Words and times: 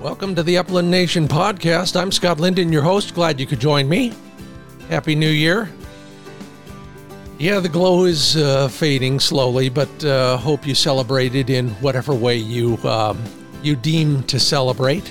Welcome 0.00 0.36
to 0.36 0.44
the 0.44 0.58
Upland 0.58 0.92
Nation 0.92 1.26
podcast. 1.26 2.00
I'm 2.00 2.12
Scott 2.12 2.38
Linden, 2.38 2.72
your 2.72 2.82
host. 2.82 3.14
Glad 3.14 3.40
you 3.40 3.46
could 3.46 3.58
join 3.58 3.88
me. 3.88 4.14
Happy 4.88 5.16
New 5.16 5.28
Year. 5.28 5.68
Yeah, 7.36 7.58
the 7.58 7.68
glow 7.68 8.04
is 8.04 8.36
uh, 8.36 8.68
fading 8.68 9.18
slowly, 9.18 9.68
but 9.68 10.04
uh, 10.04 10.36
hope 10.36 10.68
you 10.68 10.76
celebrated 10.76 11.50
in 11.50 11.70
whatever 11.80 12.14
way 12.14 12.36
you 12.36 12.76
um, 12.84 13.20
you 13.64 13.74
deem 13.74 14.22
to 14.24 14.38
celebrate. 14.38 15.10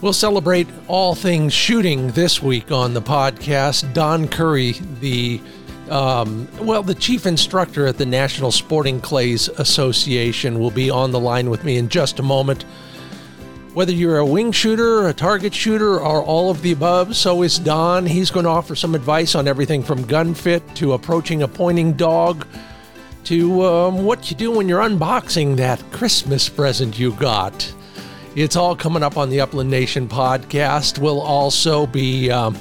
We'll 0.00 0.14
celebrate 0.14 0.66
all 0.88 1.14
things 1.14 1.52
shooting 1.52 2.10
this 2.12 2.42
week 2.42 2.72
on 2.72 2.94
the 2.94 3.02
podcast. 3.02 3.92
Don 3.92 4.28
Currie, 4.28 4.76
the 5.00 5.42
um, 5.90 6.48
well, 6.58 6.82
the 6.82 6.94
chief 6.94 7.26
instructor 7.26 7.86
at 7.86 7.98
the 7.98 8.06
National 8.06 8.50
Sporting 8.50 9.02
Clays 9.02 9.48
Association, 9.48 10.58
will 10.58 10.70
be 10.70 10.88
on 10.88 11.10
the 11.10 11.20
line 11.20 11.50
with 11.50 11.64
me 11.64 11.76
in 11.76 11.90
just 11.90 12.18
a 12.18 12.22
moment. 12.22 12.64
Whether 13.74 13.90
you're 13.90 14.18
a 14.18 14.24
wing 14.24 14.52
shooter, 14.52 15.08
a 15.08 15.12
target 15.12 15.52
shooter, 15.52 15.98
or 15.98 16.22
all 16.22 16.48
of 16.48 16.62
the 16.62 16.70
above, 16.70 17.16
so 17.16 17.42
is 17.42 17.58
Don. 17.58 18.06
He's 18.06 18.30
going 18.30 18.44
to 18.44 18.50
offer 18.50 18.76
some 18.76 18.94
advice 18.94 19.34
on 19.34 19.48
everything 19.48 19.82
from 19.82 20.06
gun 20.06 20.32
fit 20.32 20.62
to 20.76 20.92
approaching 20.92 21.42
a 21.42 21.48
pointing 21.48 21.94
dog 21.94 22.46
to 23.24 23.64
um, 23.64 24.04
what 24.04 24.30
you 24.30 24.36
do 24.36 24.52
when 24.52 24.68
you're 24.68 24.80
unboxing 24.80 25.56
that 25.56 25.82
Christmas 25.90 26.48
present 26.48 26.96
you 26.96 27.14
got. 27.14 27.74
It's 28.36 28.54
all 28.54 28.76
coming 28.76 29.02
up 29.02 29.16
on 29.16 29.28
the 29.28 29.40
Upland 29.40 29.70
Nation 29.70 30.08
podcast. 30.08 31.00
We'll 31.00 31.20
also 31.20 31.84
be 31.84 32.30
um, 32.30 32.56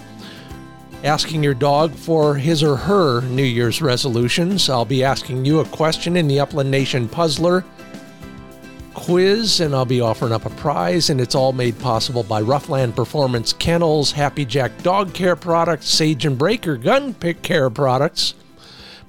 asking 1.04 1.44
your 1.44 1.54
dog 1.54 1.94
for 1.94 2.34
his 2.34 2.64
or 2.64 2.76
her 2.76 3.22
New 3.22 3.44
Year's 3.44 3.84
resolutions. 3.84 4.68
I'll 4.68 4.84
be 4.84 5.04
asking 5.04 5.46
you 5.46 5.60
a 5.60 5.66
question 5.66 6.18
in 6.18 6.28
the 6.28 6.40
Upland 6.40 6.72
Nation 6.72 7.08
Puzzler 7.08 7.64
quiz, 8.94 9.60
and 9.60 9.76
I'll 9.76 9.86
be 9.86 10.02
offering 10.02 10.32
up 10.32 10.46
a 10.46 10.50
prize. 10.52 11.10
And 11.10 11.20
it's 11.20 11.36
all 11.36 11.54
made 11.54 11.78
possible 11.80 12.24
by 12.24 12.42
Ruffland 12.42 12.96
Performance 12.96 13.54
Kennels, 13.54 14.12
Happy 14.12 14.46
Jack 14.46 14.82
Dog 14.84 15.14
Care 15.14 15.36
Products, 15.36 15.88
Sage 15.88 16.26
and 16.26 16.38
Braker 16.38 16.82
Gun 16.82 17.14
Pick 17.14 17.42
Care 17.42 17.70
Products, 17.70 18.34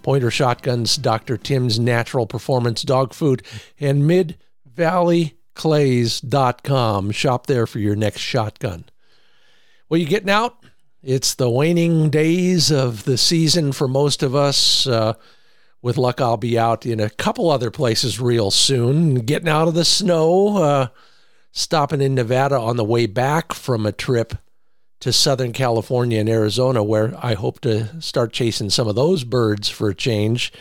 Pointer 0.02 0.30
Shotguns, 0.30 0.96
Dr. 0.96 1.36
Tim's 1.36 1.78
Natural 1.78 2.26
Performance 2.26 2.82
Dog 2.82 3.14
Food, 3.14 3.42
and 3.78 4.06
Mid 4.06 4.36
Valley 4.66 5.34
Clays.com. 5.54 7.10
Shop 7.12 7.46
there 7.46 7.66
for 7.66 7.78
your 7.78 7.96
next 7.96 8.20
shotgun. 8.20 8.84
Well, 9.88 10.00
you 10.00 10.06
getting 10.06 10.30
out? 10.30 10.56
It's 11.02 11.34
the 11.34 11.50
waning 11.50 12.10
days 12.10 12.72
of 12.72 13.04
the 13.04 13.18
season 13.18 13.72
for 13.72 13.86
most 13.86 14.22
of 14.22 14.34
us. 14.34 14.86
Uh, 14.86 15.14
with 15.84 15.98
luck, 15.98 16.18
I'll 16.18 16.38
be 16.38 16.58
out 16.58 16.86
in 16.86 16.98
a 16.98 17.10
couple 17.10 17.50
other 17.50 17.70
places 17.70 18.18
real 18.18 18.50
soon, 18.50 19.16
getting 19.16 19.50
out 19.50 19.68
of 19.68 19.74
the 19.74 19.84
snow, 19.84 20.56
uh, 20.56 20.86
stopping 21.52 22.00
in 22.00 22.14
Nevada 22.14 22.58
on 22.58 22.78
the 22.78 22.84
way 22.84 23.04
back 23.04 23.52
from 23.52 23.84
a 23.84 23.92
trip 23.92 24.32
to 25.00 25.12
Southern 25.12 25.52
California 25.52 26.18
and 26.18 26.28
Arizona, 26.30 26.82
where 26.82 27.12
I 27.22 27.34
hope 27.34 27.60
to 27.60 28.00
start 28.00 28.32
chasing 28.32 28.70
some 28.70 28.88
of 28.88 28.94
those 28.94 29.24
birds 29.24 29.68
for 29.68 29.90
a 29.90 29.94
change. 29.94 30.54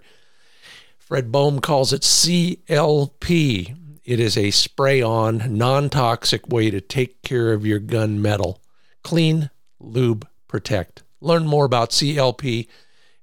Fred 0.99 1.33
Bohm 1.33 1.61
calls 1.61 1.93
it 1.93 2.03
CLP. 2.03 3.77
It 4.05 4.21
is 4.21 4.37
a 4.37 4.51
spray 4.51 5.01
on, 5.01 5.57
non 5.57 5.89
toxic 5.89 6.49
way 6.49 6.71
to 6.71 6.81
take 6.81 7.23
care 7.23 7.53
of 7.53 7.65
your 7.65 7.79
gun 7.79 8.21
metal. 8.21 8.61
Clean, 9.03 9.51
lube, 9.81 10.27
protect. 10.49 11.03
Learn 11.21 11.47
more 11.47 11.65
about 11.65 11.91
CLP 11.91 12.69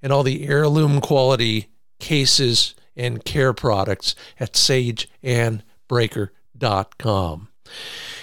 and 0.02 0.12
all 0.12 0.24
the 0.24 0.48
heirloom 0.48 1.02
quality 1.02 1.68
cases 2.00 2.76
and 2.96 3.26
care 3.26 3.54
products 3.54 4.16
at 4.40 4.54
sageandbraker.com. 4.54 7.48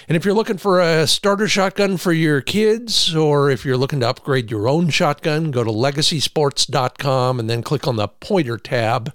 And 0.07 0.17
if 0.17 0.25
you're 0.25 0.33
looking 0.33 0.57
for 0.57 0.81
a 0.81 1.07
starter 1.07 1.47
shotgun 1.47 1.97
for 1.97 2.11
your 2.11 2.41
kids, 2.41 3.15
or 3.15 3.49
if 3.49 3.65
you're 3.65 3.77
looking 3.77 4.01
to 4.01 4.09
upgrade 4.09 4.51
your 4.51 4.67
own 4.67 4.89
shotgun, 4.89 5.51
go 5.51 5.63
to 5.63 5.71
legacysports.com 5.71 7.39
and 7.39 7.49
then 7.49 7.63
click 7.63 7.87
on 7.87 7.95
the 7.95 8.07
pointer 8.07 8.57
tab. 8.57 9.13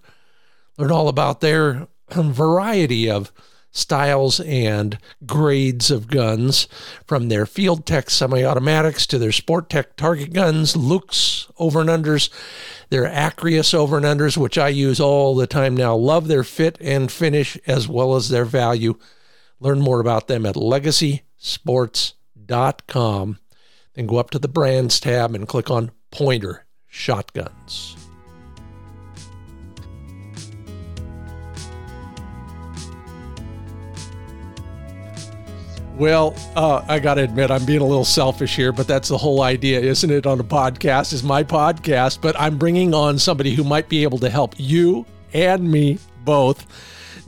Learn 0.79 0.91
all 0.91 1.09
about 1.09 1.41
their 1.41 1.89
variety 2.11 3.11
of 3.11 3.33
styles 3.71 4.41
and 4.41 4.99
grades 5.27 5.91
of 5.91 6.09
guns, 6.09 6.69
from 7.07 7.29
their 7.29 7.47
Field 7.47 7.87
Tech 7.87 8.11
semi 8.11 8.45
automatics 8.45 9.07
to 9.07 9.19
their 9.19 9.33
Sport 9.33 9.71
Tech 9.71 9.97
target 9.97 10.33
guns, 10.33 10.77
Lux 10.77 11.51
over 11.59 11.81
and 11.81 11.91
unders, 11.91 12.31
their 12.91 13.05
Acrius 13.05 13.75
over 13.75 13.97
and 13.97 14.07
unders, 14.07 14.37
which 14.37 14.59
I 14.59 14.69
use 14.69 15.01
all 15.01 15.35
the 15.35 15.47
time 15.47 15.77
now. 15.77 15.95
Love 15.95 16.29
their 16.29 16.45
fit 16.45 16.77
and 16.81 17.13
finish 17.13 17.57
as 17.67 17.89
well 17.89 18.17
as 18.17 18.29
their 18.29 18.45
value. 18.45 18.99
Learn 19.61 19.81
more 19.81 20.01
about 20.01 20.29
them 20.29 20.47
at 20.47 20.55
legacysports.com. 20.55 23.39
Then 23.95 24.07
go 24.07 24.19
up 24.19 24.31
to 24.31 24.39
the 24.39 24.49
brands 24.49 25.01
tab 25.01 25.35
and 25.35 25.49
click 25.49 25.71
on 25.71 25.91
Pointer 26.11 26.67
Shotguns. 26.87 27.98
Well, 35.99 36.37
uh, 36.55 36.85
I 36.87 37.01
got 37.01 37.15
to 37.15 37.25
admit, 37.25 37.51
I'm 37.51 37.65
being 37.65 37.81
a 37.81 37.85
little 37.85 38.05
selfish 38.05 38.55
here, 38.55 38.71
but 38.71 38.87
that's 38.87 39.09
the 39.09 39.19
whole 39.19 39.43
idea, 39.43 39.81
isn't 39.81 40.09
it? 40.09 40.27
On 40.27 40.39
a 40.39 40.45
podcast 40.45 41.13
is 41.13 41.25
my 41.25 41.43
podcast, 41.43 42.21
but 42.21 42.39
I'm 42.39 42.57
bringing 42.57 42.95
on 42.95 43.19
somebody 43.19 43.53
who 43.53 43.65
might 43.65 43.89
be 43.89 44.05
able 44.05 44.19
to 44.19 44.31
help 44.31 44.55
you 44.59 45.05
and 45.33 45.69
me 45.69 45.99
both. 46.25 46.69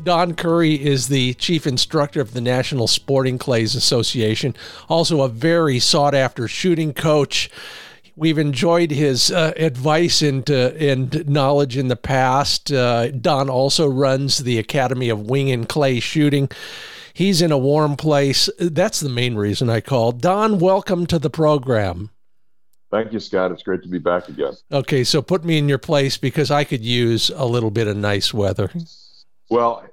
Don 0.05 0.35
Currie 0.35 0.81
is 0.81 1.09
the 1.09 1.35
chief 1.35 1.67
instructor 1.67 2.21
of 2.21 2.33
the 2.33 2.41
National 2.41 2.87
Sporting 2.87 3.39
Clays 3.39 3.75
Association, 3.75 4.55
also 4.89 5.23
a 5.23 5.29
very 5.29 5.81
sought 5.81 6.15
after 6.15 6.47
shooting 6.47 6.95
coach. 6.95 7.51
We've 8.15 8.39
enjoyed 8.39 8.93
his 8.93 9.33
uh, 9.33 9.53
advice 9.57 10.23
and, 10.23 10.49
uh, 10.49 10.73
and 10.79 11.29
knowledge 11.29 11.77
in 11.77 11.89
the 11.89 11.97
past. 11.97 12.71
Uh, 12.71 13.11
Don 13.11 13.51
also 13.51 13.89
runs 13.89 14.39
the 14.39 14.59
Academy 14.59 15.09
of 15.09 15.23
Wing 15.23 15.51
and 15.51 15.69
Clay 15.69 15.99
Shooting. 15.99 16.49
He's 17.13 17.43
in 17.43 17.53
a 17.53 17.59
warm 17.59 17.97
place. 17.97 18.49
That's 18.59 19.01
the 19.01 19.09
main 19.09 19.35
reason 19.35 19.69
I 19.69 19.81
called. 19.81 20.21
Don, 20.21 20.59
welcome 20.59 21.07
to 21.07 21.19
the 21.19 21.31
program. 21.31 22.11
Thank 22.91 23.13
you, 23.13 23.21
Scott. 23.21 23.53
It's 23.53 23.63
great 23.63 23.83
to 23.83 23.89
be 23.89 23.99
back 23.99 24.29
again. 24.29 24.53
Okay, 24.73 25.05
so 25.05 25.23
put 25.23 25.45
me 25.45 25.59
in 25.59 25.69
your 25.69 25.79
place 25.79 26.17
because 26.17 26.51
I 26.51 26.65
could 26.65 26.85
use 26.85 27.31
a 27.31 27.47
little 27.47 27.71
bit 27.71 27.87
of 27.87 27.97
nice 27.97 28.35
weather. 28.35 28.71
Well, 29.49 29.85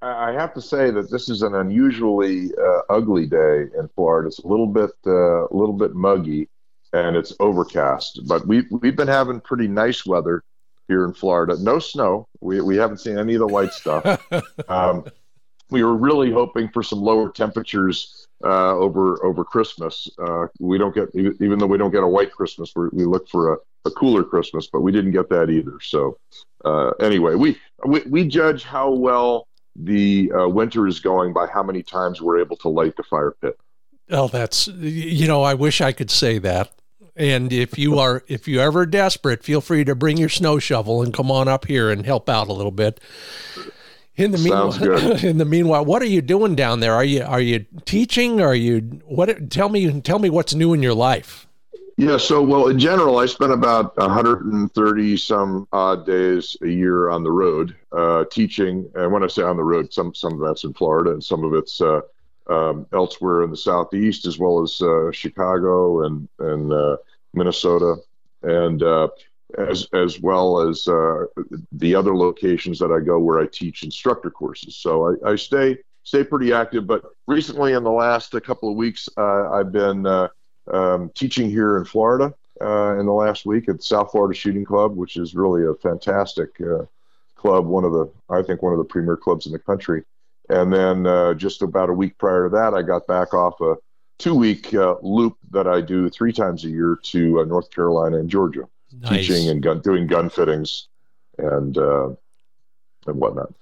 I 0.00 0.32
have 0.32 0.54
to 0.54 0.62
say 0.62 0.90
that 0.90 1.10
this 1.10 1.28
is 1.28 1.42
an 1.42 1.54
unusually 1.54 2.50
uh, 2.54 2.80
ugly 2.88 3.26
day 3.26 3.66
in 3.78 3.88
Florida. 3.94 4.28
It's 4.28 4.38
a 4.38 4.46
little 4.46 4.66
bit, 4.66 4.90
uh, 5.06 5.46
a 5.48 5.54
little 5.54 5.74
bit 5.74 5.94
muggy, 5.94 6.48
and 6.92 7.16
it's 7.16 7.34
overcast. 7.40 8.20
But 8.26 8.46
we 8.46 8.64
we've 8.70 8.96
been 8.96 9.08
having 9.08 9.40
pretty 9.40 9.68
nice 9.68 10.06
weather 10.06 10.44
here 10.86 11.04
in 11.04 11.12
Florida. 11.12 11.56
No 11.60 11.78
snow. 11.78 12.28
We 12.40 12.60
we 12.60 12.76
haven't 12.76 12.98
seen 12.98 13.18
any 13.18 13.34
of 13.34 13.40
the 13.40 13.46
white 13.46 13.72
stuff. 13.72 14.04
Um, 14.68 15.04
we 15.70 15.82
were 15.82 15.96
really 15.96 16.30
hoping 16.30 16.68
for 16.68 16.82
some 16.82 17.00
lower 17.00 17.30
temperatures 17.30 18.26
uh, 18.44 18.74
over 18.76 19.24
over 19.24 19.44
Christmas. 19.44 20.08
Uh, 20.18 20.46
we 20.60 20.78
don't 20.78 20.94
get 20.94 21.08
even 21.14 21.58
though 21.58 21.66
we 21.66 21.78
don't 21.78 21.90
get 21.90 22.02
a 22.02 22.08
white 22.08 22.32
Christmas, 22.32 22.72
we 22.74 23.04
look 23.04 23.28
for 23.28 23.54
a, 23.54 23.56
a, 23.84 23.90
cooler 23.90 24.22
Christmas, 24.22 24.68
but 24.72 24.80
we 24.80 24.92
didn't 24.92 25.12
get 25.12 25.28
that 25.30 25.50
either. 25.50 25.78
So 25.80 26.18
uh, 26.64 26.90
anyway, 27.00 27.34
we, 27.34 27.58
we, 27.84 28.00
we 28.02 28.26
judge 28.26 28.64
how 28.64 28.90
well 28.90 29.46
the 29.76 30.32
uh, 30.32 30.48
winter 30.48 30.86
is 30.86 31.00
going 31.00 31.32
by 31.32 31.46
how 31.46 31.62
many 31.62 31.82
times 31.82 32.20
we're 32.20 32.40
able 32.40 32.56
to 32.56 32.68
light 32.68 32.96
the 32.96 33.02
fire 33.02 33.34
pit. 33.40 33.58
Oh, 34.10 34.28
that's 34.28 34.68
you 34.68 35.26
know 35.26 35.42
I 35.42 35.54
wish 35.54 35.80
I 35.80 35.92
could 35.92 36.10
say 36.10 36.38
that. 36.38 36.72
And 37.16 37.52
if 37.52 37.76
you 37.76 37.98
are 37.98 38.22
if 38.28 38.46
you 38.46 38.60
ever 38.60 38.86
desperate, 38.86 39.42
feel 39.42 39.60
free 39.60 39.84
to 39.84 39.94
bring 39.96 40.16
your 40.16 40.28
snow 40.28 40.60
shovel 40.60 41.02
and 41.02 41.12
come 41.12 41.30
on 41.32 41.48
up 41.48 41.66
here 41.66 41.90
and 41.90 42.06
help 42.06 42.28
out 42.28 42.48
a 42.48 42.52
little 42.52 42.70
bit. 42.70 43.00
In 44.18 44.32
the 44.32 44.38
meanwhile, 44.38 45.24
in 45.24 45.38
the 45.38 45.44
meanwhile, 45.44 45.84
what 45.84 46.02
are 46.02 46.06
you 46.06 46.20
doing 46.20 46.56
down 46.56 46.80
there? 46.80 46.92
Are 46.92 47.04
you 47.04 47.22
are 47.22 47.40
you 47.40 47.64
teaching? 47.84 48.40
Are 48.40 48.54
you 48.54 48.80
what? 49.06 49.48
Tell 49.50 49.68
me 49.68 50.00
tell 50.00 50.18
me 50.18 50.28
what's 50.28 50.54
new 50.54 50.74
in 50.74 50.82
your 50.82 50.94
life. 50.94 51.46
Yeah, 51.96 52.16
so 52.16 52.42
well, 52.42 52.68
in 52.68 52.78
general, 52.78 53.18
I 53.18 53.26
spend 53.26 53.52
about 53.52 53.96
130 53.96 55.16
some 55.16 55.66
odd 55.72 56.04
days 56.04 56.56
a 56.62 56.68
year 56.68 57.10
on 57.10 57.22
the 57.22 57.30
road 57.30 57.74
uh, 57.90 58.24
teaching. 58.30 58.88
And 58.94 59.12
when 59.12 59.22
I 59.22 59.28
say 59.28 59.42
on 59.42 59.56
the 59.56 59.64
road, 59.64 59.92
some 59.92 60.12
some 60.14 60.34
of 60.34 60.40
that's 60.40 60.64
in 60.64 60.74
Florida 60.74 61.12
and 61.12 61.22
some 61.22 61.44
of 61.44 61.54
it's 61.54 61.80
uh, 61.80 62.00
um, 62.48 62.86
elsewhere 62.92 63.44
in 63.44 63.50
the 63.50 63.56
southeast, 63.56 64.26
as 64.26 64.38
well 64.38 64.62
as 64.62 64.82
uh, 64.82 65.12
Chicago 65.12 66.04
and 66.04 66.28
and 66.40 66.72
uh, 66.72 66.96
Minnesota, 67.34 67.96
and 68.42 68.82
uh, 68.82 69.08
as 69.56 69.88
as 69.92 70.20
well 70.20 70.68
as 70.68 70.86
uh, 70.86 71.24
the 71.72 71.94
other 71.94 72.14
locations 72.14 72.78
that 72.78 72.92
I 72.92 73.00
go 73.00 73.18
where 73.18 73.40
I 73.40 73.46
teach 73.46 73.82
instructor 73.82 74.30
courses. 74.30 74.76
So 74.76 75.16
I, 75.24 75.30
I 75.30 75.36
stay 75.36 75.78
stay 76.02 76.24
pretty 76.24 76.52
active. 76.52 76.86
But 76.86 77.04
recently, 77.26 77.72
in 77.72 77.84
the 77.84 77.90
last 77.90 78.32
couple 78.42 78.70
of 78.70 78.76
weeks, 78.76 79.08
I've 79.16 79.72
been 79.72 80.06
um, 80.72 81.10
teaching 81.14 81.50
here 81.50 81.78
in 81.78 81.84
Florida 81.84 82.34
uh, 82.60 82.98
in 82.98 83.06
the 83.06 83.12
last 83.12 83.46
week 83.46 83.68
at 83.68 83.82
South 83.82 84.10
Florida 84.10 84.34
Shooting 84.34 84.64
Club, 84.64 84.96
which 84.96 85.16
is 85.16 85.34
really 85.34 85.64
a 85.64 85.74
fantastic 85.74 86.60
uh, 86.60 86.84
club, 87.36 87.66
one 87.66 87.84
of 87.84 87.92
the, 87.92 88.10
I 88.30 88.42
think, 88.42 88.62
one 88.62 88.72
of 88.72 88.78
the 88.78 88.84
premier 88.84 89.16
clubs 89.16 89.46
in 89.46 89.52
the 89.52 89.58
country. 89.58 90.04
And 90.48 90.72
then 90.72 91.06
uh, 91.06 91.34
just 91.34 91.62
about 91.62 91.90
a 91.90 91.92
week 91.92 92.16
prior 92.18 92.48
to 92.48 92.56
that, 92.56 92.74
I 92.74 92.82
got 92.82 93.06
back 93.06 93.34
off 93.34 93.60
a 93.60 93.76
two 94.18 94.34
week 94.34 94.74
uh, 94.74 94.96
loop 95.02 95.36
that 95.50 95.66
I 95.66 95.80
do 95.80 96.08
three 96.08 96.32
times 96.32 96.64
a 96.64 96.68
year 96.68 96.98
to 97.02 97.40
uh, 97.40 97.44
North 97.44 97.70
Carolina 97.70 98.18
and 98.18 98.30
Georgia, 98.30 98.68
nice. 98.92 99.26
teaching 99.26 99.48
and 99.48 99.62
gun, 99.62 99.80
doing 99.80 100.06
gun 100.06 100.30
fittings 100.30 100.88
and, 101.38 101.76
uh, 101.76 102.08
and 103.06 103.16
whatnot. 103.16 103.52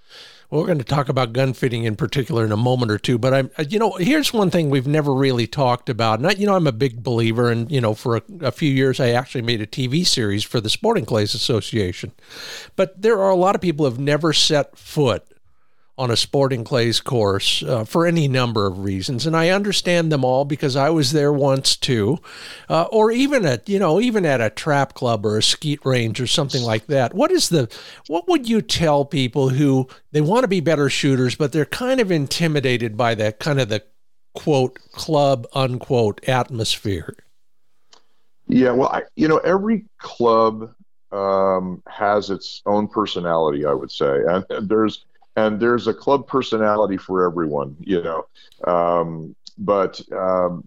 Well, 0.51 0.61
we're 0.61 0.69
going 0.69 0.79
to 0.79 0.85
talk 0.85 1.09
about 1.09 1.33
gun 1.33 1.55
fitting 1.55 1.85
in 1.85 1.97
particular 1.97 2.45
in 2.45 2.53
a 2.53 2.57
moment 2.57 2.93
or 2.93 2.99
two, 2.99 3.19
but 3.19 3.35
I'm, 3.35 3.51
uh, 3.59 3.65
you 3.69 3.81
know, 3.81 3.93
here's 3.95 4.33
one 4.33 4.49
thing 4.49 4.71
we've 4.71 4.87
never 4.87 5.13
really 5.13 5.49
talked 5.49 5.89
about. 5.89 6.21
And 6.21 6.29
I, 6.29 6.33
you 6.33 6.47
know, 6.47 6.55
I'm 6.55 6.69
a 6.69 6.73
big 6.73 7.03
believer, 7.03 7.51
and 7.51 7.71
you 7.71 7.81
know, 7.81 7.95
for 7.95 8.19
a, 8.19 8.23
a, 8.43 8.53
few 8.53 8.71
years, 8.71 9.01
I 9.01 9.11
actually 9.11 9.43
made 9.43 9.61
a 9.61 9.67
TV 9.67 10.07
series 10.07 10.45
for 10.45 10.61
the 10.61 10.71
Sporting 10.71 11.05
Clays 11.05 11.35
Association. 11.35 12.13
But 12.77 13.03
there 13.03 13.21
are 13.21 13.31
a 13.31 13.35
lot 13.35 13.57
of 13.57 13.61
people 13.61 13.87
who 13.87 13.91
have 13.91 14.01
never 14.01 14.33
set 14.33 14.79
foot 14.79 15.25
on 15.99 16.11
a 16.11 16.17
sporting 16.17 16.63
clays 16.63 17.01
course 17.01 17.63
uh, 17.63 17.85
for 17.85 18.07
any 18.07 18.29
number 18.29 18.67
of 18.67 18.81
reasons, 18.81 19.27
and 19.27 19.37
I 19.37 19.49
understand 19.49 20.13
them 20.13 20.25
all 20.25 20.45
because 20.45 20.77
I 20.77 20.91
was 20.91 21.13
there 21.13 21.33
once 21.33 21.77
too, 21.77 22.19
uh, 22.69 22.85
or 22.93 23.11
even 23.11 23.47
at 23.47 23.69
you 23.69 23.79
know 23.79 24.01
even 24.01 24.27
at 24.27 24.41
a 24.41 24.51
trap 24.51 24.95
club 24.95 25.25
or 25.25 25.39
a 25.39 25.43
skeet 25.43 25.85
range 25.85 26.21
or 26.21 26.27
something 26.27 26.63
like 26.63 26.87
that. 26.87 27.15
What 27.15 27.31
is 27.31 27.49
the 27.49 27.71
what 28.09 28.29
would 28.29 28.49
you 28.49 28.61
tell 28.61 29.05
people 29.05 29.49
who 29.49 29.89
they 30.13 30.21
want 30.21 30.45
to 30.45 30.49
be 30.49 30.61
better 30.61 30.91
shooters 30.91 31.35
but 31.35 31.53
they're 31.53 31.65
kind 31.65 32.01
of 32.01 32.11
intimidated 32.11 32.97
by 32.97 33.15
that 33.15 33.39
kind 33.39 33.61
of 33.61 33.69
the 33.69 33.83
quote 34.35 34.79
club 34.93 35.47
unquote 35.55 36.27
atmosphere? 36.29 37.17
Yeah, 38.49 38.71
well, 38.71 38.89
I, 38.89 39.03
you 39.17 39.27
know, 39.27 39.39
every 39.39 39.87
club 39.99 40.73
um, 41.11 41.83
has 41.89 42.31
its 42.31 42.63
own 42.67 42.87
personality, 42.87 43.65
I 43.65 43.73
would 43.73 43.91
say, 43.91 44.21
and, 44.29 44.45
and 44.51 44.69
there's 44.69 45.05
and 45.37 45.61
there's 45.61 45.87
a 45.87 45.95
club 45.95 46.27
personality 46.27 46.97
for 46.97 47.25
everyone, 47.25 47.77
you 47.81 48.03
know. 48.03 48.27
Um, 48.71 49.37
but 49.59 50.01
um, 50.13 50.67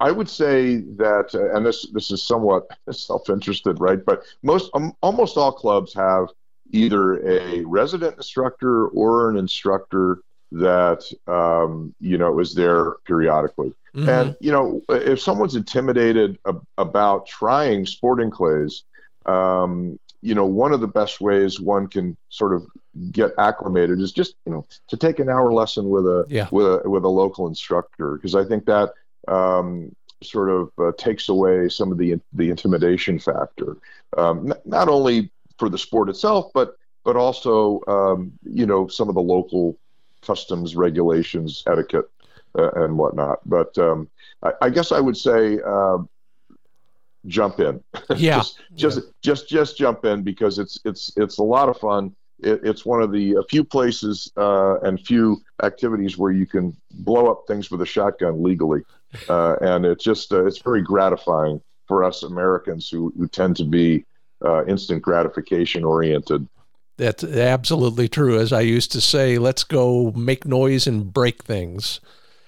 I 0.00 0.10
would 0.10 0.28
say 0.28 0.76
that, 0.76 1.34
uh, 1.34 1.56
and 1.56 1.64
this 1.64 1.86
this 1.92 2.10
is 2.10 2.22
somewhat 2.22 2.68
self-interested, 2.90 3.80
right? 3.80 4.04
But 4.04 4.22
most 4.42 4.70
um, 4.74 4.92
almost 5.02 5.36
all 5.36 5.52
clubs 5.52 5.94
have 5.94 6.28
either 6.70 7.26
a 7.26 7.64
resident 7.64 8.16
instructor 8.16 8.88
or 8.88 9.30
an 9.30 9.36
instructor 9.36 10.20
that 10.52 11.04
um, 11.26 11.94
you 12.00 12.18
know 12.18 12.38
is 12.38 12.54
there 12.54 12.94
periodically. 13.06 13.74
Mm-hmm. 13.94 14.08
And 14.08 14.36
you 14.40 14.52
know, 14.52 14.82
if 14.90 15.20
someone's 15.20 15.56
intimidated 15.56 16.38
ab- 16.46 16.66
about 16.76 17.26
trying 17.26 17.86
sporting 17.86 18.30
clays, 18.30 18.82
um, 19.24 19.98
you 20.26 20.34
know, 20.34 20.44
one 20.44 20.72
of 20.72 20.80
the 20.80 20.88
best 20.88 21.20
ways 21.20 21.60
one 21.60 21.86
can 21.86 22.16
sort 22.30 22.52
of 22.52 22.66
get 23.12 23.30
acclimated 23.38 24.00
is 24.00 24.10
just, 24.10 24.34
you 24.44 24.52
know, 24.52 24.66
to 24.88 24.96
take 24.96 25.20
an 25.20 25.28
hour 25.28 25.52
lesson 25.52 25.88
with 25.88 26.04
a 26.04 26.26
yeah. 26.28 26.48
with 26.50 26.66
a 26.66 26.90
with 26.90 27.04
a 27.04 27.08
local 27.08 27.46
instructor 27.46 28.16
because 28.16 28.34
I 28.34 28.44
think 28.44 28.66
that 28.66 28.92
um, 29.28 29.94
sort 30.24 30.50
of 30.50 30.72
uh, 30.78 30.90
takes 30.98 31.28
away 31.28 31.68
some 31.68 31.92
of 31.92 31.98
the 31.98 32.20
the 32.32 32.50
intimidation 32.50 33.20
factor, 33.20 33.76
um, 34.16 34.50
n- 34.50 34.58
not 34.64 34.88
only 34.88 35.30
for 35.58 35.68
the 35.68 35.78
sport 35.78 36.08
itself, 36.08 36.50
but 36.52 36.76
but 37.04 37.14
also 37.14 37.80
um, 37.86 38.32
you 38.42 38.66
know 38.66 38.88
some 38.88 39.08
of 39.08 39.14
the 39.14 39.22
local 39.22 39.78
customs 40.22 40.74
regulations, 40.74 41.62
etiquette, 41.68 42.10
uh, 42.58 42.72
and 42.72 42.98
whatnot. 42.98 43.38
But 43.46 43.78
um, 43.78 44.10
I, 44.42 44.50
I, 44.62 44.70
guess 44.70 44.90
I 44.90 44.98
would 44.98 45.16
say 45.16 45.60
uh, 45.64 45.98
jump 47.26 47.60
in. 47.60 47.82
Yeah. 48.16 48.36
just, 48.38 48.60
just, 48.74 48.98
yeah. 48.98 49.10
just, 49.22 49.48
just 49.48 49.78
jump 49.78 50.04
in 50.04 50.22
because 50.22 50.58
it's, 50.58 50.78
it's, 50.84 51.12
it's 51.16 51.38
a 51.38 51.42
lot 51.42 51.68
of 51.68 51.76
fun. 51.78 52.14
It, 52.38 52.60
it's 52.62 52.84
one 52.84 53.02
of 53.02 53.12
the 53.12 53.34
a 53.34 53.42
few 53.44 53.64
places 53.64 54.30
uh, 54.36 54.78
and 54.80 55.00
few 55.00 55.42
activities 55.62 56.18
where 56.18 56.30
you 56.32 56.46
can 56.46 56.76
blow 56.90 57.30
up 57.30 57.44
things 57.48 57.70
with 57.70 57.80
a 57.80 57.86
shotgun 57.86 58.42
legally, 58.42 58.82
uh, 59.28 59.56
and 59.60 59.86
it's 59.86 60.04
just 60.04 60.32
uh, 60.32 60.44
it's 60.44 60.58
very 60.58 60.82
gratifying 60.82 61.60
for 61.88 62.04
us 62.04 62.22
Americans 62.22 62.90
who, 62.90 63.12
who 63.16 63.26
tend 63.26 63.56
to 63.56 63.64
be 63.64 64.04
uh, 64.44 64.64
instant 64.66 65.02
gratification 65.02 65.84
oriented. 65.84 66.46
That's 66.98 67.24
absolutely 67.24 68.08
true. 68.08 68.38
As 68.38 68.52
I 68.52 68.62
used 68.62 68.92
to 68.92 69.00
say, 69.00 69.38
let's 69.38 69.64
go 69.64 70.12
make 70.12 70.46
noise 70.46 70.86
and 70.86 71.12
break 71.12 71.44
things. 71.44 72.00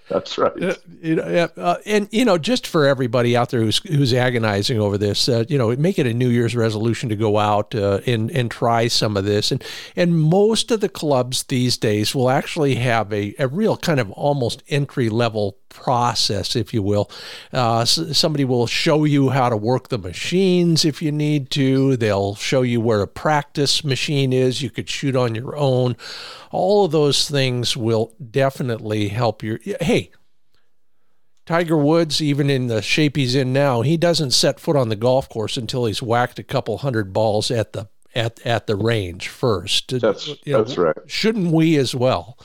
That's 0.09 0.39
right. 0.39 0.53
Uh, 0.63 1.49
uh, 1.57 1.77
and 1.85 2.09
you 2.11 2.25
know, 2.25 2.39
just 2.39 2.67
for 2.67 2.87
everybody 2.87 3.37
out 3.37 3.51
there 3.51 3.61
who's 3.61 3.79
who's 3.79 4.15
agonizing 4.15 4.81
over 4.81 4.97
this, 4.97 5.29
uh, 5.29 5.45
you 5.49 5.59
know, 5.59 5.75
make 5.77 5.99
it 5.99 6.07
a 6.07 6.15
New 6.15 6.29
Year's 6.29 6.57
resolution 6.57 7.09
to 7.11 7.17
go 7.17 7.39
out 7.39 7.75
uh, 7.75 8.01
and 8.07 8.31
and 8.31 8.51
try 8.51 8.89
some 8.89 9.17
of 9.17 9.25
this. 9.25 9.53
And 9.53 9.63
and 9.97 10.21
most 10.21 10.71
of 10.71 10.81
the 10.81 10.89
clubs 10.89 11.45
these 11.45 11.77
days 11.77 12.15
will 12.15 12.31
actually 12.31 12.77
have 12.77 13.13
a, 13.13 13.35
a 13.39 13.49
real 13.49 13.77
kind 13.77 14.01
of 14.01 14.11
almost 14.13 14.63
entry 14.69 15.11
level 15.11 15.59
process, 15.69 16.57
if 16.57 16.73
you 16.75 16.83
will. 16.83 17.11
Uh, 17.53 17.85
somebody 17.85 18.45
will 18.45 18.67
show 18.67 19.05
you 19.05 19.31
how 19.31 19.49
to 19.49 19.57
work 19.57 19.89
the 19.89 19.99
machines 19.99 20.85
if 20.85 21.01
you 21.03 21.13
need 21.13 21.51
to. 21.51 21.97
They'll 21.97 22.35
show 22.35 22.63
you 22.63 22.81
where 22.81 23.03
a 23.03 23.09
practice 23.09 23.85
machine 23.85 24.33
is. 24.33 24.63
You 24.63 24.71
could 24.71 24.89
shoot 24.89 25.17
on 25.17 25.35
your 25.35 25.57
own. 25.57 25.97
All 26.51 26.85
of 26.85 26.93
those 26.93 27.29
things 27.29 27.77
will 27.77 28.15
definitely 28.31 29.09
help 29.09 29.43
your. 29.43 29.61
Hey, 29.81 30.11
Tiger 31.49 31.79
Woods, 31.79 32.21
even 32.21 32.51
in 32.51 32.67
the 32.67 32.83
shape 32.83 33.17
he's 33.17 33.35
in 33.35 33.55
now, 33.55 33.81
he 33.81 33.97
doesn't 33.97 34.33
set 34.33 34.61
foot 34.61 34.77
on 34.77 34.91
the 34.91 34.97
golf 34.97 35.31
course 35.31 35.57
until 35.57 35.87
he's 35.87 36.03
whacked 36.03 36.39
a 36.39 36.43
couple 36.43 36.79
hundred 36.79 37.13
balls 37.13 37.51
at 37.51 37.73
the 37.73 37.89
at 38.15 38.45
at 38.45 38.67
the 38.67 38.77
range 38.77 39.29
first. 39.29 39.99
That's 40.01 40.29
you 40.45 40.53
know, 40.53 40.65
that's 40.65 40.77
right. 40.77 40.97
Shouldn't 41.07 41.53
we 41.53 41.77
as 41.77 41.95
well? 41.95 42.39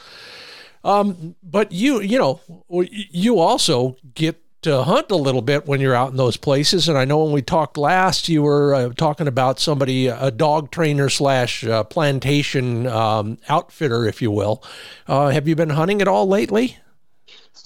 Um, 0.84 1.36
but 1.42 1.72
you, 1.72 2.02
you 2.02 2.18
know, 2.18 2.42
you 2.70 3.40
also 3.40 3.96
get 4.14 4.44
to 4.64 4.84
hunt 4.84 5.12
a 5.12 5.16
little 5.16 5.42
bit 5.42 5.68
when 5.68 5.80
you're 5.80 5.96
out 5.96 6.12
in 6.12 6.18
those 6.18 6.38
places. 6.38 6.90
And 6.90 6.98
I 6.98 7.06
know 7.06 7.24
when 7.24 7.34
we 7.34 7.42
talked 7.42 7.78
last, 7.78 8.28
you 8.28 8.42
were 8.42 8.74
uh, 8.74 8.90
talking 8.96 9.28
about 9.28 9.60
somebody, 9.60 10.08
a 10.08 10.32
dog 10.32 10.72
trainer 10.72 11.10
slash 11.10 11.64
uh, 11.66 11.84
plantation 11.84 12.88
um, 12.88 13.38
outfitter, 13.50 14.06
if 14.06 14.22
you 14.22 14.32
will. 14.32 14.64
Uh, 15.08 15.30
have 15.30 15.48
you 15.48 15.56
been 15.56 15.70
hunting 15.70 16.02
at 16.02 16.08
all 16.08 16.28
lately? 16.28 16.78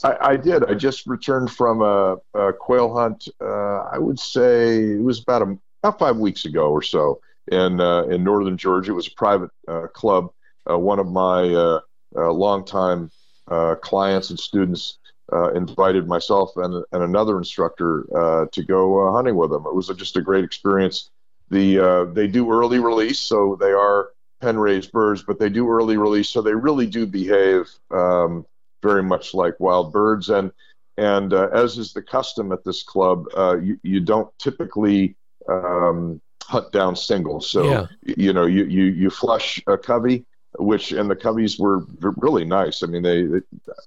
I, 0.03 0.17
I 0.21 0.38
did. 0.38 0.65
I 0.65 0.74
just 0.74 1.07
returned 1.07 1.51
from 1.51 1.81
a, 1.81 2.17
a 2.33 2.53
quail 2.53 2.93
hunt. 2.93 3.27
Uh, 3.39 3.83
I 3.91 3.97
would 3.97 4.19
say 4.19 4.83
it 4.83 5.01
was 5.01 5.21
about 5.21 5.41
a, 5.43 5.57
about 5.83 6.00
five 6.00 6.17
weeks 6.17 6.45
ago 6.45 6.71
or 6.71 6.81
so 6.81 7.21
in 7.51 7.79
uh, 7.79 8.03
in 8.03 8.24
northern 8.24 8.57
Georgia. 8.57 8.91
It 8.91 8.95
was 8.95 9.07
a 9.07 9.15
private 9.15 9.51
uh, 9.67 9.88
club. 9.88 10.31
one 10.65 11.00
of 11.00 11.07
my 11.07 11.79
uh, 12.16 12.32
longtime 12.32 13.12
uh, 13.50 13.76
clients 13.76 14.30
and 14.30 14.40
students 14.40 14.98
uh, 15.32 15.52
invited 15.54 16.08
myself 16.08 16.52
and, 16.58 16.84
and 16.92 17.04
another 17.04 17.38
instructor 17.38 18.06
uh, 18.18 18.46
to 18.52 18.64
go 18.64 19.08
uh, 19.08 19.12
hunting 19.12 19.36
with 19.36 19.52
them. 19.52 19.66
It 19.66 19.76
was 19.76 19.88
just 19.98 20.18
a 20.18 20.22
great 20.22 20.44
experience. 20.44 21.10
The 21.50 21.80
uh, 21.80 22.04
they 22.06 22.28
do 22.28 22.52
early 22.52 22.80
release, 22.80 23.20
so 23.20 23.58
they 23.60 23.72
are 23.72 24.10
pen 24.42 24.58
raised 24.58 24.92
birds, 24.92 25.24
but 25.24 25.40
they 25.40 25.50
do 25.50 25.70
early 25.70 25.98
release, 25.98 26.30
so 26.30 26.42
they 26.42 26.54
really 26.54 26.88
do 26.88 27.06
behave 27.06 27.70
um, 27.92 28.46
very 28.84 29.04
much 29.04 29.34
like 29.34 29.60
wild 29.60 29.94
birds. 29.94 30.30
And 30.30 30.52
and 30.98 31.32
as 31.32 31.78
is 31.78 31.94
the 31.94 32.02
custom 32.02 32.52
at 32.52 32.66
this 32.66 32.84
club, 32.84 33.28
you 33.62 33.80
you 33.82 34.02
don't 34.02 34.30
typically 34.40 35.16
um, 35.48 36.22
hunt 36.44 36.72
down 36.72 36.96
singles. 36.96 37.50
So 37.50 37.64
yeah. 37.64 37.88
you 38.02 38.34
know 38.34 38.46
you 38.46 38.66
you 38.66 38.84
you 38.86 39.10
flush 39.10 39.62
a 39.68 39.78
covey 39.78 40.26
which 40.58 40.92
and 40.92 41.10
the 41.10 41.16
coveys 41.16 41.60
were 41.60 41.86
really 42.18 42.46
nice. 42.46 42.84
I 42.84 42.88
mean, 42.88 43.04
they, 43.04 43.24
they, 43.24 43.42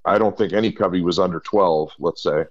I 0.05 0.17
don't 0.17 0.37
think 0.37 0.53
any 0.53 0.71
covey 0.71 1.01
was 1.01 1.19
under 1.19 1.39
12, 1.39 1.91
let's 1.99 2.23
say. 2.23 2.45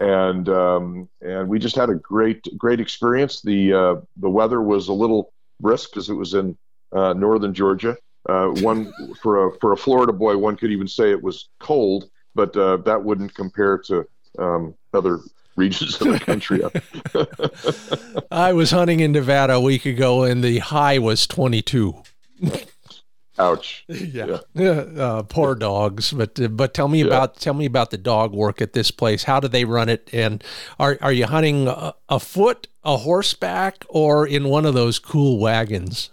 and 0.00 0.48
um, 0.48 1.08
and 1.20 1.48
we 1.48 1.58
just 1.58 1.76
had 1.76 1.90
a 1.90 1.94
great 1.94 2.46
great 2.56 2.80
experience. 2.80 3.42
The 3.42 3.72
uh, 3.72 3.94
the 4.16 4.30
weather 4.30 4.62
was 4.62 4.88
a 4.88 4.92
little 4.92 5.32
brisk 5.60 5.90
because 5.90 6.08
it 6.08 6.14
was 6.14 6.34
in 6.34 6.56
uh, 6.92 7.12
northern 7.12 7.54
Georgia. 7.54 7.96
Uh, 8.28 8.48
one 8.60 8.92
for 9.22 9.46
a 9.46 9.58
for 9.58 9.72
a 9.72 9.76
Florida 9.76 10.12
boy, 10.12 10.36
one 10.36 10.56
could 10.56 10.70
even 10.70 10.88
say 10.88 11.10
it 11.10 11.22
was 11.22 11.48
cold, 11.58 12.10
but 12.34 12.56
uh, 12.56 12.76
that 12.78 13.02
wouldn't 13.02 13.34
compare 13.34 13.78
to 13.78 14.06
um, 14.38 14.74
other 14.92 15.20
regions 15.56 16.00
of 16.00 16.08
the 16.08 16.20
country. 16.20 16.62
I 18.30 18.52
was 18.52 18.70
hunting 18.70 19.00
in 19.00 19.12
Nevada 19.12 19.54
a 19.54 19.60
week 19.60 19.86
ago, 19.86 20.24
and 20.24 20.42
the 20.42 20.58
high 20.58 20.98
was 20.98 21.26
22. 21.26 22.02
Ouch. 23.40 23.84
Yeah. 23.88 24.38
yeah. 24.54 24.70
Uh, 24.70 25.22
poor 25.22 25.54
dogs. 25.54 26.12
But 26.12 26.38
uh, 26.40 26.48
but 26.48 26.74
tell 26.74 26.88
me 26.88 27.00
yeah. 27.00 27.06
about 27.06 27.36
tell 27.36 27.54
me 27.54 27.64
about 27.64 27.90
the 27.90 27.98
dog 27.98 28.32
work 28.32 28.60
at 28.60 28.72
this 28.72 28.90
place. 28.90 29.24
How 29.24 29.40
do 29.40 29.48
they 29.48 29.64
run 29.64 29.88
it? 29.88 30.10
And 30.12 30.42
are 30.78 30.98
are 31.00 31.12
you 31.12 31.26
hunting 31.26 31.68
a, 31.68 31.94
a 32.08 32.20
foot, 32.20 32.68
a 32.84 32.98
horseback, 32.98 33.84
or 33.88 34.26
in 34.26 34.48
one 34.48 34.66
of 34.66 34.74
those 34.74 34.98
cool 34.98 35.38
wagons? 35.38 36.10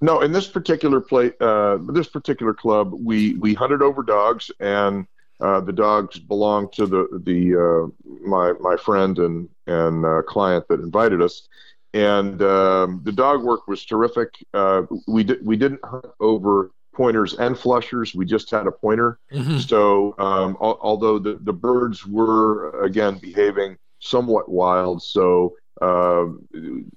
No, 0.00 0.20
in 0.20 0.32
this 0.32 0.46
particular 0.46 1.00
play, 1.00 1.32
uh, 1.40 1.78
this 1.88 2.08
particular 2.08 2.52
club, 2.52 2.92
we 2.92 3.34
we 3.34 3.54
hunted 3.54 3.80
over 3.80 4.02
dogs, 4.02 4.50
and 4.60 5.06
uh, 5.40 5.60
the 5.60 5.72
dogs 5.72 6.18
belong 6.18 6.68
to 6.72 6.86
the 6.86 7.08
the 7.24 7.56
uh, 7.56 8.08
my 8.26 8.52
my 8.60 8.76
friend 8.76 9.18
and 9.18 9.48
and 9.66 10.04
uh, 10.04 10.22
client 10.22 10.68
that 10.68 10.80
invited 10.80 11.22
us, 11.22 11.48
and 11.96 12.42
um, 12.42 13.00
the 13.04 13.12
dog 13.12 13.42
work 13.42 13.66
was 13.66 13.84
terrific. 13.86 14.28
Uh, 14.52 14.82
we 15.08 15.24
did 15.24 15.44
we 15.44 15.56
didn't 15.56 15.80
hunt 15.82 16.04
over 16.20 16.70
pointers 16.94 17.34
and 17.34 17.58
flushers. 17.58 18.14
We 18.14 18.26
just 18.26 18.50
had 18.50 18.66
a 18.66 18.72
pointer. 18.72 19.18
Mm-hmm. 19.32 19.58
So 19.58 20.14
um, 20.18 20.58
al- 20.60 20.78
although 20.82 21.18
the 21.18 21.38
the 21.40 21.54
birds 21.54 22.06
were 22.06 22.84
again 22.84 23.16
behaving 23.16 23.78
somewhat 23.98 24.50
wild, 24.50 25.02
so 25.02 25.56
uh, 25.80 26.26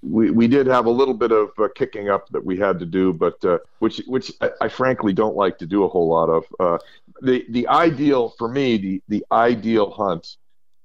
we 0.01 0.31
we 0.31 0.47
did 0.47 0.67
have 0.67 0.85
a 0.85 0.91
little 0.91 1.13
bit 1.13 1.31
of 1.31 1.51
uh, 1.57 1.69
kicking 1.75 2.09
up 2.09 2.27
that 2.29 2.43
we 2.43 2.57
had 2.57 2.77
to 2.79 2.85
do, 2.85 3.13
but 3.13 3.43
uh, 3.45 3.59
which 3.79 4.01
which 4.05 4.33
I, 4.41 4.49
I, 4.61 4.67
frankly 4.67 5.13
don't 5.13 5.35
like 5.35 5.57
to 5.59 5.65
do 5.65 5.85
a 5.85 5.87
whole 5.87 6.09
lot 6.09 6.29
of. 6.29 6.43
Uh, 6.59 6.77
the 7.21 7.45
the 7.49 7.67
ideal 7.69 8.33
for 8.37 8.49
me, 8.49 8.77
the 8.77 9.01
the 9.07 9.25
ideal 9.31 9.91
hunt 9.91 10.35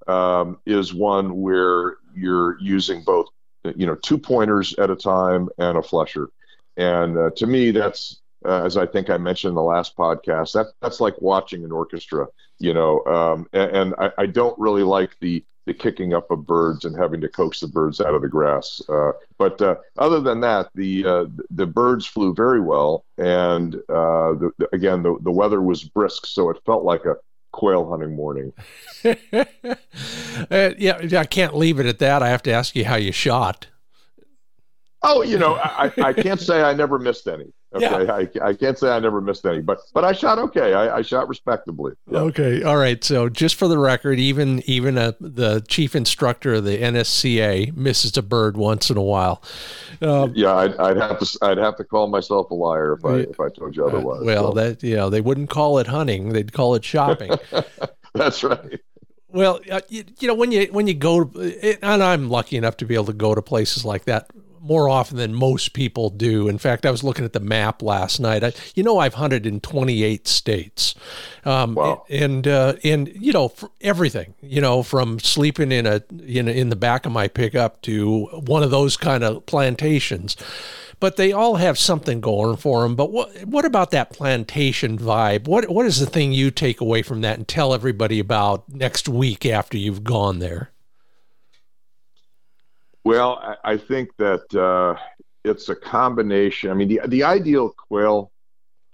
um, 0.07 0.59
is 0.67 0.95
one 0.95 1.41
where 1.41 1.97
you're 2.15 2.59
using 2.61 3.03
both, 3.03 3.27
you 3.77 3.87
know, 3.87 3.95
two 3.97 4.19
pointers 4.19 4.75
at 4.75 4.91
a 4.91 4.97
time 4.97 5.49
and 5.59 5.79
a 5.79 5.83
flusher, 5.83 6.29
and 6.77 7.17
uh, 7.17 7.31
to 7.37 7.47
me 7.47 7.71
that's 7.71 8.21
uh, 8.45 8.63
as 8.65 8.77
I 8.77 8.87
think 8.87 9.11
I 9.11 9.17
mentioned 9.17 9.51
in 9.51 9.55
the 9.55 9.63
last 9.63 9.97
podcast, 9.97 10.53
that 10.53 10.67
that's 10.83 11.01
like 11.01 11.21
watching 11.21 11.65
an 11.65 11.73
orchestra, 11.73 12.27
you 12.59 12.75
know. 12.75 13.03
Um, 13.05 13.47
and, 13.53 13.71
and 13.71 13.95
I, 13.99 14.11
I, 14.19 14.27
don't 14.27 14.59
really 14.59 14.83
like 14.83 15.19
the 15.21 15.43
the 15.67 15.73
kicking 15.73 16.13
up 16.13 16.31
of 16.31 16.47
birds 16.47 16.85
and 16.85 16.95
having 16.95 17.21
to 17.23 17.29
coax 17.29 17.61
the 17.61 17.69
birds 17.69 18.01
out 18.01 18.15
of 18.15 18.21
the 18.21 18.29
grass. 18.29 18.83
Uh, 18.89 19.13
but 19.39 19.61
uh, 19.63 19.77
other 19.97 20.21
than 20.21 20.41
that, 20.41 20.69
the 20.75 21.07
uh, 21.07 21.25
the 21.51 21.67
birds 21.67 22.07
flew 22.07 22.35
very 22.35 22.61
well, 22.61 23.05
and 23.17 23.77
uh, 23.89 24.35
the, 24.35 24.51
the, 24.59 24.69
again, 24.75 25.03
the 25.03 25.17
the 25.23 25.31
weather 25.31 25.63
was 25.63 25.85
brisk, 25.85 26.27
so 26.27 26.51
it 26.51 26.59
felt 26.67 26.85
like 26.85 27.05
a 27.07 27.17
quail 27.55 27.89
hunting 27.89 28.15
morning. 28.15 28.53
Uh, 30.51 30.71
yeah, 30.77 31.21
I 31.21 31.25
can't 31.25 31.55
leave 31.55 31.79
it 31.79 31.87
at 31.87 32.01
that. 32.01 32.21
I 32.21 32.29
have 32.29 32.43
to 32.43 32.51
ask 32.51 32.75
you 32.75 32.85
how 32.85 32.97
you 32.97 33.13
shot. 33.13 33.69
Oh, 35.07 35.23
you 35.23 35.39
know, 35.39 35.57
I, 35.57 35.93
I 35.99 36.13
can't 36.15 36.41
say 36.41 36.63
I 36.63 36.73
never 36.73 36.99
missed 36.99 37.29
any. 37.29 37.53
Okay, 37.75 38.05
yeah. 38.05 38.41
I, 38.45 38.51
I 38.51 38.55
can't 38.55 38.79
say 38.79 38.89
I 38.89 39.01
never 39.01 39.21
missed 39.21 39.45
any, 39.45 39.61
but 39.61 39.81
but 39.93 40.05
I 40.05 40.13
shot 40.13 40.39
okay. 40.39 40.75
I, 40.75 40.99
I 40.99 41.03
shot 41.03 41.29
respectably. 41.29 41.95
Yeah. 42.09 42.21
Okay, 42.21 42.63
all 42.63 42.77
right. 42.77 43.03
So 43.03 43.29
just 43.29 43.57
for 43.57 43.67
the 43.67 43.79
record, 43.79 44.21
even 44.21 44.63
even 44.67 44.97
a, 44.97 45.17
the 45.19 45.61
chief 45.67 45.97
instructor 45.97 46.55
of 46.55 46.63
the 46.63 46.79
NSCA 46.79 47.77
misses 47.77 48.17
a 48.17 48.23
bird 48.23 48.57
once 48.57 48.91
in 48.91 48.97
a 48.97 49.03
while. 49.03 49.43
Um, 50.01 50.33
yeah, 50.37 50.55
I'd, 50.55 50.77
I'd, 50.77 50.97
have 50.99 51.19
to 51.19 51.39
I'd 51.43 51.59
have 51.59 51.77
to 51.79 51.85
call 51.85 52.07
myself 52.07 52.53
a 52.53 52.55
liar 52.55 52.93
if 52.93 53.05
I 53.05 53.17
if 53.17 53.41
I 53.41 53.49
told 53.49 53.75
you 53.75 53.85
otherwise. 53.85 54.23
Uh, 54.23 54.27
well, 54.27 54.55
so. 54.55 54.61
that 54.61 54.83
you 54.85 54.95
know 54.95 55.11
they 55.11 55.21
wouldn't 55.21 55.51
call 55.51 55.79
it 55.79 55.89
hunting; 55.89 56.29
they'd 56.29 56.53
call 56.53 56.77
it 56.77 56.85
shopping. 56.85 57.33
That's 58.15 58.45
right. 58.45 58.81
Well, 59.31 59.59
uh, 59.69 59.81
you, 59.89 60.05
you, 60.21 60.29
know 60.29 60.35
when 60.35 60.53
you 60.53 60.67
when 60.67 60.87
you 60.87 60.95
go, 60.95 61.29
and 61.83 62.05
I'm 62.05 62.31
lucky 62.31 62.57
enough 62.57 62.77
to 62.77 62.85
be 62.85 62.95
able 62.95 63.07
to 63.07 63.13
go 63.13 63.35
to 63.35 63.43
places 63.43 63.85
like 63.85 64.05
that 64.05 64.31
more 64.65 64.89
often 64.89 65.19
than 65.19 65.35
most 65.35 65.75
people 65.75 66.09
do. 66.09 66.49
In 66.49 66.57
fact, 66.57 66.87
I 66.87 66.91
was 66.91 67.05
looking 67.05 67.25
at 67.25 67.35
the 67.35 67.41
map 67.41 67.83
last 67.83 68.19
night. 68.19 68.43
I, 68.43 68.53
you 68.75 68.83
know, 68.83 68.99
I've 68.99 69.15
hunted 69.15 69.47
in 69.47 69.61
28 69.61 70.27
states, 70.27 70.95
um, 71.45 71.75
wow. 71.75 72.05
and 72.09 72.49
uh, 72.49 72.75
and 72.83 73.13
you 73.15 73.33
know 73.33 73.53
everything. 73.83 74.35
You 74.41 74.63
know, 74.63 74.83
from 74.83 75.21
sleeping 75.21 75.71
in 75.71 75.87
a 75.87 76.03
in 76.27 76.49
in 76.49 76.71
the 76.71 76.77
back 76.77 77.05
of 77.05 77.13
my 77.13 77.29
pickup 77.29 77.83
to 77.83 78.27
one 78.47 78.63
of 78.63 78.71
those 78.71 78.97
kind 78.97 79.23
of 79.23 79.45
plantations. 79.47 80.37
But 81.01 81.17
they 81.17 81.33
all 81.33 81.57
have 81.57 81.79
something 81.79 82.21
going 82.21 82.57
for 82.57 82.83
them. 82.83 82.97
But 82.97 83.13
what 83.13 83.45
what 83.45 83.67
about 83.67 83.91
that 83.91 84.11
plantation 84.11 84.99
vibe? 84.99 85.47
What 85.47 85.69
what 85.69 85.85
is 85.85 86.01
the 86.01 86.07
thing 86.07 86.33
you 86.33 86.51
take 86.51 86.81
away 86.81 87.03
from 87.03 87.21
that 87.21 87.37
and 87.37 87.47
tell 87.47 87.75
everybody 87.75 88.19
about 88.19 88.65
next 88.69 89.09
week 89.09 89.45
after 89.45 89.77
you've 89.77 90.05
gone 90.05 90.39
there? 90.39 90.71
Well, 93.05 93.39
I, 93.43 93.73
I 93.73 93.77
think 93.77 94.11
that 94.19 94.55
uh, 94.55 94.99
it's 95.45 95.69
a 95.69 95.77
combination. 95.77 96.71
I 96.71 96.75
mean, 96.75 96.89
the 96.89 97.01
the 97.07 97.25
ideal 97.25 97.71
quail 97.89 98.33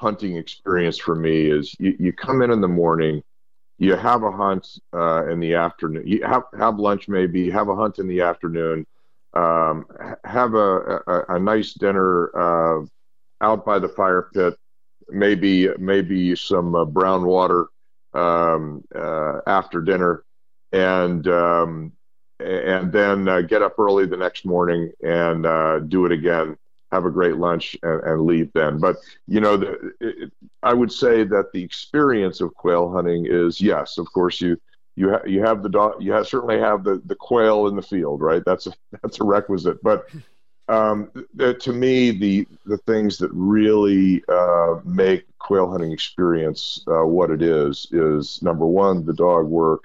hunting 0.00 0.36
experience 0.36 0.98
for 0.98 1.14
me 1.14 1.50
is 1.50 1.74
you, 1.78 1.96
you 1.98 2.12
come 2.12 2.42
in 2.42 2.50
in 2.50 2.60
the 2.60 2.68
morning, 2.68 3.22
you 3.78 3.94
have 3.96 4.22
a 4.22 4.32
hunt 4.32 4.66
uh, 4.94 5.28
in 5.28 5.40
the 5.40 5.54
afternoon, 5.54 6.06
you 6.06 6.24
have 6.24 6.44
have 6.58 6.78
lunch 6.78 7.08
maybe, 7.08 7.50
have 7.50 7.68
a 7.68 7.76
hunt 7.76 7.98
in 7.98 8.08
the 8.08 8.20
afternoon, 8.22 8.86
um, 9.34 9.86
have 10.24 10.54
a, 10.54 11.00
a, 11.06 11.24
a 11.36 11.38
nice 11.40 11.74
dinner 11.74 12.30
uh, 12.36 12.84
out 13.42 13.64
by 13.64 13.78
the 13.78 13.88
fire 13.88 14.28
pit, 14.34 14.54
maybe 15.10 15.68
maybe 15.78 16.34
some 16.36 16.74
uh, 16.74 16.84
brown 16.84 17.24
water 17.26 17.66
um, 18.14 18.82
uh, 18.94 19.40
after 19.46 19.80
dinner, 19.82 20.24
and 20.72 21.26
um, 21.28 21.92
and 22.40 22.92
then 22.92 23.28
uh, 23.28 23.40
get 23.42 23.62
up 23.62 23.78
early 23.78 24.06
the 24.06 24.16
next 24.16 24.44
morning 24.44 24.92
and 25.02 25.46
uh, 25.46 25.80
do 25.80 26.06
it 26.06 26.12
again. 26.12 26.56
Have 26.92 27.04
a 27.04 27.10
great 27.10 27.36
lunch 27.36 27.76
and, 27.82 28.02
and 28.02 28.26
leave 28.26 28.50
then. 28.52 28.78
But 28.78 28.96
you 29.26 29.40
know, 29.40 29.56
the, 29.56 29.92
it, 30.00 30.32
I 30.62 30.74
would 30.74 30.92
say 30.92 31.24
that 31.24 31.52
the 31.52 31.62
experience 31.62 32.40
of 32.40 32.54
quail 32.54 32.90
hunting 32.90 33.26
is 33.28 33.60
yes, 33.60 33.98
of 33.98 34.12
course 34.12 34.40
you 34.40 34.58
you 34.96 35.10
ha- 35.10 35.24
you 35.26 35.40
have 35.42 35.62
the 35.62 35.68
dog, 35.68 36.02
you 36.02 36.12
have, 36.12 36.26
certainly 36.26 36.58
have 36.58 36.84
the 36.84 37.00
the 37.04 37.14
quail 37.14 37.68
in 37.68 37.76
the 37.76 37.82
field, 37.82 38.20
right? 38.20 38.42
That's 38.44 38.66
a, 38.66 38.72
that's 39.02 39.20
a 39.20 39.24
requisite. 39.24 39.82
But 39.82 40.06
um, 40.68 41.10
the, 41.34 41.54
to 41.54 41.72
me, 41.72 42.10
the 42.10 42.46
the 42.66 42.78
things 42.78 43.18
that 43.18 43.30
really 43.32 44.22
uh, 44.28 44.80
make 44.84 45.24
quail 45.38 45.70
hunting 45.70 45.92
experience 45.92 46.84
uh, 46.86 47.04
what 47.04 47.30
it 47.30 47.42
is 47.42 47.88
is 47.90 48.42
number 48.42 48.66
one, 48.66 49.04
the 49.04 49.14
dog 49.14 49.46
work. 49.46 49.84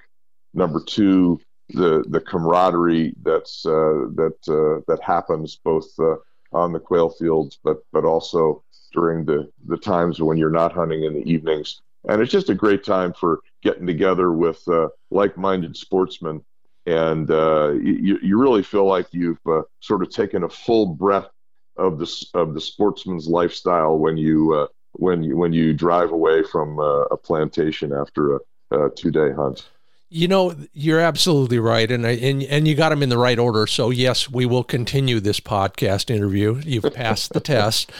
Number 0.54 0.80
two, 0.80 1.40
the 1.70 2.04
the 2.08 2.20
camaraderie 2.20 3.14
that's 3.22 3.66
uh, 3.66 4.06
that 4.14 4.36
uh, 4.48 4.80
that 4.88 5.02
happens 5.02 5.56
both 5.64 5.88
uh, 5.98 6.16
on 6.52 6.72
the 6.72 6.80
quail 6.80 7.10
fields, 7.10 7.58
but 7.62 7.78
but 7.92 8.04
also 8.04 8.62
during 8.92 9.24
the 9.24 9.50
the 9.66 9.76
times 9.76 10.20
when 10.20 10.38
you're 10.38 10.50
not 10.50 10.72
hunting 10.72 11.04
in 11.04 11.14
the 11.14 11.30
evenings. 11.30 11.80
And 12.08 12.22
it's 12.22 12.30
just 12.30 12.50
a 12.50 12.54
great 12.54 12.84
time 12.84 13.12
for 13.12 13.40
getting 13.62 13.86
together 13.86 14.30
with 14.30 14.62
uh, 14.68 14.88
like-minded 15.10 15.76
sportsmen, 15.76 16.44
and 16.86 17.28
uh, 17.30 17.72
you 17.72 18.18
you 18.22 18.38
really 18.40 18.62
feel 18.62 18.86
like 18.86 19.08
you've 19.10 19.44
uh, 19.46 19.62
sort 19.80 20.02
of 20.02 20.10
taken 20.10 20.44
a 20.44 20.48
full 20.48 20.86
breath 20.86 21.28
of 21.76 21.98
the 21.98 22.26
of 22.34 22.54
the 22.54 22.60
sportsman's 22.60 23.26
lifestyle 23.26 23.98
when 23.98 24.16
you 24.16 24.68
when 24.92 25.22
you 25.22 25.36
when 25.36 25.52
you 25.52 25.74
drive 25.74 26.12
away 26.12 26.44
from 26.44 26.78
a 26.78 27.16
plantation 27.16 27.92
after 27.92 28.36
a, 28.36 28.38
a 28.70 28.90
two-day 28.90 29.32
hunt. 29.32 29.68
You 30.08 30.28
know, 30.28 30.54
you're 30.72 31.00
absolutely 31.00 31.58
right, 31.58 31.90
and 31.90 32.06
I, 32.06 32.12
and 32.12 32.40
and 32.44 32.68
you 32.68 32.76
got 32.76 32.90
them 32.90 33.02
in 33.02 33.08
the 33.08 33.18
right 33.18 33.38
order. 33.38 33.66
So 33.66 33.90
yes, 33.90 34.30
we 34.30 34.46
will 34.46 34.62
continue 34.62 35.18
this 35.18 35.40
podcast 35.40 36.10
interview. 36.10 36.60
You've 36.64 36.94
passed 36.94 37.32
the 37.32 37.40
test, 37.54 37.90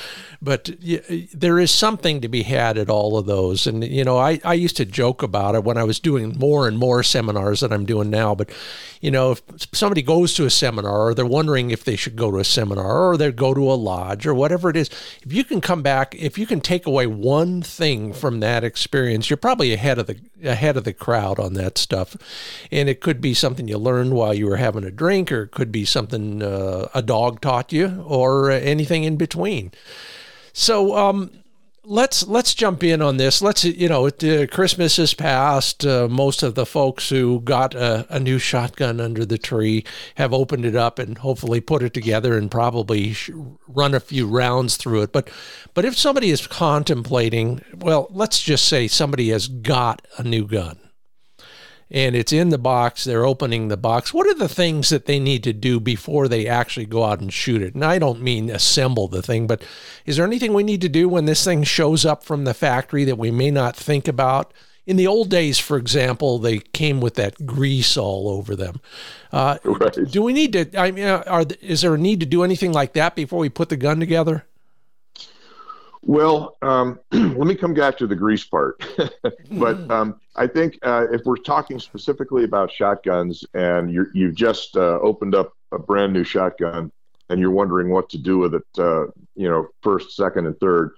but 0.41 0.71
there 1.35 1.59
is 1.59 1.71
something 1.73 2.21
to 2.21 2.29
be 2.29 2.43
had 2.45 2.79
at 2.79 2.89
all 2.89 3.19
of 3.19 3.27
those. 3.27 3.67
And 3.67 3.83
you 3.83 4.05
know, 4.05 4.19
I 4.19 4.41
I 4.45 4.55
used 4.55 4.77
to 4.77 4.85
joke 4.85 5.23
about 5.23 5.57
it 5.57 5.65
when 5.65 5.77
I 5.77 5.83
was 5.85 5.99
doing 5.99 6.37
more 6.39 6.69
and 6.69 6.79
more 6.79 7.03
seminars 7.03 7.61
than 7.61 7.73
I'm 7.73 7.85
doing 7.85 8.11
now. 8.11 8.37
But 8.37 8.51
you 9.01 9.11
know, 9.11 9.33
if 9.33 9.43
somebody 9.73 10.03
goes 10.03 10.35
to 10.35 10.47
a 10.47 10.51
seminar 10.51 11.09
or 11.09 11.15
they're 11.15 11.27
wondering 11.27 11.71
if 11.71 11.85
they 11.85 11.97
should 11.97 12.17
go 12.17 12.31
to 12.31 12.39
a 12.39 12.45
seminar 12.45 13.11
or 13.11 13.17
they 13.17 13.33
go 13.33 13.55
to 13.55 13.73
a 13.73 13.75
lodge 13.75 14.27
or 14.27 14.35
whatever 14.35 14.71
it 14.71 14.77
is, 14.77 14.91
if 15.23 15.33
you 15.33 15.45
can 15.45 15.61
come 15.61 15.83
back, 15.83 16.15
if 16.15 16.39
you 16.39 16.47
can 16.47 16.61
take 16.61 16.87
away 16.87 17.07
one 17.07 17.63
thing 17.63 18.13
from 18.13 18.41
that 18.41 18.63
experience, 18.63 19.29
you're 19.29 19.37
probably 19.37 19.73
ahead 19.73 19.99
of 19.99 20.07
the 20.07 20.19
ahead 20.45 20.77
of 20.77 20.85
the 20.85 20.93
crowd 20.93 21.39
on 21.39 21.55
that 21.55 21.79
stuff. 21.79 21.96
And 22.71 22.89
it 22.89 23.01
could 23.01 23.21
be 23.21 23.35
something 23.35 23.69
you 23.69 23.79
learned 23.79 24.13
while 24.13 24.35
you 24.35 24.47
were 24.47 24.57
having 24.57 24.85
a 24.85 24.91
drink, 24.91 25.33
or 25.33 25.45
it 25.45 25.53
could 25.53 25.73
be 25.73 25.85
something 25.85 26.43
uh, 26.43 26.89
a 26.95 27.03
dog 27.03 27.41
taught 27.41 27.73
you, 27.73 28.05
or 28.07 28.51
anything 28.51 29.05
in 29.05 29.17
between. 29.17 29.73
So, 30.53 30.97
um, 30.97 31.31
let's 31.87 32.27
let's 32.27 32.55
jump 32.55 32.83
in 32.83 33.01
on 33.01 33.17
this. 33.17 33.41
Let's 33.41 33.65
you 33.65 33.89
know, 33.89 34.07
uh, 34.07 34.47
Christmas 34.51 34.97
has 34.97 35.15
passed. 35.15 35.87
Uh, 35.87 36.09
most 36.09 36.43
of 36.43 36.55
the 36.55 36.67
folks 36.67 37.09
who 37.09 37.41
got 37.41 37.75
a, 37.75 38.07
a, 38.11 38.21
new 38.21 38.39
shotgun 38.39 39.01
under 39.01 39.25
the 39.25 39.39
tree 39.39 39.85
have 40.17 40.35
opened 40.35 40.65
it 40.65 40.75
up 40.75 40.99
and 40.99 41.19
hopefully 41.19 41.61
put 41.61 41.83
it 41.83 41.95
together 41.95 42.37
and 42.37 42.51
probably 42.51 43.15
run 43.69 43.95
a 43.95 44.01
few 44.01 44.27
rounds 44.27 44.77
through 44.77 45.03
it. 45.03 45.13
But 45.13 45.31
but 45.75 45.85
if 45.85 45.97
somebody 45.97 46.31
is 46.31 46.47
contemplating, 46.47 47.63
well, 47.75 48.09
let's 48.11 48.43
just 48.43 48.67
say 48.67 48.89
somebody 48.89 49.31
has 49.31 49.49
got 49.49 50.07
a 50.19 50.23
new 50.23 50.47
gun 50.47 50.79
and 51.91 52.17
it's 52.17 52.33
in 52.33 52.49
the 52.49 52.59
box. 52.59 53.05
They're 53.05 53.27
opening 53.27 53.69
the 53.69 53.77
box. 53.77 54.13
What 54.13 54.27
are 54.27 54.35
the 54.35 54.49
things 54.49 54.89
that 54.89 55.07
they 55.07 55.21
need 55.21 55.45
to 55.45 55.53
do 55.53 55.79
before 55.79 56.29
they 56.29 56.47
actually 56.47 56.87
go 56.87 57.05
out 57.05 57.21
and 57.21 57.33
shoot 57.33 57.63
it? 57.63 57.75
And 57.75 57.85
I 57.85 57.99
don't 57.99 58.23
mean 58.23 58.51
assemble 58.51 59.09
the 59.09 59.23
thing, 59.23 59.47
but 59.47 59.63
is 60.05 60.17
there 60.17 60.27
anything 60.27 60.53
we 60.53 60.65
need 60.65 60.81
to 60.81 60.89
do 60.89 61.09
when 61.09 61.27
this 61.27 61.45
thing 61.45 61.63
shows 61.63 62.05
up 62.05 62.25
from 62.25 62.45
the 62.45 62.55
factory 62.55 63.05
that 63.05 63.19
we 63.19 63.31
may 63.31 63.51
not 63.51 63.77
think 63.77 64.09
about? 64.09 64.53
In 64.85 64.97
the 64.97 65.07
old 65.07 65.31
days, 65.31 65.59
for 65.59 65.77
example, 65.77 66.39
they 66.39 66.59
came 66.59 67.01
with 67.01 67.15
that 67.15 67.45
grease 67.45 67.97
all 67.97 68.29
over 68.29 68.55
them. 68.55 68.81
Uh, 69.33 69.59
right. 69.65 69.99
Do 70.11 70.23
we 70.23 70.33
need 70.33 70.53
to? 70.53 70.81
I 70.81 70.93
mean, 70.93 71.07
are, 71.07 71.45
is 71.61 71.81
there 71.81 71.95
a 71.95 71.99
need 71.99 72.21
to 72.21 72.27
do 72.27 72.45
anything 72.45 72.73
like 72.73 72.93
that 72.93 73.17
before 73.17 73.41
we 73.41 73.49
put 73.49 73.69
the 73.69 73.77
gun 73.77 73.99
together? 73.99 74.45
Well, 76.07 76.57
um, 76.63 77.01
let 77.11 77.49
me 77.49 77.57
come 77.57 77.75
back 77.75 77.99
to 77.99 78.07
the 78.07 78.15
grease 78.15 78.45
part. 78.45 78.83
but 79.51 79.75
hmm. 79.75 79.91
um, 79.91 80.21
I 80.37 80.47
think 80.47 80.79
uh, 80.83 81.07
if 81.11 81.23
we're 81.25 81.37
talking 81.37 81.81
specifically 81.81 82.45
about 82.45 82.71
shotguns 82.71 83.45
and 83.55 83.93
you 83.93 84.27
have 84.27 84.35
just 84.35 84.77
uh, 84.77 85.01
opened 85.03 85.35
up 85.35 85.53
a 85.73 85.79
brand 85.79 86.13
new 86.13 86.23
shotgun 86.23 86.93
and 87.29 87.41
you're 87.41 87.51
wondering 87.51 87.91
what 87.91 88.09
to 88.11 88.19
do 88.19 88.39
with 88.39 88.55
it, 88.55 88.63
uh, 88.79 89.07
you 89.35 89.49
know, 89.49 89.67
first, 89.83 90.15
second, 90.15 90.47
and 90.47 90.59
third. 90.61 90.93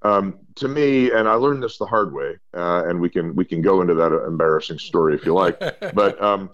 Um, 0.00 0.38
to 0.56 0.68
me, 0.68 1.10
and 1.10 1.28
I 1.28 1.34
learned 1.34 1.62
this 1.62 1.76
the 1.76 1.84
hard 1.84 2.14
way, 2.14 2.36
uh, 2.54 2.84
and 2.86 2.98
we 3.00 3.10
can 3.10 3.34
we 3.34 3.44
can 3.44 3.60
go 3.60 3.82
into 3.82 3.94
that 3.94 4.12
embarrassing 4.12 4.78
story 4.78 5.14
if 5.14 5.26
you 5.26 5.34
like. 5.34 5.58
but 5.94 6.22
um, 6.22 6.50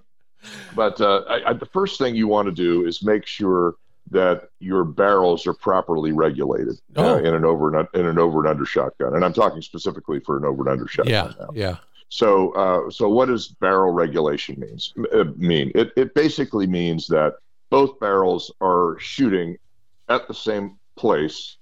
but 0.75 1.01
uh, 1.01 1.23
I, 1.29 1.51
I, 1.51 1.53
the 1.53 1.67
first 1.67 1.99
thing 1.99 2.17
you 2.17 2.27
want 2.27 2.47
to 2.47 2.53
do 2.53 2.87
is 2.87 3.03
make 3.03 3.27
sure 3.27 3.75
that 4.13 4.51
your 4.61 4.85
barrels 4.85 5.47
are 5.47 5.55
properly 5.55 6.13
regulated 6.13 6.79
uh, 6.97 7.03
oh. 7.03 7.15
uh, 7.15 7.19
in 7.19 7.35
an 7.35 7.45
over 7.45 7.77
and 7.77 7.89
in 7.95 8.07
an 8.07 8.19
over 8.19 8.41
and 8.41 8.49
under 8.49 8.65
shotgun, 8.65 9.15
and 9.15 9.25
I'm 9.25 9.33
talking 9.33 9.63
specifically 9.63 10.21
for 10.21 10.37
an 10.37 10.45
over 10.45 10.63
and 10.63 10.71
under 10.71 10.89
shotgun. 10.89 11.13
Yeah, 11.13 11.33
now. 11.39 11.51
yeah. 11.55 11.77
So, 12.09 12.53
uh, 12.53 12.91
so 12.91 13.09
what 13.09 13.27
does 13.27 13.49
barrel 13.49 13.93
regulation 13.93 14.61
means 14.61 14.93
uh, 15.15 15.25
mean? 15.37 15.73
It 15.75 15.93
it 15.97 16.15
basically 16.15 16.67
means 16.67 17.07
that 17.09 17.37
both 17.71 17.99
barrels 18.01 18.53
are 18.61 18.99
shooting 19.01 19.57
at 20.09 20.29
the 20.29 20.35
same 20.35 20.79
place 20.97 21.57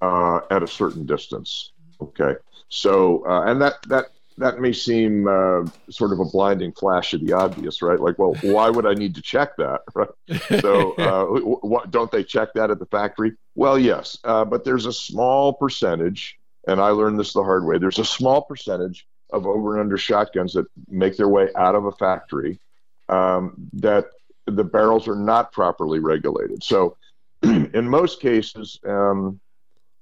uh, 0.00 0.40
at 0.50 0.62
a 0.62 0.68
certain 0.68 1.04
distance. 1.04 1.72
Okay, 2.00 2.36
so 2.68 3.26
uh, 3.26 3.42
and 3.46 3.60
that 3.60 3.74
that 3.88 4.06
that 4.38 4.60
may 4.60 4.72
seem 4.72 5.26
uh, 5.26 5.64
sort 5.90 6.12
of 6.12 6.20
a 6.20 6.24
blinding 6.24 6.72
flash 6.72 7.12
of 7.12 7.24
the 7.24 7.32
obvious, 7.32 7.82
right? 7.82 8.00
Like, 8.00 8.18
well, 8.18 8.34
why 8.42 8.70
would 8.70 8.86
I 8.86 8.94
need 8.94 9.14
to 9.16 9.22
check 9.22 9.56
that? 9.56 9.80
Right? 9.94 10.60
So, 10.60 10.92
uh, 10.98 11.24
what, 11.40 11.90
don't 11.90 12.10
they 12.10 12.22
check 12.22 12.52
that 12.54 12.70
at 12.70 12.78
the 12.78 12.86
factory? 12.86 13.32
Well, 13.54 13.78
yes, 13.78 14.18
uh, 14.24 14.44
but 14.44 14.64
there's 14.64 14.86
a 14.86 14.92
small 14.92 15.52
percentage, 15.52 16.38
and 16.66 16.80
I 16.80 16.90
learned 16.90 17.18
this 17.18 17.32
the 17.32 17.42
hard 17.42 17.64
way. 17.64 17.78
There's 17.78 17.98
a 17.98 18.04
small 18.04 18.42
percentage 18.42 19.06
of 19.30 19.46
over 19.46 19.74
and 19.74 19.80
under 19.80 19.98
shotguns 19.98 20.52
that 20.54 20.66
make 20.88 21.16
their 21.16 21.28
way 21.28 21.48
out 21.56 21.74
of 21.74 21.84
a 21.84 21.92
factory 21.92 22.60
um, 23.08 23.54
that 23.74 24.06
the 24.46 24.64
barrels 24.64 25.08
are 25.08 25.16
not 25.16 25.52
properly 25.52 25.98
regulated. 25.98 26.62
So, 26.62 26.96
in 27.42 27.88
most 27.88 28.20
cases, 28.20 28.78
um, 28.86 29.40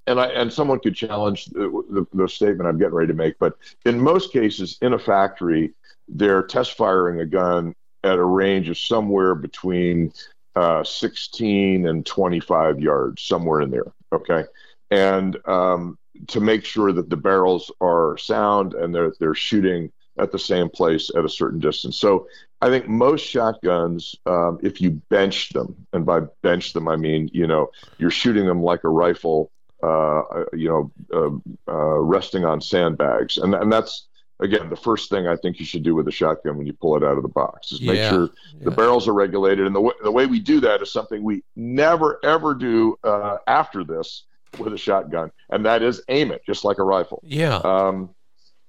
and 0.06 0.20
I 0.20 0.26
and 0.26 0.52
someone 0.52 0.78
could 0.80 0.94
challenge 0.94 1.46
the, 1.46 1.82
the, 1.90 2.06
the, 2.14 2.28
statement 2.28 2.68
I'm 2.68 2.78
getting 2.78 2.94
ready 2.94 3.08
to 3.08 3.14
make, 3.14 3.38
but 3.38 3.56
in 3.84 4.00
most 4.00 4.32
cases, 4.32 4.78
in 4.80 4.92
a 4.92 4.98
factory, 4.98 5.72
they're 6.08 6.42
test 6.42 6.76
firing 6.76 7.20
a 7.20 7.26
gun 7.26 7.74
at 8.04 8.18
a 8.18 8.24
range 8.24 8.68
of 8.68 8.78
somewhere 8.78 9.34
between 9.34 10.12
uh, 10.54 10.84
16 10.84 11.86
and 11.86 12.06
25 12.06 12.80
yards, 12.80 13.22
somewhere 13.22 13.60
in 13.60 13.70
there. 13.70 13.92
Okay, 14.12 14.44
and 14.90 15.36
um, 15.46 15.98
to 16.28 16.40
make 16.40 16.64
sure 16.64 16.92
that 16.92 17.10
the 17.10 17.16
barrels 17.16 17.70
are 17.80 18.16
sound 18.18 18.74
and 18.74 18.94
they're 18.94 19.12
they're 19.18 19.34
shooting 19.34 19.90
at 20.18 20.32
the 20.32 20.38
same 20.38 20.70
place 20.70 21.10
at 21.14 21.24
a 21.24 21.28
certain 21.28 21.58
distance. 21.58 21.98
So 21.98 22.26
I 22.62 22.70
think 22.70 22.88
most 22.88 23.20
shotguns, 23.22 24.16
um, 24.24 24.58
if 24.62 24.80
you 24.80 24.92
bench 25.10 25.50
them, 25.50 25.76
and 25.92 26.06
by 26.06 26.20
bench 26.42 26.72
them 26.72 26.88
I 26.88 26.96
mean 26.96 27.28
you 27.32 27.46
know 27.46 27.70
you're 27.98 28.10
shooting 28.10 28.46
them 28.46 28.62
like 28.62 28.84
a 28.84 28.88
rifle 28.88 29.50
you 29.82 30.68
know, 30.68 30.92
uh, 31.12 31.70
uh, 31.70 31.98
resting 31.98 32.44
on 32.44 32.60
sandbags, 32.60 33.38
and 33.38 33.54
and 33.54 33.72
that's 33.72 34.06
again 34.40 34.68
the 34.68 34.76
first 34.76 35.08
thing 35.10 35.26
I 35.26 35.36
think 35.36 35.58
you 35.58 35.66
should 35.66 35.82
do 35.82 35.94
with 35.94 36.08
a 36.08 36.12
shotgun 36.12 36.58
when 36.58 36.66
you 36.66 36.72
pull 36.74 36.96
it 36.96 37.04
out 37.04 37.16
of 37.16 37.22
the 37.22 37.28
box 37.28 37.72
is 37.72 37.80
make 37.80 37.96
yeah, 37.96 38.10
sure 38.10 38.30
yeah. 38.54 38.64
the 38.64 38.70
barrels 38.70 39.08
are 39.08 39.14
regulated, 39.14 39.66
and 39.66 39.74
the 39.74 39.80
way 39.80 39.94
the 40.02 40.10
way 40.10 40.26
we 40.26 40.40
do 40.40 40.60
that 40.60 40.82
is 40.82 40.92
something 40.92 41.22
we 41.22 41.42
never 41.54 42.20
ever 42.24 42.54
do 42.54 42.98
uh, 43.04 43.38
after 43.46 43.84
this 43.84 44.24
with 44.58 44.72
a 44.72 44.78
shotgun, 44.78 45.30
and 45.50 45.64
that 45.66 45.82
is 45.82 46.02
aim 46.08 46.30
it 46.30 46.42
just 46.46 46.64
like 46.64 46.78
a 46.78 46.84
rifle. 46.84 47.20
Yeah. 47.24 47.56
Um, 47.56 48.10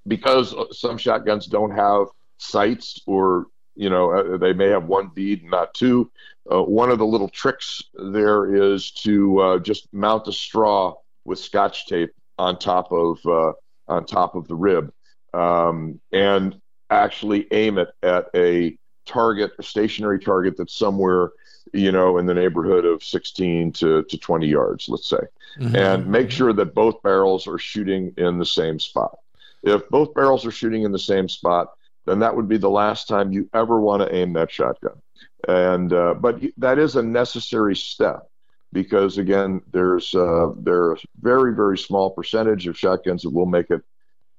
because 0.08 0.56
some 0.72 0.98
shotguns 0.98 1.48
don't 1.48 1.72
have 1.72 2.08
sights 2.38 3.02
or 3.06 3.48
you 3.76 3.89
know 3.89 4.12
uh, 4.12 4.38
they 4.38 4.54
may 4.54 4.70
have 4.70 4.86
one 4.86 5.10
bead 5.13 5.43
not 5.43 5.74
two 5.74 6.10
uh, 6.51 6.63
one 6.63 6.89
of 6.89 6.97
the 6.97 7.05
little 7.05 7.29
tricks 7.29 7.83
there 7.93 8.73
is 8.73 8.91
to 8.91 9.39
uh, 9.39 9.60
just 9.60 9.88
mount 9.93 10.27
a 10.27 10.31
straw 10.31 10.93
with 11.25 11.39
scotch 11.39 11.88
tape 11.88 12.12
on 12.38 12.57
top 12.57 12.91
of 12.91 13.19
uh, 13.25 13.53
on 13.88 14.05
top 14.05 14.36
of 14.36 14.47
the 14.47 14.55
rib, 14.55 14.91
um, 15.33 15.99
and 16.12 16.60
actually 16.89 17.47
aim 17.51 17.77
it 17.77 17.89
at 18.03 18.27
a 18.36 18.77
target, 19.05 19.51
a 19.57 19.63
stationary 19.63 20.19
target 20.19 20.55
that's 20.57 20.75
somewhere, 20.75 21.31
you 21.73 21.91
know, 21.91 22.17
in 22.17 22.25
the 22.25 22.33
neighborhood 22.33 22.86
of 22.86 23.03
16 23.03 23.71
to, 23.73 24.03
to 24.03 24.17
20 24.17 24.47
yards, 24.47 24.88
let's 24.89 25.10
say, 25.10 25.17
mm-hmm. 25.60 25.75
and 25.75 26.07
make 26.07 26.29
sure 26.29 26.53
that 26.53 26.75
both 26.75 27.01
barrels 27.01 27.47
are 27.47 27.57
shooting 27.57 28.13
in 28.17 28.38
the 28.38 28.45
same 28.45 28.79
spot. 28.79 29.17
If 29.63 29.88
both 29.89 30.13
barrels 30.13 30.45
are 30.45 30.51
shooting 30.51 30.83
in 30.83 30.91
the 30.91 30.99
same 30.99 31.27
spot, 31.27 31.73
then 32.08 32.20
that 32.20 32.36
would 32.36 32.48
be 32.48 32.58
the 32.58 32.70
last 32.70 33.08
time 33.08 33.32
you 33.32 33.50
ever 33.54 33.80
want 33.80 34.02
to 34.02 34.15
aim 34.15 34.34
that 34.34 34.52
shotgun. 34.52 35.02
And 35.48 35.93
uh, 35.93 36.15
but 36.15 36.41
that 36.58 36.80
is 36.80 36.96
a 36.96 37.04
necessary 37.04 37.76
step 37.76 38.30
because 38.74 39.17
again, 39.17 39.62
there's 39.72 40.15
uh, 40.15 40.52
there's 40.58 41.04
a 41.04 41.08
very 41.22 41.54
very 41.54 41.78
small 41.78 42.10
percentage 42.10 42.67
of 42.67 42.78
shotguns 42.78 43.24
that 43.24 43.30
will 43.30 43.46
make 43.46 43.70
it 43.70 43.82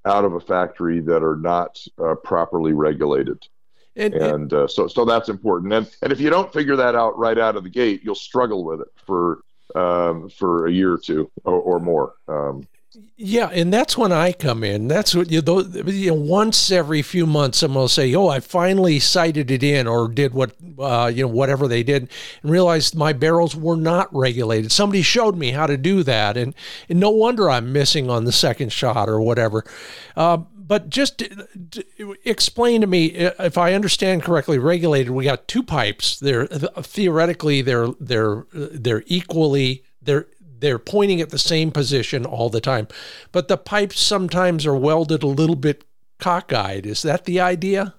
out 0.04 0.24
of 0.24 0.32
a 0.32 0.40
factory 0.40 1.00
that 1.00 1.22
are 1.22 1.36
not 1.36 1.78
uh, 2.02 2.14
properly 2.16 2.72
regulated. 2.72 3.46
And, 3.96 4.14
and 4.14 4.52
uh, 4.52 4.68
so, 4.68 4.86
so 4.86 5.04
that's 5.04 5.28
important. 5.28 5.72
And, 5.72 5.90
and 6.02 6.12
if 6.12 6.20
you 6.20 6.30
don't 6.30 6.52
figure 6.52 6.76
that 6.76 6.94
out 6.94 7.18
right 7.18 7.36
out 7.36 7.56
of 7.56 7.64
the 7.64 7.70
gate, 7.70 8.02
you'll 8.04 8.14
struggle 8.14 8.64
with 8.64 8.80
it 8.80 8.88
for 9.04 9.40
um, 9.74 10.30
for 10.30 10.66
a 10.66 10.72
year 10.72 10.92
or 10.92 10.98
two 10.98 11.30
or, 11.44 11.60
or 11.60 11.80
more. 11.80 12.14
Um, 12.28 12.66
yeah, 13.16 13.50
and 13.52 13.72
that's 13.72 13.98
when 13.98 14.12
I 14.12 14.32
come 14.32 14.64
in. 14.64 14.88
That's 14.88 15.14
what 15.14 15.30
you, 15.30 15.42
know, 15.42 16.14
once 16.14 16.70
every 16.70 17.02
few 17.02 17.26
months, 17.26 17.58
someone 17.58 17.82
will 17.82 17.88
say, 17.88 18.14
"Oh, 18.14 18.28
I 18.28 18.40
finally 18.40 18.98
sighted 18.98 19.50
it 19.50 19.62
in," 19.62 19.86
or 19.86 20.08
did 20.08 20.32
what 20.32 20.52
uh, 20.78 21.10
you 21.14 21.22
know, 21.22 21.28
whatever 21.28 21.68
they 21.68 21.82
did, 21.82 22.08
and 22.42 22.50
realized 22.50 22.94
my 22.94 23.12
barrels 23.12 23.54
were 23.54 23.76
not 23.76 24.08
regulated. 24.14 24.72
Somebody 24.72 25.02
showed 25.02 25.36
me 25.36 25.50
how 25.50 25.66
to 25.66 25.76
do 25.76 26.02
that, 26.04 26.38
and, 26.38 26.54
and 26.88 26.98
no 26.98 27.10
wonder 27.10 27.50
I'm 27.50 27.72
missing 27.72 28.08
on 28.08 28.24
the 28.24 28.32
second 28.32 28.72
shot 28.72 29.08
or 29.08 29.20
whatever. 29.20 29.64
Uh, 30.16 30.38
but 30.38 30.88
just 30.88 31.22
explain 32.24 32.80
to 32.80 32.86
me 32.86 33.06
if 33.06 33.58
I 33.58 33.74
understand 33.74 34.22
correctly. 34.22 34.58
Regulated, 34.58 35.10
we 35.10 35.24
got 35.24 35.48
two 35.48 35.62
pipes. 35.62 36.18
They're 36.18 36.46
theoretically 36.46 37.62
they're 37.62 37.88
they're 38.00 38.46
they're 38.52 39.02
equally 39.06 39.82
they're 40.00 40.26
they're 40.60 40.78
pointing 40.78 41.20
at 41.20 41.30
the 41.30 41.38
same 41.38 41.70
position 41.70 42.24
all 42.24 42.50
the 42.50 42.60
time. 42.60 42.88
But 43.32 43.48
the 43.48 43.56
pipes 43.56 44.00
sometimes 44.00 44.66
are 44.66 44.76
welded 44.76 45.22
a 45.22 45.28
little 45.28 45.56
bit 45.56 45.84
cockeyed. 46.18 46.86
Is 46.86 47.02
that 47.02 47.24
the 47.24 47.40
idea? 47.40 47.94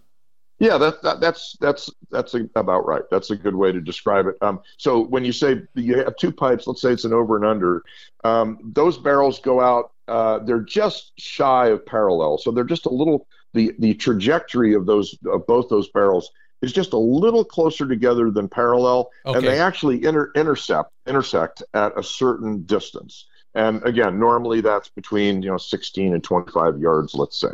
Yeah, 0.60 0.78
that, 0.78 1.02
that 1.04 1.22
that's 1.22 1.58
that's 1.62 1.90
that's 2.12 2.36
about 2.56 2.86
right. 2.86 3.04
That's 3.10 3.32
a 3.32 3.36
good 3.38 3.56
way 3.56 3.72
to 3.72 3.80
describe 3.80 4.28
it. 4.28 4.36
Um, 4.42 4.60
so 4.76 5.06
when 5.06 5.24
you 5.24 5.32
say 5.32 5.62
you 5.74 5.98
have 6.04 6.18
two 6.18 6.34
pipes, 6.34 6.68
let's 6.68 6.82
say 6.82 6.92
it's 6.92 7.06
an 7.06 7.14
over 7.14 7.38
and 7.38 7.46
under, 7.46 7.84
um, 8.26 8.60
those 8.62 8.98
barrels 8.98 9.40
go 9.40 9.62
out. 9.62 9.94
Uh, 10.10 10.40
they're 10.40 10.60
just 10.60 11.14
shy 11.18 11.68
of 11.68 11.86
parallel, 11.86 12.38
so 12.38 12.52
they're 12.52 12.64
just 12.66 12.86
a 12.86 12.94
little. 12.94 13.28
The 13.54 13.74
the 13.80 13.96
trajectory 13.96 14.76
of 14.76 14.86
those 14.86 15.18
of 15.26 15.48
both 15.48 15.70
those 15.70 15.90
barrels 15.90 16.30
is 16.62 16.74
just 16.74 16.94
a 16.94 16.98
little 16.98 17.44
closer 17.44 17.88
together 17.88 18.32
than 18.32 18.48
parallel, 18.48 19.12
okay. 19.26 19.38
and 19.38 19.48
they 19.48 19.60
actually 19.60 20.04
inter- 20.04 20.32
intercept 20.36 20.92
intersect 21.08 21.64
at 21.74 21.98
a 21.98 22.04
certain 22.04 22.64
distance. 22.64 23.26
And 23.56 23.84
again, 23.84 24.20
normally 24.20 24.62
that's 24.62 24.90
between 24.90 25.42
you 25.42 25.50
know 25.50 25.58
16 25.58 26.14
and 26.14 26.24
25 26.24 26.80
yards, 26.80 27.16
let's 27.16 27.40
say. 27.40 27.52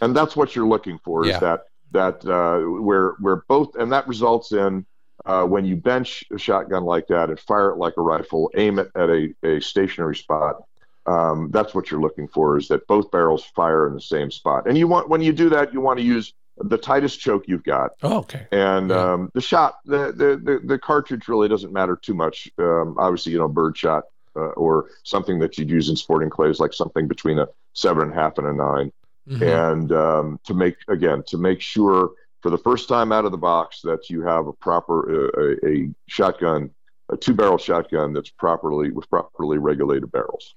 And 0.00 0.16
that's 0.16 0.36
what 0.36 0.54
you're 0.54 0.66
looking 0.66 0.98
for 1.04 1.24
yeah. 1.24 1.34
is 1.34 1.40
that 1.40 1.64
that 1.92 2.24
uh, 2.26 2.58
where 2.80 3.14
where 3.20 3.36
both 3.48 3.76
and 3.76 3.92
that 3.92 4.06
results 4.08 4.52
in 4.52 4.86
uh, 5.24 5.44
when 5.44 5.64
you 5.64 5.76
bench 5.76 6.24
a 6.32 6.38
shotgun 6.38 6.84
like 6.84 7.06
that 7.08 7.30
and 7.30 7.38
fire 7.38 7.70
it 7.70 7.76
like 7.76 7.94
a 7.96 8.02
rifle, 8.02 8.50
aim 8.56 8.78
it 8.78 8.90
at 8.96 9.08
a, 9.08 9.34
a 9.44 9.60
stationary 9.60 10.16
spot, 10.16 10.64
um, 11.06 11.50
that's 11.50 11.74
what 11.74 11.90
you're 11.90 12.00
looking 12.00 12.28
for 12.28 12.56
is 12.56 12.68
that 12.68 12.86
both 12.86 13.10
barrels 13.10 13.44
fire 13.44 13.86
in 13.86 13.94
the 13.94 14.00
same 14.00 14.30
spot. 14.30 14.66
And 14.66 14.78
you 14.78 14.88
want 14.88 15.08
when 15.08 15.20
you 15.20 15.32
do 15.32 15.48
that, 15.50 15.72
you 15.72 15.80
want 15.80 15.98
to 15.98 16.04
use 16.04 16.32
the 16.62 16.78
tightest 16.78 17.20
choke 17.20 17.44
you've 17.46 17.64
got. 17.64 17.92
Oh, 18.02 18.18
okay. 18.18 18.46
And 18.52 18.90
yeah. 18.90 19.12
um, 19.12 19.30
the 19.34 19.40
shot, 19.40 19.78
the, 19.84 20.12
the, 20.12 20.40
the 20.42 20.60
the 20.64 20.78
cartridge 20.78 21.28
really 21.28 21.48
doesn't 21.48 21.72
matter 21.72 21.96
too 21.96 22.14
much. 22.14 22.48
Um, 22.58 22.96
obviously, 22.98 23.32
you 23.32 23.38
know, 23.38 23.48
bird 23.48 23.76
shot 23.76 24.04
uh, 24.36 24.50
or 24.50 24.90
something 25.02 25.38
that 25.40 25.58
you'd 25.58 25.70
use 25.70 25.88
in 25.88 25.96
sporting 25.96 26.30
clays, 26.30 26.60
like 26.60 26.72
something 26.72 27.08
between 27.08 27.38
a 27.38 27.48
seven 27.74 28.04
and 28.04 28.12
a 28.12 28.14
half 28.14 28.38
and 28.38 28.46
a 28.46 28.52
9 28.52 28.92
mm-hmm. 29.28 29.42
And 29.42 29.92
um, 29.92 30.40
to 30.44 30.54
make 30.54 30.76
again 30.88 31.22
to 31.28 31.38
make 31.38 31.60
sure 31.60 32.12
for 32.40 32.50
the 32.50 32.58
first 32.58 32.88
time 32.88 33.12
out 33.12 33.24
of 33.24 33.32
the 33.32 33.38
box 33.38 33.80
that 33.82 34.10
you 34.10 34.22
have 34.22 34.46
a 34.46 34.52
proper 34.52 35.28
uh, 35.28 35.56
a, 35.66 35.74
a 35.74 35.90
shotgun, 36.06 36.70
a 37.08 37.16
two 37.16 37.34
barrel 37.34 37.58
shotgun 37.58 38.12
that's 38.12 38.30
properly 38.30 38.90
with 38.90 39.08
properly 39.08 39.58
regulated 39.58 40.10
barrels. 40.10 40.54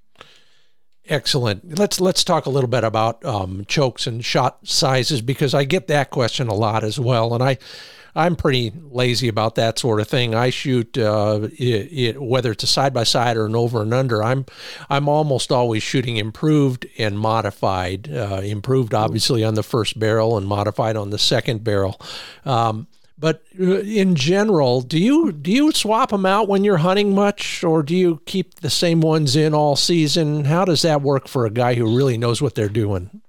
Excellent. 1.07 1.77
Let's 1.77 1.99
let's 1.99 2.23
talk 2.23 2.47
a 2.47 2.49
little 2.49 2.69
bit 2.69 2.83
about 2.83 3.23
um, 3.23 3.63
chokes 3.67 4.07
and 4.07 4.25
shot 4.25 4.67
sizes 4.67 5.21
because 5.21 5.53
I 5.53 5.63
get 5.63 5.87
that 5.87 6.09
question 6.09 6.47
a 6.47 6.53
lot 6.53 6.83
as 6.83 6.99
well, 6.99 7.35
and 7.35 7.43
I 7.43 7.59
I'm 8.15 8.35
pretty 8.35 8.71
lazy 8.89 9.27
about 9.27 9.55
that 9.55 9.77
sort 9.77 9.99
of 9.99 10.07
thing. 10.07 10.33
I 10.33 10.49
shoot 10.49 10.97
uh, 10.97 11.49
it, 11.59 11.91
it, 11.91 12.21
whether 12.21 12.51
it's 12.51 12.63
a 12.63 12.67
side 12.67 12.93
by 12.93 13.03
side 13.03 13.35
or 13.35 13.45
an 13.45 13.55
over 13.55 13.81
and 13.81 13.93
under. 13.93 14.23
I'm 14.23 14.45
I'm 14.89 15.09
almost 15.09 15.51
always 15.51 15.83
shooting 15.83 16.17
improved 16.17 16.87
and 16.97 17.19
modified. 17.19 18.11
Uh, 18.11 18.41
improved 18.43 18.93
obviously 18.93 19.43
on 19.43 19.53
the 19.53 19.63
first 19.63 19.99
barrel 19.99 20.37
and 20.37 20.47
modified 20.47 20.95
on 20.95 21.09
the 21.09 21.19
second 21.19 21.63
barrel. 21.63 21.99
Um, 22.45 22.87
but 23.17 23.43
uh, 23.59 23.79
in 23.79 24.15
general, 24.15 24.81
do 24.81 24.99
you 24.99 25.31
do 25.31 25.51
you 25.51 25.71
swap 25.71 26.09
them 26.09 26.25
out 26.25 26.47
when 26.47 26.63
you're 26.63 26.77
hunting 26.77 27.15
much, 27.15 27.63
or 27.63 27.81
do 27.81 27.95
you 27.95 28.21
keep 28.25 28.55
the 28.55 28.69
same 28.69 29.01
ones 29.01 29.35
in 29.35 29.53
all 29.53 29.75
season? 29.75 30.45
How 30.45 30.65
does 30.65 30.81
that 30.81 31.01
work 31.01 31.27
for 31.27 31.45
a 31.45 31.49
guy 31.49 31.75
who 31.75 31.95
really 31.95 32.17
knows 32.17 32.41
what 32.41 32.55
they're 32.55 32.67
doing? 32.69 33.21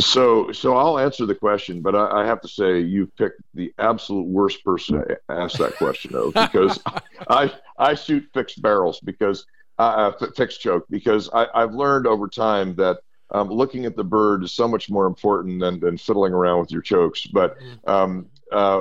So, 0.00 0.50
so 0.52 0.76
I'll 0.76 0.98
answer 0.98 1.26
the 1.26 1.34
question, 1.34 1.82
but 1.82 1.94
I, 1.94 2.22
I 2.22 2.26
have 2.26 2.40
to 2.40 2.48
say 2.48 2.80
you've 2.80 3.14
picked 3.16 3.42
the 3.52 3.72
absolute 3.78 4.26
worst 4.26 4.64
person 4.64 4.96
to 4.96 5.18
ask 5.28 5.58
that 5.58 5.76
question 5.76 6.14
of 6.14 6.32
because 6.32 6.80
I 7.28 7.52
I 7.78 7.94
shoot 7.94 8.24
fixed 8.32 8.62
barrels 8.62 9.00
because 9.00 9.44
uh, 9.78 10.12
uh 10.20 10.30
fixed 10.34 10.62
choke 10.62 10.86
because 10.88 11.28
I, 11.34 11.46
I've 11.54 11.74
learned 11.74 12.06
over 12.06 12.28
time 12.28 12.74
that 12.76 13.00
um, 13.32 13.48
looking 13.48 13.84
at 13.84 13.96
the 13.96 14.04
bird 14.04 14.42
is 14.42 14.52
so 14.52 14.66
much 14.66 14.90
more 14.90 15.06
important 15.06 15.60
than, 15.60 15.80
than 15.80 15.98
fiddling 15.98 16.32
around 16.32 16.60
with 16.60 16.72
your 16.72 16.82
chokes. 16.82 17.26
But 17.26 17.56
um, 17.86 18.26
uh, 18.50 18.80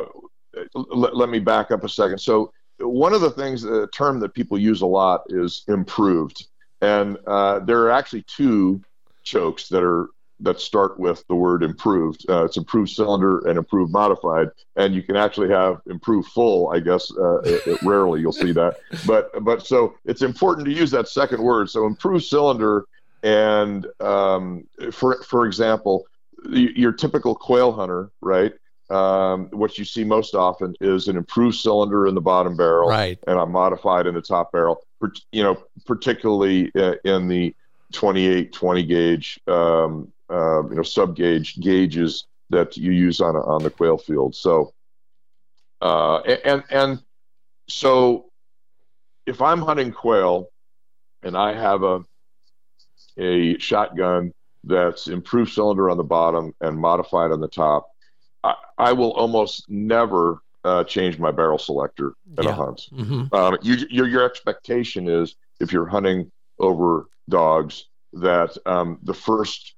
let, 0.74 1.16
let 1.16 1.30
me 1.30 1.40
back 1.40 1.72
up 1.72 1.84
a 1.84 1.90
second. 1.90 2.20
So 2.20 2.52
one 2.80 3.14
of 3.14 3.22
the 3.22 3.32
things, 3.32 3.64
a 3.64 3.88
term 3.88 4.20
that 4.22 4.34
people 4.34 4.58
use 4.58 4.82
a 4.82 4.86
lot 4.86 5.24
is 5.30 5.64
improved, 5.68 6.48
and 6.82 7.18
uh, 7.28 7.60
there 7.60 7.82
are 7.82 7.92
actually 7.92 8.24
two 8.24 8.82
chokes 9.24 9.68
that 9.70 9.84
are 9.84 10.10
that 10.42 10.60
start 10.60 10.98
with 11.00 11.24
the 11.28 11.36
word 11.36 11.64
improved. 11.64 12.26
Uh, 12.30 12.46
it's 12.46 12.56
improved 12.56 12.90
cylinder 12.90 13.40
and 13.48 13.58
improved 13.58 13.92
modified, 13.92 14.48
and 14.78 14.96
you 14.96 15.04
can 15.04 15.16
actually 15.16 15.50
have 15.50 15.82
improved 15.88 16.30
full. 16.30 16.70
I 16.70 16.80
guess 16.80 17.12
uh, 17.18 17.40
it, 17.40 17.68
it, 17.68 17.82
rarely 17.84 18.22
you'll 18.22 18.32
see 18.32 18.54
that, 18.54 18.78
but 19.06 19.32
but 19.44 19.66
so 19.66 19.96
it's 20.06 20.22
important 20.22 20.66
to 20.68 20.74
use 20.74 20.92
that 20.92 21.08
second 21.08 21.42
word. 21.42 21.70
So 21.70 21.86
improved 21.86 22.26
cylinder, 22.26 22.86
and 23.24 23.88
um, 24.00 24.66
for 24.92 25.22
for 25.24 25.46
example, 25.46 26.06
your 26.48 26.94
typical 26.94 27.36
quail 27.36 27.74
hunter, 27.74 28.12
right? 28.22 28.54
Um, 28.90 29.50
what 29.52 29.78
you 29.78 29.86
see 29.86 30.04
most 30.04 30.34
often 30.34 30.76
is 30.82 31.08
an 31.08 31.18
improved 31.18 31.58
cylinder 31.58 32.08
in 32.08 32.16
the 32.16 32.22
bottom 32.22 32.58
barrel 32.58 32.90
right. 32.90 33.20
and 33.28 33.38
a 33.38 33.46
modified 33.46 34.08
in 34.08 34.16
the 34.16 34.22
top 34.22 34.52
barrel. 34.52 34.84
You 35.32 35.44
know, 35.44 35.64
particularly 35.86 36.72
uh, 36.76 36.96
in 37.06 37.28
the 37.28 37.56
28, 37.94 38.52
20 38.52 38.84
gauge, 38.84 39.40
um, 39.48 40.12
uh, 40.30 40.68
you 40.68 40.76
know, 40.76 40.84
sub 40.84 41.16
gauge 41.16 41.60
gauges 41.60 42.26
that 42.50 42.78
you 42.78 42.92
use 42.92 43.22
on 43.22 43.36
on 43.36 43.64
the 43.64 43.70
quail 43.70 43.98
field. 43.98 44.36
So, 44.36 44.74
uh, 45.82 46.18
and 46.18 46.64
and 46.70 47.00
so, 47.68 48.26
if 49.26 49.42
I'm 49.42 49.62
hunting 49.62 49.92
quail, 49.92 50.50
and 51.24 51.38
I 51.38 51.54
have 51.54 51.84
a 51.84 52.04
a 53.18 53.58
shotgun 53.60 54.34
that's 54.64 55.08
improved 55.08 55.54
cylinder 55.54 55.90
on 55.90 55.98
the 55.98 56.04
bottom 56.04 56.54
and 56.62 56.78
modified 56.78 57.32
on 57.32 57.40
the 57.40 57.48
top 57.48 57.90
I, 58.44 58.56
I 58.78 58.94
will 58.94 59.12
almost 59.12 59.70
never 59.70 60.42
uh, 60.64 60.84
change 60.84 61.20
my 61.20 61.32
barrel 61.32 61.58
selector 61.58 62.14
in 62.38 62.44
yeah. 62.44 62.50
a 62.50 62.54
hunt. 62.54 62.88
Mm-hmm. 62.92 63.34
Um, 63.34 63.58
you, 63.62 63.78
your, 63.90 64.08
your 64.08 64.24
expectation 64.24 65.08
is 65.08 65.36
if 65.60 65.72
you're 65.72 65.88
hunting 65.88 66.32
over 66.60 67.08
dogs 67.30 67.86
that 68.14 68.58
um, 68.66 69.00
the 69.04 69.14
first 69.14 69.76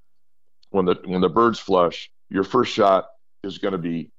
when 0.70 0.86
the 0.86 0.98
when 1.06 1.22
the 1.22 1.30
birds 1.30 1.60
flush, 1.60 2.10
your 2.30 2.44
first 2.44 2.74
shot 2.74 3.10
is 3.44 3.58
going 3.58 3.74
to 3.74 3.78
be 3.78 4.10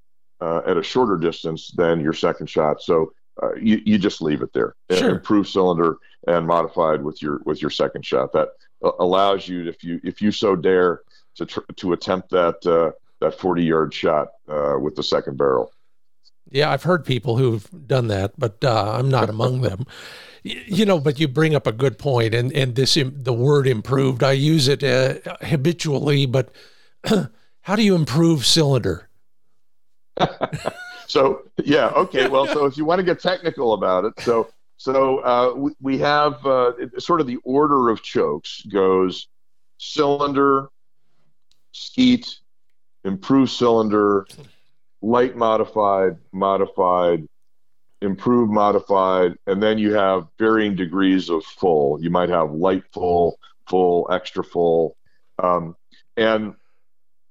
uh, 0.40 0.61
at 0.66 0.76
a 0.76 0.83
shorter 0.83 1.16
distance 1.16 1.70
than 1.70 2.00
your 2.00 2.12
second 2.12 2.48
shot. 2.48 2.83
So 2.83 3.12
uh, 3.42 3.55
you, 3.55 3.81
you 3.85 3.98
just 3.98 4.20
leave 4.20 4.42
it 4.42 4.52
there. 4.52 4.74
Sure. 4.90 5.11
Improved 5.11 5.48
cylinder 5.48 5.96
and 6.26 6.46
modified 6.46 7.02
with 7.02 7.22
your 7.22 7.40
with 7.44 7.62
your 7.62 7.70
second 7.70 8.05
shot. 8.05 8.33
That 8.33 8.48
uh, 8.85 8.92
allows 8.98 9.48
you, 9.48 9.68
if 9.68 9.83
you 9.83 10.00
if 10.05 10.20
you 10.20 10.31
so 10.31 10.55
dare, 10.55 11.00
to 11.37 11.46
tr- 11.46 11.61
to 11.76 11.92
attempt 11.92 12.31
that 12.31 12.66
uh, 12.66 12.92
that 13.23 13.39
40 13.39 13.65
yard 13.65 13.95
shot 13.95 14.29
uh, 14.49 14.77
with 14.79 14.95
the 14.97 15.03
second 15.03 15.39
barrel. 15.39 15.73
Yeah, 16.51 16.71
I've 16.71 16.83
heard 16.83 17.05
people 17.05 17.39
who've 17.39 17.67
done 17.87 18.09
that, 18.09 18.33
but 18.39 18.63
uh, 18.63 18.97
I'm 18.99 19.09
not 19.09 19.31
among 19.31 19.63
them. 19.63 19.87
You 20.43 20.85
know, 20.85 20.99
but 20.99 21.19
you 21.21 21.29
bring 21.29 21.55
up 21.55 21.67
a 21.67 21.73
good 21.73 21.99
point, 21.99 22.35
and 22.35 22.53
and 22.53 22.75
this 22.75 22.99
the 23.01 23.33
word 23.33 23.67
improved. 23.69 24.25
I 24.25 24.33
use 24.33 24.67
it 24.67 24.83
uh, 24.83 25.15
habitually, 25.41 26.27
but 26.27 26.53
how 27.63 27.77
do 27.77 27.83
you 27.83 27.95
improve 27.95 28.45
cylinder? 28.45 29.09
so 31.07 31.43
yeah, 31.65 31.89
okay. 31.91 32.29
Well, 32.29 32.49
so 32.49 32.67
if 32.67 32.77
you 32.77 32.85
want 32.85 32.99
to 32.99 33.05
get 33.05 33.21
technical 33.21 33.73
about 33.73 34.05
it, 34.05 34.15
so 34.19 34.49
so 34.79 35.19
uh, 35.19 35.55
we, 35.55 35.71
we 35.81 35.99
have 35.99 36.45
uh, 36.45 36.73
sort 36.99 37.21
of 37.21 37.29
the 37.29 37.39
order 37.45 37.89
of 37.89 38.03
chokes 38.03 38.63
goes 38.63 39.29
cylinder, 39.79 40.71
skeet, 41.71 42.41
improved 43.05 43.51
cylinder, 43.51 44.27
light 45.01 45.37
modified, 45.37 46.17
modified, 46.33 47.27
improved 48.01 48.53
modified, 48.53 49.37
and 49.47 49.62
then 49.62 49.79
you 49.79 49.95
have 49.95 50.27
varying 50.38 50.75
degrees 50.77 51.29
of 51.29 51.45
full. 51.45 52.03
You 52.03 52.11
might 52.11 52.29
have 52.29 52.53
light 52.53 52.85
full, 52.93 53.38
full, 53.69 54.09
extra 54.11 54.45
full. 54.45 54.97
Um, 55.43 55.77
and 56.17 56.55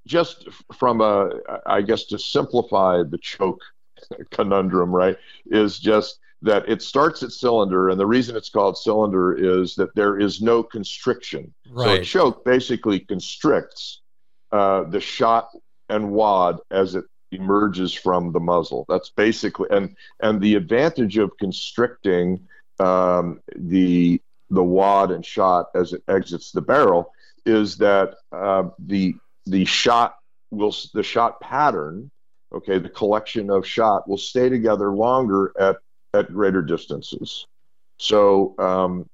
just 0.08 0.48
from 0.78 1.02
a, 1.02 1.32
I 1.66 1.82
guess 1.82 2.06
to 2.06 2.20
simplify 2.20 3.04
the 3.04 3.20
choke 3.20 3.62
conundrum, 4.32 4.92
right, 4.92 5.18
is 5.46 5.80
just 5.80 6.20
that 6.42 6.68
it 6.68 6.82
starts 6.82 7.22
at 7.22 7.32
cylinder, 7.32 7.90
and 7.90 8.00
the 8.00 8.06
reason 8.06 8.36
it's 8.36 8.50
called 8.50 8.78
cylinder 8.78 9.62
is 9.62 9.76
that 9.76 9.94
there 9.94 10.20
is 10.20 10.42
no 10.42 10.64
constriction. 10.64 11.54
Right. 11.70 11.98
So 11.98 12.02
a 12.02 12.04
choke 12.04 12.46
basically 12.46 13.00
constricts 13.00 14.01
uh, 14.52 14.84
the 14.84 15.00
shot 15.00 15.50
and 15.90 16.12
wad 16.12 16.60
as 16.70 16.96
it 16.96 17.06
emerges 17.32 17.94
from 17.94 18.32
the 18.32 18.40
muzzle. 18.40 18.86
That's 18.90 19.10
basically 19.10 19.68
and 19.72 19.96
and 20.20 20.42
the 20.42 20.56
advantage 20.56 21.18
of 21.18 21.38
constricting 21.38 22.48
um, 22.80 23.42
the 23.56 24.22
the 24.50 24.64
wad 24.64 25.12
and 25.12 25.26
shot 25.26 25.68
as 25.76 25.94
it 25.94 26.04
exits 26.08 26.52
the 26.52 26.62
barrel 26.62 27.14
is 27.46 27.78
that 27.78 28.16
uh, 28.32 28.70
the 28.80 29.16
the 29.46 29.66
shot 29.66 30.16
will 30.52 30.76
the 30.94 31.04
shot 31.04 31.40
pattern, 31.40 32.12
okay, 32.54 32.78
the 32.78 32.90
collection 32.90 33.50
of 33.50 33.66
shot 33.66 34.08
will 34.08 34.18
stay 34.18 34.50
together 34.50 34.92
longer 34.92 35.54
at 35.60 35.78
at 36.14 36.32
greater 36.34 36.62
distances. 36.62 37.48
So 37.98 38.56
um, 38.60 39.10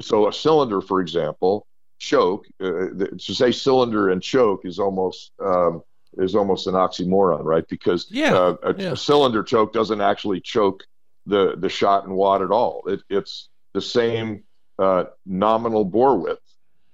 so 0.00 0.28
a 0.28 0.32
cylinder, 0.32 0.80
for 0.80 1.00
example, 1.00 1.66
choke. 2.02 2.46
Uh, 2.60 2.88
to 3.16 3.34
say 3.34 3.52
cylinder 3.52 4.10
and 4.10 4.22
choke 4.22 4.64
is 4.64 4.78
almost 4.78 5.32
um, 5.42 5.82
is 6.18 6.34
almost 6.34 6.66
an 6.66 6.74
oxymoron, 6.74 7.44
right? 7.44 7.66
Because 7.68 8.06
yeah, 8.10 8.34
uh, 8.34 8.56
a, 8.62 8.74
yeah. 8.74 8.92
a, 8.92 8.96
cylinder 8.96 9.42
choke 9.42 9.72
doesn't 9.72 10.00
actually 10.00 10.40
choke 10.40 10.82
the 11.26 11.54
the 11.56 11.68
shot 11.68 12.04
and 12.04 12.14
wad 12.14 12.42
at 12.42 12.50
all. 12.50 12.82
It, 12.86 13.02
it's 13.08 13.48
the 13.72 13.80
same 13.80 14.42
uh, 14.78 15.04
nominal 15.24 15.84
bore 15.84 16.18
width 16.18 16.40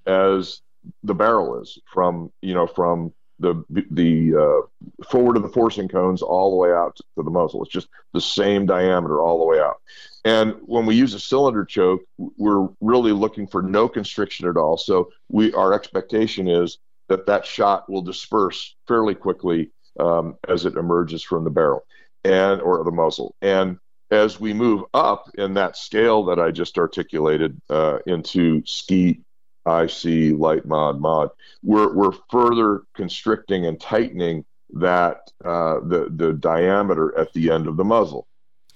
as 0.07 0.61
the 1.03 1.15
barrel 1.15 1.61
is 1.61 1.79
from 1.87 2.31
you 2.43 2.55
know 2.55 2.67
from 2.67 3.13
the 3.39 3.65
the 3.91 4.35
uh, 4.35 5.05
forward 5.11 5.37
of 5.37 5.43
the 5.43 5.49
forcing 5.49 5.89
cones 5.89 6.23
all 6.23 6.51
the 6.51 6.57
way 6.57 6.73
out 6.73 6.97
to 6.97 7.23
the 7.23 7.31
muzzle. 7.31 7.63
It's 7.63 7.73
just 7.73 7.89
the 8.13 8.21
same 8.21 8.67
diameter 8.67 9.21
all 9.21 9.39
the 9.39 9.45
way 9.45 9.61
out. 9.61 9.81
And 10.25 10.57
when 10.63 10.87
we 10.87 10.97
use 10.97 11.15
a 11.15 11.21
cylinder 11.21 11.65
choke, 11.65 12.03
we're 12.17 12.69
really 12.81 13.13
looking 13.13 13.47
for 13.47 13.63
no 13.63 13.89
constriction 13.89 14.49
at 14.49 14.57
all. 14.57 14.77
So 14.77 15.11
we 15.29 15.53
our 15.55 15.73
expectation 15.73 16.49
is 16.49 16.79
that 17.09 17.27
that 17.27 17.47
shot 17.47 17.91
will 17.91 18.03
disperse 18.03 18.77
fairly 18.87 19.15
quickly 19.15 19.71
um, 19.99 20.37
as 20.49 20.67
it 20.67 20.77
emerges 20.77 21.23
from 21.23 21.45
the 21.45 21.51
barrel 21.51 21.85
and 22.25 22.61
or 22.61 22.83
the 22.85 22.91
muzzle. 22.91 23.35
And 23.41 23.79
as 24.11 24.41
we 24.41 24.53
move 24.53 24.85
up 24.95 25.31
in 25.35 25.55
that 25.55 25.77
scale 25.77 26.25
that 26.27 26.39
I 26.39 26.51
just 26.51 26.79
articulated 26.79 27.61
uh, 27.69 27.99
into 28.07 28.63
skeet, 28.65 29.23
IC, 29.67 30.39
light 30.39 30.67
mod, 30.67 31.01
mod. 31.01 31.31
We're, 31.63 31.93
we're 31.93 32.13
further 32.31 32.83
constricting 32.95 33.67
and 33.67 33.81
tightening 33.81 34.45
that 34.75 35.31
uh, 35.45 35.81
the 35.81 36.09
the 36.15 36.35
diameter 36.35 37.17
at 37.19 37.33
the 37.33 37.51
end 37.51 37.67
of 37.67 37.77
the 37.77 37.85
muzzle. 37.85 38.27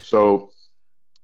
So 0.00 0.50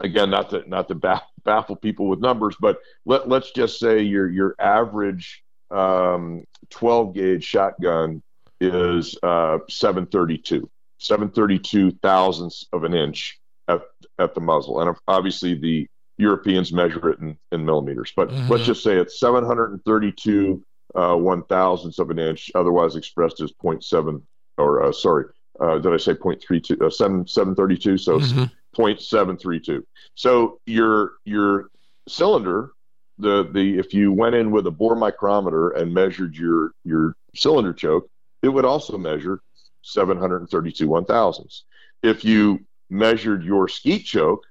again, 0.00 0.30
not 0.30 0.50
to 0.50 0.68
not 0.68 0.88
to 0.88 1.20
baffle 1.44 1.76
people 1.76 2.08
with 2.08 2.20
numbers, 2.20 2.56
but 2.60 2.78
let 3.04 3.28
let's 3.28 3.50
just 3.52 3.78
say 3.78 4.02
your 4.02 4.28
your 4.28 4.54
average 4.58 5.42
um, 5.70 6.44
12 6.70 7.14
gauge 7.14 7.44
shotgun 7.44 8.22
is 8.60 9.16
uh, 9.22 9.58
732, 9.68 10.68
732 10.98 11.92
thousandths 12.02 12.66
of 12.72 12.84
an 12.84 12.94
inch 12.94 13.38
at 13.68 13.80
at 14.18 14.34
the 14.34 14.40
muzzle, 14.40 14.80
and 14.80 14.96
obviously 15.06 15.54
the 15.54 15.88
Europeans 16.18 16.72
measure 16.72 17.10
it 17.10 17.20
in, 17.20 17.38
in 17.52 17.64
millimeters. 17.64 18.12
But 18.14 18.28
mm-hmm. 18.28 18.50
let's 18.50 18.64
just 18.64 18.82
say 18.82 18.96
it's 18.96 19.18
732 19.18 20.64
uh, 20.94 21.14
one 21.14 21.44
thousandths 21.44 21.98
of 21.98 22.10
an 22.10 22.18
inch, 22.18 22.50
otherwise 22.54 22.96
expressed 22.96 23.40
as 23.40 23.52
0.7 23.52 24.22
or 24.56 24.82
uh, 24.82 24.92
sorry, 24.92 25.26
uh, 25.60 25.78
did 25.78 25.92
I 25.92 25.96
say 25.96 26.14
0.32, 26.14 26.82
uh, 26.82 26.90
7, 26.90 27.26
732? 27.26 27.98
So 27.98 28.18
mm-hmm. 28.18 28.44
0.732. 28.76 29.82
So 30.14 30.60
your, 30.66 31.12
your 31.24 31.70
cylinder, 32.08 32.72
the, 33.18 33.48
the, 33.52 33.78
if 33.78 33.94
you 33.94 34.12
went 34.12 34.34
in 34.34 34.50
with 34.50 34.66
a 34.66 34.70
bore 34.70 34.96
micrometer 34.96 35.70
and 35.70 35.92
measured 35.92 36.36
your, 36.36 36.72
your 36.84 37.16
cylinder 37.34 37.72
choke, 37.72 38.08
it 38.42 38.48
would 38.48 38.64
also 38.64 38.98
measure 38.98 39.40
732 39.82 40.88
one 40.88 41.04
thousandths. 41.04 41.64
If 42.02 42.24
you 42.24 42.60
measured 42.90 43.42
your 43.44 43.68
skeet 43.68 44.04
choke, 44.04 44.44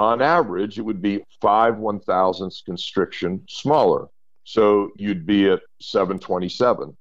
on 0.00 0.22
average, 0.22 0.78
it 0.78 0.82
would 0.82 1.02
be 1.02 1.22
five 1.40 1.76
one 1.76 2.00
thousandths 2.00 2.62
constriction 2.62 3.44
smaller. 3.48 4.08
So 4.44 4.90
you'd 4.96 5.26
be 5.26 5.48
at 5.50 5.60
727 5.80 6.96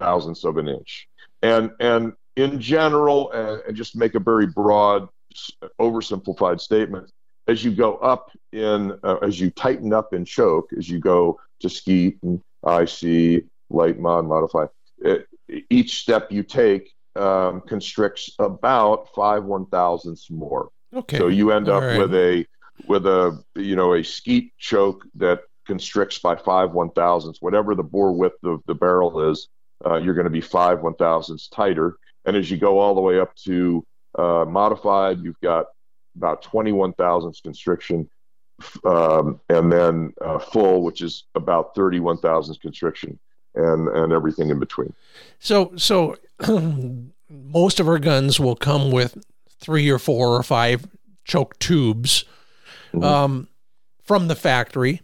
thousandths 0.00 0.44
of 0.44 0.56
an 0.56 0.68
inch 0.68 1.08
and 1.42 1.70
and 1.80 2.12
in 2.36 2.60
general, 2.60 3.30
and, 3.32 3.62
and 3.66 3.76
just 3.76 3.96
make 3.96 4.14
a 4.14 4.20
very 4.20 4.46
broad, 4.46 5.08
oversimplified 5.80 6.60
statement. 6.60 7.10
As 7.48 7.64
you 7.64 7.70
go 7.70 7.96
up 7.96 8.30
in, 8.52 8.98
uh, 9.02 9.16
as 9.22 9.40
you 9.40 9.50
tighten 9.50 9.92
up 9.92 10.12
in 10.12 10.24
choke, 10.24 10.70
as 10.76 10.88
you 10.88 10.98
go 10.98 11.40
to 11.60 11.70
skeet 11.70 12.18
and 12.22 12.42
IC, 12.66 13.44
light 13.70 13.98
mod, 13.98 14.26
modify, 14.26 14.66
it, 14.98 15.26
each 15.70 16.00
step 16.00 16.30
you 16.30 16.42
take 16.42 16.92
um, 17.14 17.62
constricts 17.62 18.30
about 18.38 19.08
five 19.14 19.44
one 19.44 19.66
thousandths 19.66 20.30
more. 20.30 20.70
Okay. 20.96 21.18
So 21.18 21.28
you 21.28 21.52
end 21.52 21.68
up 21.68 21.82
right. 21.82 21.98
with 21.98 22.14
a 22.14 22.46
with 22.88 23.06
a 23.06 23.42
you 23.54 23.76
know 23.76 23.94
a 23.94 24.02
skeet 24.02 24.52
choke 24.58 25.04
that 25.14 25.40
constricts 25.66 26.18
by 26.18 26.36
five 26.36 26.72
one 26.72 26.90
thousandths, 26.90 27.40
whatever 27.42 27.74
the 27.74 27.82
bore 27.82 28.12
width 28.12 28.42
of 28.44 28.62
the 28.66 28.74
barrel 28.74 29.30
is 29.30 29.48
uh, 29.84 29.96
you're 29.96 30.14
going 30.14 30.24
to 30.24 30.30
be 30.30 30.40
five 30.40 30.80
one 30.80 30.94
thousandths 30.94 31.48
tighter. 31.48 31.96
And 32.24 32.36
as 32.36 32.50
you 32.50 32.56
go 32.56 32.78
all 32.78 32.94
the 32.94 33.00
way 33.00 33.20
up 33.20 33.34
to 33.44 33.84
uh, 34.18 34.44
modified, 34.48 35.20
you've 35.20 35.40
got 35.40 35.66
about 36.16 36.42
21 36.42 36.94
thousandths 36.94 37.40
constriction, 37.40 38.08
um, 38.84 39.40
and 39.48 39.70
then 39.70 40.14
uh, 40.24 40.38
full, 40.38 40.82
which 40.82 41.02
is 41.02 41.24
about 41.34 41.74
31 41.74 42.18
thousandths 42.18 42.60
constriction, 42.60 43.18
and 43.54 43.88
and 43.88 44.12
everything 44.12 44.50
in 44.50 44.58
between. 44.58 44.92
So 45.38 45.72
so 45.76 46.16
most 47.30 47.80
of 47.80 47.88
our 47.88 47.98
guns 47.98 48.40
will 48.40 48.56
come 48.56 48.90
with 48.90 49.18
three 49.60 49.88
or 49.90 49.98
four 49.98 50.36
or 50.36 50.42
five 50.42 50.86
choke 51.24 51.58
tubes 51.58 52.24
mm-hmm. 52.92 53.02
um, 53.02 53.48
from 54.02 54.28
the 54.28 54.36
factory 54.36 55.02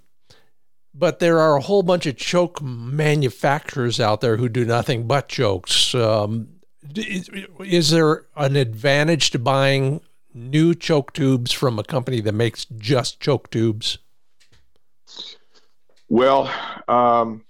but 0.95 1.19
there 1.19 1.39
are 1.39 1.57
a 1.57 1.61
whole 1.61 1.83
bunch 1.83 2.07
of 2.07 2.17
choke 2.17 2.61
manufacturers 2.61 3.99
out 3.99 4.21
there 4.21 4.37
who 4.37 4.49
do 4.49 4.65
nothing 4.65 5.07
but 5.07 5.29
chokes. 5.29 5.95
Um, 5.95 6.49
is, 6.95 7.31
is, 7.61 7.91
there 7.91 8.27
an 8.37 8.57
advantage 8.57 9.31
to 9.31 9.39
buying 9.39 10.01
new 10.35 10.75
choke 10.75 11.13
tubes 11.13 11.53
from 11.53 11.79
a 11.79 11.85
company 11.85 12.21
that 12.21 12.33
makes 12.33 12.67
just 12.77 13.21
choke 13.21 13.51
tubes? 13.51 13.99
Well, 16.09 16.53
um, 16.89 17.45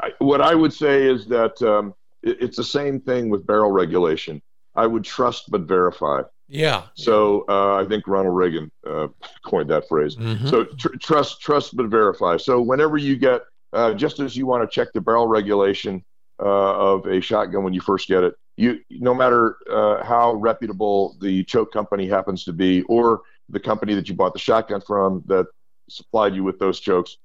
I, 0.00 0.12
what 0.18 0.40
I 0.40 0.54
would 0.54 0.72
say 0.72 1.06
is 1.06 1.26
that 1.26 1.60
um, 1.60 1.94
it, 2.22 2.38
it's 2.40 2.56
the 2.56 2.64
same 2.64 3.00
thing 3.00 3.28
with 3.28 3.46
barrel 3.46 3.70
regulation. 3.70 4.40
I 4.74 4.86
would 4.86 5.04
trust 5.04 5.50
but 5.50 5.62
verify. 5.62 6.22
Yeah. 6.48 6.84
So 6.94 7.44
uh, 7.48 7.76
I 7.82 7.86
think 7.86 8.06
Ronald 8.06 8.36
Reagan 8.36 8.70
uh, 8.86 9.08
coined 9.44 9.70
that 9.70 9.88
phrase. 9.88 10.16
Mm-hmm. 10.16 10.48
So 10.48 10.64
tr- 10.64 10.96
trust, 11.00 11.40
trust, 11.40 11.76
but 11.76 11.86
verify. 11.86 12.36
So 12.36 12.60
whenever 12.60 12.98
you 12.98 13.16
get, 13.16 13.42
uh, 13.72 13.94
just 13.94 14.20
as 14.20 14.36
you 14.36 14.46
want 14.46 14.68
to 14.68 14.74
check 14.74 14.92
the 14.92 15.00
barrel 15.00 15.26
regulation 15.26 16.04
uh, 16.40 16.74
of 16.74 17.06
a 17.06 17.20
shotgun 17.20 17.64
when 17.64 17.72
you 17.72 17.80
first 17.80 18.06
get 18.08 18.22
it, 18.22 18.34
you 18.56 18.80
no 18.90 19.14
matter 19.14 19.56
uh, 19.70 20.04
how 20.04 20.34
reputable 20.34 21.16
the 21.20 21.42
choke 21.44 21.72
company 21.72 22.06
happens 22.06 22.44
to 22.44 22.52
be, 22.52 22.82
or 22.82 23.22
the 23.48 23.60
company 23.60 23.94
that 23.94 24.08
you 24.08 24.14
bought 24.14 24.34
the 24.34 24.38
shotgun 24.38 24.80
from 24.82 25.22
that 25.26 25.46
supplied 25.88 26.34
you 26.34 26.44
with 26.44 26.58
those 26.58 26.80
chokes, 26.80 27.16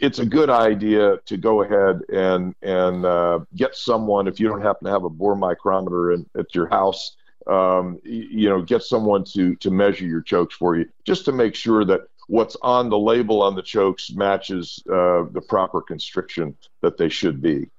it's 0.00 0.18
a 0.18 0.26
good 0.26 0.50
idea 0.50 1.16
to 1.26 1.36
go 1.36 1.62
ahead 1.62 2.02
and 2.08 2.54
and 2.62 3.04
uh, 3.04 3.40
get 3.56 3.74
someone 3.74 4.28
if 4.28 4.38
you 4.38 4.48
don't 4.48 4.62
happen 4.62 4.86
to 4.86 4.90
have 4.90 5.04
a 5.04 5.10
bore 5.10 5.36
micrometer 5.36 6.12
in, 6.12 6.26
at 6.36 6.54
your 6.54 6.68
house 6.68 7.16
um, 7.48 7.98
you 8.04 8.48
know, 8.48 8.62
get 8.62 8.82
someone 8.82 9.24
to 9.32 9.56
to 9.56 9.70
measure 9.70 10.04
your 10.04 10.20
chokes 10.20 10.54
for 10.54 10.76
you, 10.76 10.86
just 11.04 11.24
to 11.24 11.32
make 11.32 11.54
sure 11.54 11.84
that 11.84 12.02
what's 12.28 12.56
on 12.62 12.90
the 12.90 12.98
label 12.98 13.42
on 13.42 13.54
the 13.54 13.62
chokes 13.62 14.10
matches 14.12 14.82
uh, 14.88 15.24
the 15.32 15.42
proper 15.48 15.80
constriction 15.80 16.56
that 16.82 16.98
they 16.98 17.08
should 17.08 17.40
be. 17.40 17.70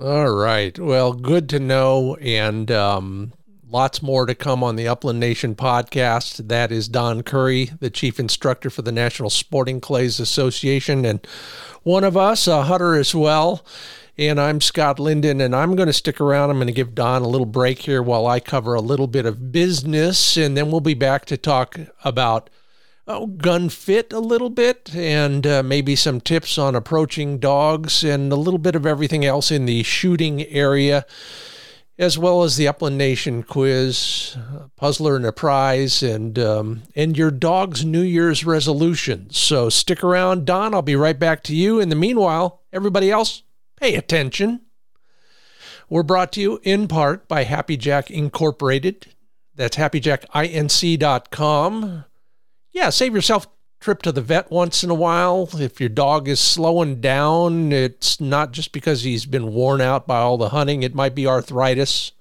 All 0.00 0.32
right. 0.32 0.78
Well, 0.78 1.12
good 1.12 1.48
to 1.50 1.60
know, 1.60 2.16
and 2.16 2.70
um, 2.70 3.32
lots 3.70 4.02
more 4.02 4.24
to 4.24 4.34
come 4.34 4.64
on 4.64 4.76
the 4.76 4.88
Upland 4.88 5.20
Nation 5.20 5.54
podcast. 5.54 6.48
That 6.48 6.72
is 6.72 6.88
Don 6.88 7.22
Currie, 7.22 7.70
the 7.80 7.90
chief 7.90 8.18
instructor 8.18 8.70
for 8.70 8.82
the 8.82 8.92
National 8.92 9.30
Sporting 9.30 9.80
Clays 9.80 10.18
Association, 10.18 11.04
and 11.04 11.26
one 11.82 12.04
of 12.04 12.16
us, 12.16 12.46
a 12.46 12.62
hunter 12.62 12.94
as 12.94 13.14
well. 13.14 13.64
And 14.16 14.40
I'm 14.40 14.60
Scott 14.60 14.98
Linden, 14.98 15.40
and 15.40 15.54
I'm 15.54 15.76
going 15.76 15.86
to 15.86 15.92
stick 15.92 16.20
around. 16.20 16.50
I'm 16.50 16.56
going 16.56 16.66
to 16.66 16.72
give 16.72 16.94
Don 16.94 17.22
a 17.22 17.28
little 17.28 17.46
break 17.46 17.80
here 17.80 18.02
while 18.02 18.26
I 18.26 18.40
cover 18.40 18.74
a 18.74 18.80
little 18.80 19.06
bit 19.06 19.26
of 19.26 19.52
business, 19.52 20.36
and 20.36 20.56
then 20.56 20.70
we'll 20.70 20.80
be 20.80 20.94
back 20.94 21.24
to 21.26 21.36
talk 21.36 21.78
about 22.02 22.50
oh, 23.06 23.26
gun 23.26 23.68
fit 23.68 24.12
a 24.12 24.20
little 24.20 24.50
bit 24.50 24.94
and 24.94 25.46
uh, 25.46 25.62
maybe 25.62 25.96
some 25.96 26.20
tips 26.20 26.58
on 26.58 26.74
approaching 26.74 27.38
dogs 27.38 28.04
and 28.04 28.32
a 28.32 28.36
little 28.36 28.58
bit 28.58 28.74
of 28.74 28.84
everything 28.84 29.24
else 29.24 29.50
in 29.50 29.66
the 29.66 29.82
shooting 29.82 30.42
area, 30.46 31.06
as 31.98 32.16
well 32.16 32.44
as 32.44 32.56
the 32.56 32.68
Upland 32.68 32.96
Nation 32.96 33.42
quiz, 33.42 34.36
puzzler 34.76 35.16
and 35.16 35.26
a 35.26 35.32
prize, 35.32 36.02
and 36.02 36.38
um, 36.38 36.82
and 36.94 37.18
your 37.18 37.30
dog's 37.30 37.84
New 37.84 38.02
Year's 38.02 38.44
resolutions. 38.44 39.36
So 39.36 39.68
stick 39.68 40.04
around, 40.04 40.44
Don. 40.44 40.74
I'll 40.74 40.82
be 40.82 40.96
right 40.96 41.18
back 41.18 41.42
to 41.44 41.56
you. 41.56 41.80
In 41.80 41.88
the 41.88 41.96
meanwhile, 41.96 42.62
everybody 42.72 43.10
else 43.10 43.42
Pay 43.78 43.94
attention. 43.94 44.62
We're 45.88 46.02
brought 46.02 46.32
to 46.32 46.40
you 46.40 46.58
in 46.64 46.88
part 46.88 47.28
by 47.28 47.44
Happy 47.44 47.76
Jack 47.76 48.10
Incorporated. 48.10 49.06
That's 49.54 49.76
happyjackinc.com. 49.76 52.04
Yeah, 52.72 52.90
save 52.90 53.14
yourself 53.14 53.46
trip 53.80 54.02
to 54.02 54.12
the 54.12 54.20
vet 54.20 54.50
once 54.50 54.82
in 54.82 54.90
a 54.90 54.94
while. 54.94 55.48
If 55.54 55.80
your 55.80 55.88
dog 55.88 56.28
is 56.28 56.40
slowing 56.40 57.00
down, 57.00 57.72
it's 57.72 58.20
not 58.20 58.52
just 58.52 58.72
because 58.72 59.02
he's 59.02 59.26
been 59.26 59.52
worn 59.52 59.80
out 59.80 60.06
by 60.06 60.18
all 60.18 60.36
the 60.36 60.50
hunting, 60.50 60.82
it 60.82 60.94
might 60.94 61.14
be 61.14 61.26
arthritis. 61.26 62.12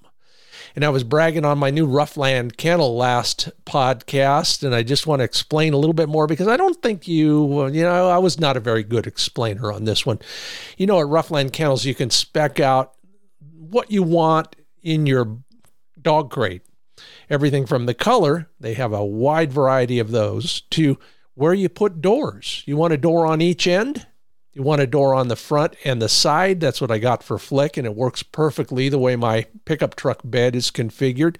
And 0.74 0.84
I 0.84 0.88
was 0.90 1.04
bragging 1.04 1.46
on 1.46 1.58
my 1.58 1.70
new 1.70 1.86
Ruffland 1.86 2.58
kennel 2.58 2.94
last 2.94 3.48
podcast, 3.64 4.62
and 4.62 4.74
I 4.74 4.82
just 4.82 5.06
want 5.06 5.20
to 5.20 5.24
explain 5.24 5.72
a 5.72 5.78
little 5.78 5.94
bit 5.94 6.10
more 6.10 6.26
because 6.26 6.48
I 6.48 6.58
don't 6.58 6.82
think 6.82 7.08
you, 7.08 7.60
uh, 7.60 7.68
you 7.68 7.80
know, 7.80 8.10
I 8.10 8.18
was 8.18 8.38
not 8.38 8.58
a 8.58 8.60
very 8.60 8.82
good 8.82 9.06
explainer 9.06 9.72
on 9.72 9.84
this 9.84 10.04
one. 10.04 10.18
You 10.76 10.86
know, 10.86 11.00
at 11.00 11.06
Ruffland 11.06 11.54
Kennels, 11.54 11.86
you 11.86 11.94
can 11.94 12.10
spec 12.10 12.60
out 12.60 12.92
what 13.58 13.90
you 13.90 14.02
want 14.02 14.54
in 14.82 15.06
your 15.06 15.38
dog 16.02 16.30
crate. 16.30 16.60
Everything 17.28 17.66
from 17.66 17.86
the 17.86 17.94
color, 17.94 18.48
they 18.60 18.74
have 18.74 18.92
a 18.92 19.04
wide 19.04 19.52
variety 19.52 19.98
of 19.98 20.10
those, 20.10 20.62
to 20.70 20.98
where 21.34 21.54
you 21.54 21.68
put 21.68 22.00
doors. 22.00 22.62
You 22.66 22.76
want 22.76 22.94
a 22.94 22.98
door 22.98 23.26
on 23.26 23.40
each 23.40 23.66
end? 23.66 24.06
You 24.56 24.62
want 24.62 24.80
a 24.80 24.86
door 24.86 25.14
on 25.14 25.28
the 25.28 25.36
front 25.36 25.76
and 25.84 26.00
the 26.00 26.08
side. 26.08 26.60
That's 26.60 26.80
what 26.80 26.90
I 26.90 26.96
got 26.96 27.22
for 27.22 27.38
Flick, 27.38 27.76
and 27.76 27.86
it 27.86 27.94
works 27.94 28.22
perfectly 28.22 28.88
the 28.88 28.98
way 28.98 29.14
my 29.14 29.44
pickup 29.66 29.96
truck 29.96 30.22
bed 30.24 30.56
is 30.56 30.70
configured. 30.70 31.36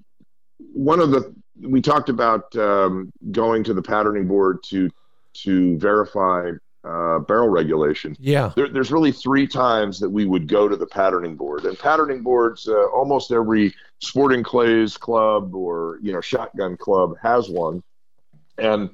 one 0.74 1.00
of 1.00 1.12
the 1.12 1.34
we 1.62 1.82
talked 1.82 2.10
about 2.10 2.56
um, 2.56 3.12
going 3.32 3.64
to 3.64 3.74
the 3.74 3.82
patterning 3.82 4.28
board 4.28 4.64
to 4.64 4.90
to 5.34 5.78
verify 5.78 6.52
uh, 6.84 7.20
barrel 7.20 7.50
regulation. 7.50 8.16
Yeah, 8.20 8.52
there, 8.56 8.70
there's 8.70 8.92
really 8.92 9.12
three 9.12 9.48
times 9.48 10.00
that 10.00 10.10
we 10.10 10.26
would 10.26 10.48
go 10.48 10.68
to 10.68 10.76
the 10.76 10.86
patterning 10.86 11.36
board, 11.36 11.66
and 11.66 11.78
patterning 11.78 12.22
boards 12.22 12.68
uh, 12.68 12.86
almost 12.90 13.32
every 13.32 13.74
sporting 14.00 14.44
clays 14.44 14.98
club 14.98 15.56
or 15.56 16.00
you 16.02 16.14
know 16.14 16.22
shotgun 16.22 16.78
club 16.78 17.16
has 17.22 17.50
one, 17.50 17.84
and 18.58 18.90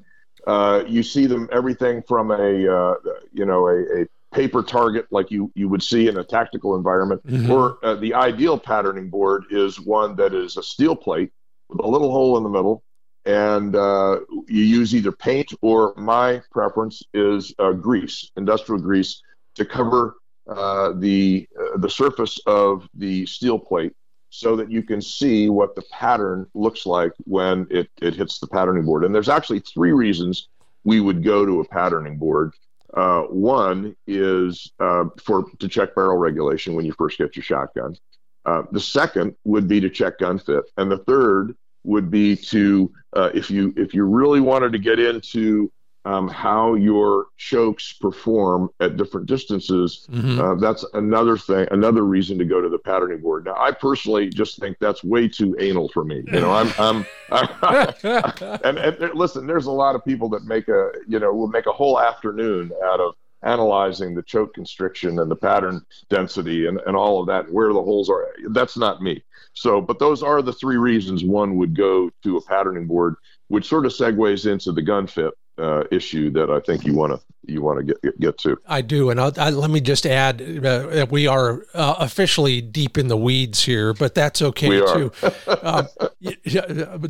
uh, 0.48 0.84
you 0.88 1.04
see 1.04 1.26
them 1.26 1.50
everything 1.52 2.04
from 2.08 2.32
a 2.32 2.36
uh, 2.36 2.96
you 3.32 3.46
know 3.46 3.68
a, 3.68 4.02
a 4.02 4.08
paper 4.34 4.64
target 4.64 5.06
like 5.12 5.32
you 5.32 5.52
you 5.56 5.70
would 5.70 5.84
see 5.84 6.08
in 6.08 6.18
a 6.18 6.24
tactical 6.24 6.76
environment, 6.76 7.26
mm-hmm. 7.26 7.52
or 7.52 7.78
uh, 7.84 7.96
the 7.96 8.14
ideal 8.14 8.58
patterning 8.58 9.10
board 9.10 9.46
is 9.50 9.80
one 9.80 10.16
that 10.16 10.34
is 10.34 10.58
a 10.58 10.64
steel 10.64 10.96
plate 10.96 11.32
with 11.70 11.80
a 11.80 11.88
little 11.88 12.12
hole 12.12 12.38
in 12.38 12.44
the 12.44 12.50
middle, 12.50 12.84
and 13.26 13.76
uh, 13.76 14.20
you 14.48 14.64
use 14.64 14.94
either 14.94 15.12
paint 15.12 15.54
or 15.62 15.94
my 15.96 16.42
preference 16.52 17.04
is 17.14 17.54
uh, 17.60 17.72
grease, 17.72 18.32
industrial 18.36 18.82
grease, 18.82 19.22
to 19.56 19.66
cover 19.66 20.16
uh, 20.48 20.92
the 20.98 21.48
uh, 21.60 21.78
the 21.78 21.90
surface 21.90 22.40
of 22.46 22.88
the 22.96 23.26
steel 23.26 23.58
plate 23.58 23.94
so 24.34 24.56
that 24.56 24.72
you 24.72 24.82
can 24.82 25.00
see 25.00 25.48
what 25.48 25.76
the 25.76 25.84
pattern 25.92 26.48
looks 26.56 26.88
like 26.88 27.12
when 27.26 27.68
it, 27.70 27.88
it 28.02 28.16
hits 28.16 28.40
the 28.40 28.48
patterning 28.48 28.84
board. 28.84 29.06
And 29.06 29.14
there's 29.14 29.30
actually 29.30 29.60
three 29.60 29.92
reasons 29.92 30.48
we 30.84 31.02
would 31.02 31.24
go 31.24 31.46
to 31.46 31.60
a 31.60 31.68
patterning 31.68 32.18
board. 32.18 32.52
Uh, 32.96 33.22
one 33.26 33.96
is 34.08 34.72
uh, 34.80 35.06
for 35.24 35.46
to 35.60 35.68
check 35.68 35.94
barrel 35.94 36.18
regulation 36.18 36.74
when 36.74 36.84
you 36.84 36.94
first 36.94 37.20
get 37.20 37.36
your 37.36 37.44
shotgun. 37.44 37.96
Uh, 38.44 38.64
the 38.72 38.80
second 38.80 39.36
would 39.44 39.68
be 39.68 39.80
to 39.80 39.90
check 39.90 40.18
gun 40.18 40.40
fit, 40.40 40.64
and 40.78 40.92
the 40.92 40.98
third 40.98 41.56
would 41.84 42.10
be 42.10 42.36
to 42.36 42.92
uh, 43.16 43.30
if 43.36 43.52
you 43.52 43.72
if 43.78 43.94
you 43.94 44.04
really 44.04 44.42
wanted 44.42 44.72
to 44.72 44.80
get 44.80 45.00
into 45.00 45.72
um, 46.06 46.28
how 46.28 46.76
your 46.76 47.28
chokes 47.38 47.94
perform 47.94 48.70
at 48.80 48.98
different 48.98 49.26
distances. 49.26 50.06
Mm-hmm. 50.12 50.40
Uh, 50.40 50.56
that's 50.56 50.84
another 50.94 51.38
thing, 51.38 51.68
another 51.72 52.04
reason 52.04 52.38
to 52.40 52.46
go 52.46 52.60
to 52.62 52.70
the 52.70 52.78
patterning 52.78 53.22
board. 53.22 53.46
Now, 53.46 53.56
I 53.58 53.72
personally 53.72 54.30
just 54.30 54.60
think 54.60 54.78
that's 54.80 55.04
way 55.04 55.30
too 55.30 55.56
anal 55.60 55.90
for 55.90 56.04
me. 56.04 56.24
You 56.28 56.42
know, 56.42 56.52
I'm, 56.52 56.74
I'm, 56.78 57.06
I'm 57.62 57.94
and, 58.64 58.78
and 58.78 59.14
listen, 59.14 59.48
there's 59.48 59.68
a 59.68 59.72
lot 59.72 59.96
of 59.96 60.04
people 60.04 60.28
that 60.30 60.44
make 60.44 60.68
a, 60.68 60.92
you 61.08 61.20
know, 61.20 61.34
will 61.34 61.48
make 61.48 61.68
a 61.68 61.72
whole 61.72 62.00
afternoon 62.00 62.72
out 62.84 63.00
of 63.00 63.16
analyzing 63.44 64.14
the 64.14 64.24
choke 64.24 64.54
constriction 64.54 65.20
and 65.20 65.30
the 65.30 65.36
pattern 65.36 65.86
density 66.10 66.66
and, 66.66 66.80
and 66.86 66.96
all 66.96 67.22
of 67.22 67.28
that, 67.28 67.50
where 67.52 67.72
the 67.72 67.82
holes 67.82 68.10
are. 68.10 68.28
That's 68.50 68.78
not 68.78 69.02
me. 69.02 69.24
So, 69.54 69.80
but 69.80 70.00
those 70.00 70.24
are 70.24 70.42
the 70.42 70.54
three 70.54 70.78
reasons 70.78 71.24
one 71.24 71.58
would 71.58 71.76
go 71.76 72.10
to 72.24 72.38
a 72.38 72.42
patterning 72.42 72.88
board, 72.88 73.16
which 73.48 73.68
sort 73.68 73.86
of 73.86 73.92
segues 73.94 74.52
into 74.52 74.72
the 74.72 74.82
gun 74.82 75.08
fit 75.08 75.34
uh, 75.58 75.84
issue 75.92 76.30
that 76.32 76.50
I 76.50 76.60
think 76.60 76.86
you 76.86 76.94
want 76.94 77.14
to 77.14 77.22
you 77.46 77.62
want 77.62 77.80
to 77.80 77.84
get 77.84 78.20
get 78.20 78.38
to. 78.40 78.58
I 78.68 78.82
do, 78.82 79.10
and 79.10 79.20
I'll, 79.20 79.34
I, 79.38 79.50
let 79.50 79.70
me 79.70 79.82
just 79.82 80.06
add 80.06 80.42
uh, 80.66 81.06
we 81.10 81.28
are 81.28 81.66
uh, 81.74 81.96
officially 82.00 82.62
deep 82.62 82.98
in 82.98 83.08
the 83.08 83.18
weeds 83.18 83.64
here, 83.64 83.94
but 83.94 84.16
that's 84.16 84.42
okay 84.42 84.70
we 84.70 84.80
too. 84.80 85.12
Uh, 85.48 85.84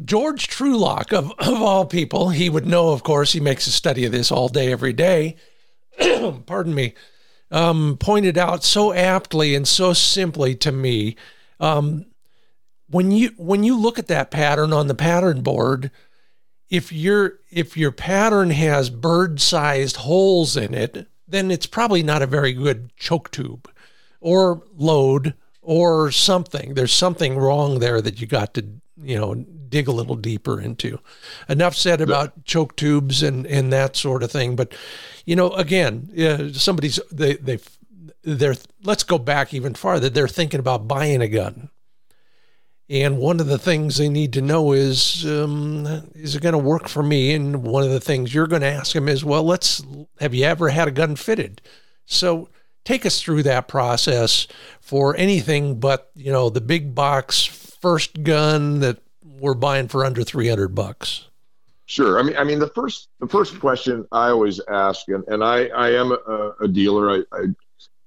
George 0.06 0.48
Trulock, 0.48 1.12
of 1.12 1.32
of 1.40 1.62
all 1.62 1.86
people, 1.86 2.30
he 2.30 2.50
would 2.50 2.66
know. 2.66 2.90
Of 2.90 3.04
course, 3.04 3.32
he 3.32 3.40
makes 3.40 3.68
a 3.68 3.72
study 3.72 4.06
of 4.06 4.12
this 4.12 4.32
all 4.32 4.50
day, 4.50 4.72
every 4.72 4.94
day. 4.94 5.38
Pardon 6.46 6.74
me. 6.74 6.94
Um, 7.52 7.98
pointed 8.00 8.38
out 8.38 8.64
so 8.64 8.94
aptly 8.94 9.54
and 9.54 9.68
so 9.68 9.94
simply 9.94 10.56
to 10.56 10.72
me 10.72 11.16
um, 11.60 12.06
when 12.90 13.12
you 13.12 13.32
when 13.38 13.64
you 13.64 13.80
look 13.80 13.98
at 13.98 14.08
that 14.08 14.32
pattern 14.32 14.74
on 14.74 14.88
the 14.88 14.96
pattern 14.96 15.42
board, 15.42 15.92
if 16.74 16.92
your 16.92 17.40
if 17.52 17.78
your 17.78 17.92
pattern 17.92 18.50
has 18.50 18.90
bird-sized 18.90 19.98
holes 19.98 20.58
in 20.58 20.74
it, 20.74 21.08
then 21.28 21.52
it's 21.52 21.68
probably 21.68 22.02
not 22.02 22.24
a 22.24 22.28
very 22.28 22.52
good 22.52 22.90
choke 22.98 23.30
tube 23.30 23.70
or 24.20 24.64
load 24.76 25.36
or 25.62 26.10
something. 26.10 26.74
There's 26.74 26.92
something 26.92 27.38
wrong 27.38 27.78
there 27.78 28.02
that 28.02 28.20
you 28.20 28.26
got 28.26 28.56
to, 28.56 28.66
you 29.00 29.20
know, 29.20 29.36
dig 29.36 29.88
a 29.88 29.92
little 29.92 30.16
deeper 30.16 30.60
into. 30.60 30.98
Enough 31.48 31.76
said 31.76 32.02
about 32.02 32.44
choke 32.44 32.76
tubes 32.76 33.22
and 33.22 33.46
and 33.46 33.72
that 33.72 33.96
sort 33.96 34.24
of 34.24 34.32
thing, 34.32 34.56
but 34.56 34.74
you 35.26 35.36
know, 35.36 35.52
again, 35.52 36.10
uh, 36.20 36.58
somebody's 36.58 37.00
they 37.12 37.36
they 37.36 37.60
they're 38.24 38.56
let's 38.84 39.04
go 39.04 39.20
back 39.20 39.54
even 39.54 39.76
farther. 39.76 40.10
They're 40.10 40.28
thinking 40.28 40.60
about 40.60 40.88
buying 40.88 41.22
a 41.22 41.28
gun 41.28 41.70
and 42.90 43.18
one 43.18 43.40
of 43.40 43.48
the 43.48 43.58
things 43.58 43.98
they 43.98 44.10
need 44.10 44.34
to 44.34 44.42
know 44.42 44.74
is, 44.74 45.26
um, 45.26 45.86
is 46.14 46.36
it 46.36 46.42
going 46.42 46.54
to 46.54 46.60
work 46.60 46.90
for 46.90 47.02
me? 47.02 47.34
And 47.34 47.64
one 47.64 47.84
of 47.84 47.90
the 47.90 48.02
things 48.02 48.34
you're 48.34 48.48
going 48.48 48.62
to 48.62 48.68
ask 48.68 48.94
them 48.94 49.08
is, 49.08 49.24
well, 49.24 49.44
let's, 49.44 49.82
have 50.20 50.34
you 50.34 50.44
ever 50.46 50.70
had 50.70 50.90
a 50.90 50.92
gun 50.92 51.16
fitted? 51.16 51.62
So 52.06 52.50
take 52.84 53.06
us 53.06 53.22
through 53.22 53.44
that 53.44 53.70
process 53.70 54.48
for 54.82 55.16
anything 55.16 55.80
but, 55.80 56.12
you 56.16 56.32
know, 56.32 56.50
the 56.50 56.62
big 56.62 56.94
box 56.94 57.46
first 57.46 58.24
gun 58.24 58.82
that 58.82 58.98
we're 59.24 59.54
buying 59.54 59.88
for 59.88 60.04
under 60.04 60.24
300 60.24 60.76
bucks. 60.76 61.28
Sure. 61.86 62.20
I 62.20 62.24
mean, 62.24 62.36
I 62.36 62.44
mean, 62.44 62.60
the 62.60 62.70
first, 62.70 63.10
the 63.20 63.28
first 63.28 63.60
question 63.60 64.06
I 64.12 64.30
always 64.30 64.60
ask, 64.70 65.08
and, 65.08 65.24
and 65.28 65.44
I, 65.44 65.68
I 65.68 65.92
am 65.92 66.12
a, 66.12 66.52
a 66.62 66.68
dealer. 66.68 67.10
I, 67.10 67.24
I, 67.32 67.46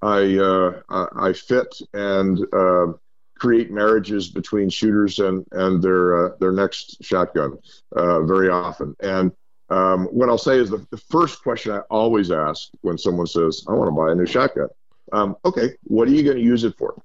I, 0.03 0.39
uh, 0.39 1.07
I 1.17 1.33
fit 1.33 1.75
and, 1.95 2.41
uh, 2.53 2.93
create 3.38 3.70
marriages 3.70 4.29
between 4.29 4.68
shooters 4.68 5.18
and 5.18 5.44
and 5.53 5.83
their 5.83 6.27
uh, 6.27 6.37
their 6.40 6.53
next 6.53 7.03
shotgun 7.05 7.59
uh, 7.94 8.22
very 8.22 8.49
often. 8.49 8.94
And 9.01 9.33
um, 9.68 10.07
what 10.07 10.29
I'll 10.29 10.38
say 10.38 10.59
is 10.59 10.70
the, 10.70 10.87
the 10.90 10.96
first 10.96 11.42
question 11.42 11.72
I 11.72 11.81
always 11.90 12.31
ask 12.31 12.68
when 12.83 12.99
someone 12.99 13.27
says, 13.27 13.64
"I 13.68 13.72
want 13.72 13.88
to 13.88 13.92
buy 13.92 14.12
a 14.12 14.14
new 14.14 14.27
shotgun," 14.27 14.68
um, 15.12 15.37
okay, 15.44 15.70
what 15.85 16.09
are 16.09 16.12
you 16.12 16.22
going 16.22 16.37
to 16.37 16.42
use 16.42 16.64
it 16.64 16.77
for? 16.79 17.01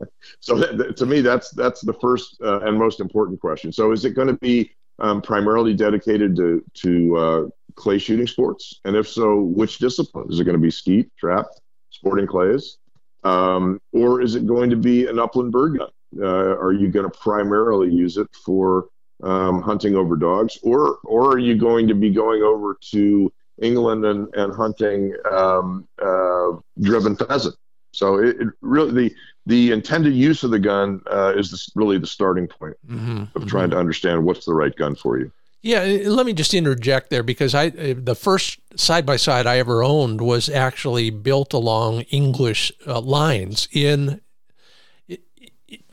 so 0.40 0.58
to 0.92 1.06
me, 1.06 1.20
that's 1.20 1.50
that's 1.50 1.80
the 1.80 1.94
first 1.94 2.38
uh, 2.42 2.60
and 2.60 2.78
most 2.78 3.00
important 3.00 3.40
question. 3.40 3.72
So 3.72 3.92
is 3.92 4.04
it 4.04 4.10
going 4.10 4.28
to 4.28 4.34
be 4.34 4.72
um, 4.98 5.22
primarily 5.22 5.74
dedicated 5.74 6.36
to 6.36 6.64
to 6.74 7.16
uh, 7.16 7.42
clay 7.74 7.98
shooting 7.98 8.26
sports? 8.26 8.80
And 8.84 8.96
if 8.96 9.08
so, 9.08 9.40
which 9.40 9.78
discipline? 9.78 10.26
Is 10.30 10.40
it 10.40 10.44
going 10.44 10.56
to 10.56 10.62
be 10.62 10.70
skeet, 10.70 11.10
trap, 11.16 11.46
sporting 11.90 12.26
clays? 12.26 12.78
Um, 13.24 13.80
or 13.92 14.20
is 14.20 14.34
it 14.34 14.46
going 14.46 14.70
to 14.70 14.76
be 14.76 15.06
an 15.06 15.18
upland 15.18 15.52
bird 15.52 15.78
gun? 15.78 15.88
Uh, 16.20 16.56
are 16.56 16.72
you 16.72 16.88
going 16.88 17.10
to 17.10 17.18
primarily 17.18 17.90
use 17.90 18.16
it 18.16 18.28
for 18.44 18.88
um, 19.22 19.62
hunting 19.62 19.94
over 19.94 20.16
dogs, 20.16 20.58
or 20.62 20.98
or 21.04 21.32
are 21.32 21.38
you 21.38 21.56
going 21.56 21.88
to 21.88 21.94
be 21.94 22.10
going 22.10 22.42
over 22.42 22.76
to 22.90 23.32
England 23.60 24.04
and, 24.04 24.34
and 24.34 24.54
hunting 24.54 25.14
um, 25.30 25.86
uh, 26.02 26.52
driven 26.80 27.16
pheasant? 27.16 27.54
So 27.92 28.16
it, 28.16 28.40
it, 28.40 28.48
really 28.60 28.90
the 28.92 29.14
the 29.46 29.70
intended 29.72 30.14
use 30.14 30.44
of 30.44 30.50
the 30.50 30.58
gun 30.58 31.00
uh, 31.10 31.34
is 31.36 31.50
this, 31.50 31.70
really 31.74 31.98
the 31.98 32.06
starting 32.06 32.46
point 32.46 32.76
mm-hmm, 32.86 33.22
of 33.22 33.28
mm-hmm. 33.28 33.46
trying 33.46 33.70
to 33.70 33.78
understand 33.78 34.24
what's 34.24 34.44
the 34.44 34.54
right 34.54 34.74
gun 34.74 34.94
for 34.94 35.18
you. 35.18 35.32
Yeah, 35.62 35.84
let 36.06 36.26
me 36.26 36.32
just 36.32 36.54
interject 36.54 37.08
there 37.10 37.22
because 37.22 37.54
I 37.54 37.68
the 37.70 38.16
first 38.16 38.58
side 38.76 39.06
by 39.06 39.16
side 39.16 39.46
I 39.46 39.58
ever 39.58 39.84
owned 39.84 40.20
was 40.20 40.48
actually 40.48 41.10
built 41.10 41.52
along 41.52 42.00
English 42.02 42.72
uh, 42.84 43.00
lines 43.00 43.68
in 43.70 44.20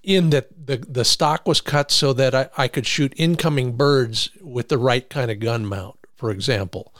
in 0.01 0.32
that 0.32 0.65
the 0.65 0.78
the 0.78 1.05
stock 1.05 1.47
was 1.47 1.61
cut 1.61 1.91
so 1.91 2.13
that 2.13 2.34
I, 2.34 2.49
I 2.57 2.67
could 2.67 2.88
shoot 2.88 3.13
incoming 3.15 3.74
birds 3.78 4.32
with 4.41 4.70
the 4.70 4.80
right 4.80 5.07
kind 5.07 5.30
of 5.30 5.39
gun 5.39 5.67
mount 5.67 5.99
for 6.20 6.32
example. 6.32 6.93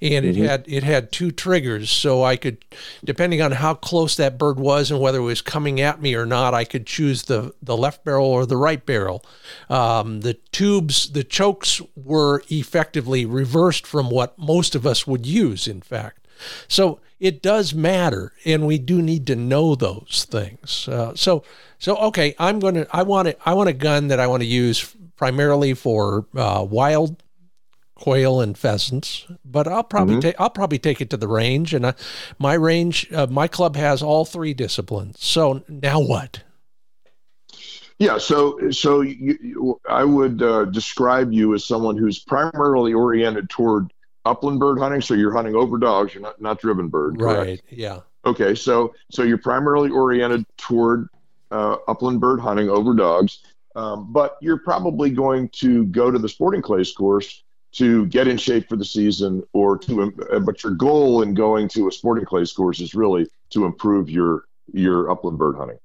And 0.00 0.24
mm-hmm. 0.24 0.42
it 0.42 0.48
had 0.48 0.64
it 0.66 0.82
had 0.82 1.12
two 1.12 1.30
triggers, 1.30 1.90
so 1.90 2.24
I 2.24 2.36
could, 2.36 2.64
depending 3.04 3.42
on 3.42 3.52
how 3.52 3.74
close 3.74 4.16
that 4.16 4.38
bird 4.38 4.58
was 4.58 4.90
and 4.90 4.98
whether 4.98 5.18
it 5.18 5.22
was 5.22 5.42
coming 5.42 5.78
at 5.80 6.00
me 6.00 6.14
or 6.14 6.24
not, 6.24 6.54
I 6.54 6.64
could 6.64 6.86
choose 6.86 7.24
the 7.24 7.52
the 7.62 7.76
left 7.76 8.02
barrel 8.02 8.26
or 8.26 8.46
the 8.46 8.56
right 8.56 8.84
barrel. 8.84 9.24
Um, 9.68 10.22
the 10.22 10.34
tubes, 10.52 11.12
the 11.12 11.22
chokes 11.22 11.82
were 11.94 12.42
effectively 12.48 13.26
reversed 13.26 13.86
from 13.86 14.08
what 14.08 14.38
most 14.38 14.74
of 14.74 14.86
us 14.86 15.06
would 15.06 15.26
use. 15.26 15.68
In 15.68 15.82
fact, 15.82 16.26
so 16.66 16.98
it 17.20 17.42
does 17.42 17.74
matter, 17.74 18.32
and 18.46 18.66
we 18.66 18.78
do 18.78 19.02
need 19.02 19.26
to 19.26 19.36
know 19.36 19.74
those 19.74 20.26
things. 20.30 20.88
Uh, 20.88 21.14
so 21.14 21.44
so 21.78 21.96
okay, 21.96 22.34
I'm 22.38 22.58
gonna 22.58 22.86
I 22.90 23.02
want 23.02 23.28
it 23.28 23.38
I 23.44 23.52
want 23.52 23.68
a 23.68 23.74
gun 23.74 24.08
that 24.08 24.18
I 24.18 24.28
want 24.28 24.40
to 24.40 24.48
use 24.48 24.96
primarily 25.16 25.74
for 25.74 26.26
uh, 26.34 26.66
wild 26.68 27.22
quail 28.02 28.40
and 28.40 28.58
pheasants, 28.58 29.26
but 29.44 29.68
I'll 29.68 29.84
probably 29.84 30.14
mm-hmm. 30.14 30.22
take 30.22 30.40
I'll 30.40 30.50
probably 30.50 30.80
take 30.80 31.00
it 31.00 31.08
to 31.10 31.16
the 31.16 31.28
range, 31.28 31.72
and 31.72 31.86
I, 31.86 31.94
my 32.36 32.54
range, 32.54 33.08
uh, 33.12 33.28
my 33.30 33.46
club 33.46 33.76
has 33.76 34.02
all 34.02 34.24
three 34.24 34.54
disciplines. 34.54 35.24
So 35.24 35.62
now 35.68 36.00
what? 36.00 36.42
Yeah, 38.00 38.18
so 38.18 38.72
so 38.72 39.02
you, 39.02 39.38
you, 39.40 39.80
I 39.88 40.02
would 40.02 40.42
uh, 40.42 40.64
describe 40.64 41.32
you 41.32 41.54
as 41.54 41.64
someone 41.64 41.96
who's 41.96 42.18
primarily 42.18 42.92
oriented 42.92 43.48
toward 43.48 43.92
upland 44.24 44.58
bird 44.58 44.80
hunting. 44.80 45.00
So 45.00 45.14
you're 45.14 45.32
hunting 45.32 45.54
over 45.54 45.78
dogs, 45.78 46.12
you're 46.12 46.24
not 46.24 46.42
not 46.42 46.60
driven 46.60 46.88
bird, 46.88 47.20
correct? 47.20 47.38
right? 47.38 47.62
Yeah. 47.70 48.00
Okay, 48.26 48.56
so 48.56 48.96
so 49.12 49.22
you're 49.22 49.38
primarily 49.38 49.90
oriented 49.90 50.44
toward 50.56 51.06
uh, 51.52 51.76
upland 51.86 52.20
bird 52.20 52.40
hunting 52.40 52.68
over 52.68 52.94
dogs, 52.94 53.44
um, 53.76 54.12
but 54.12 54.38
you're 54.40 54.58
probably 54.58 55.10
going 55.10 55.48
to 55.50 55.84
go 55.84 56.10
to 56.10 56.18
the 56.18 56.28
sporting 56.28 56.62
clays 56.62 56.90
course 56.90 57.44
to 57.72 58.06
get 58.06 58.28
in 58.28 58.36
shape 58.36 58.68
for 58.68 58.76
the 58.76 58.84
season 58.84 59.42
or 59.52 59.78
to 59.78 60.12
uh, 60.30 60.38
but 60.40 60.62
your 60.62 60.74
goal 60.74 61.22
in 61.22 61.34
going 61.34 61.68
to 61.68 61.88
a 61.88 61.92
sporting 61.92 62.24
clays 62.24 62.52
course 62.52 62.80
is 62.80 62.94
really 62.94 63.26
to 63.50 63.64
improve 63.64 64.10
your 64.10 64.44
your 64.72 65.10
upland 65.10 65.38
bird 65.38 65.56
hunting 65.56 65.78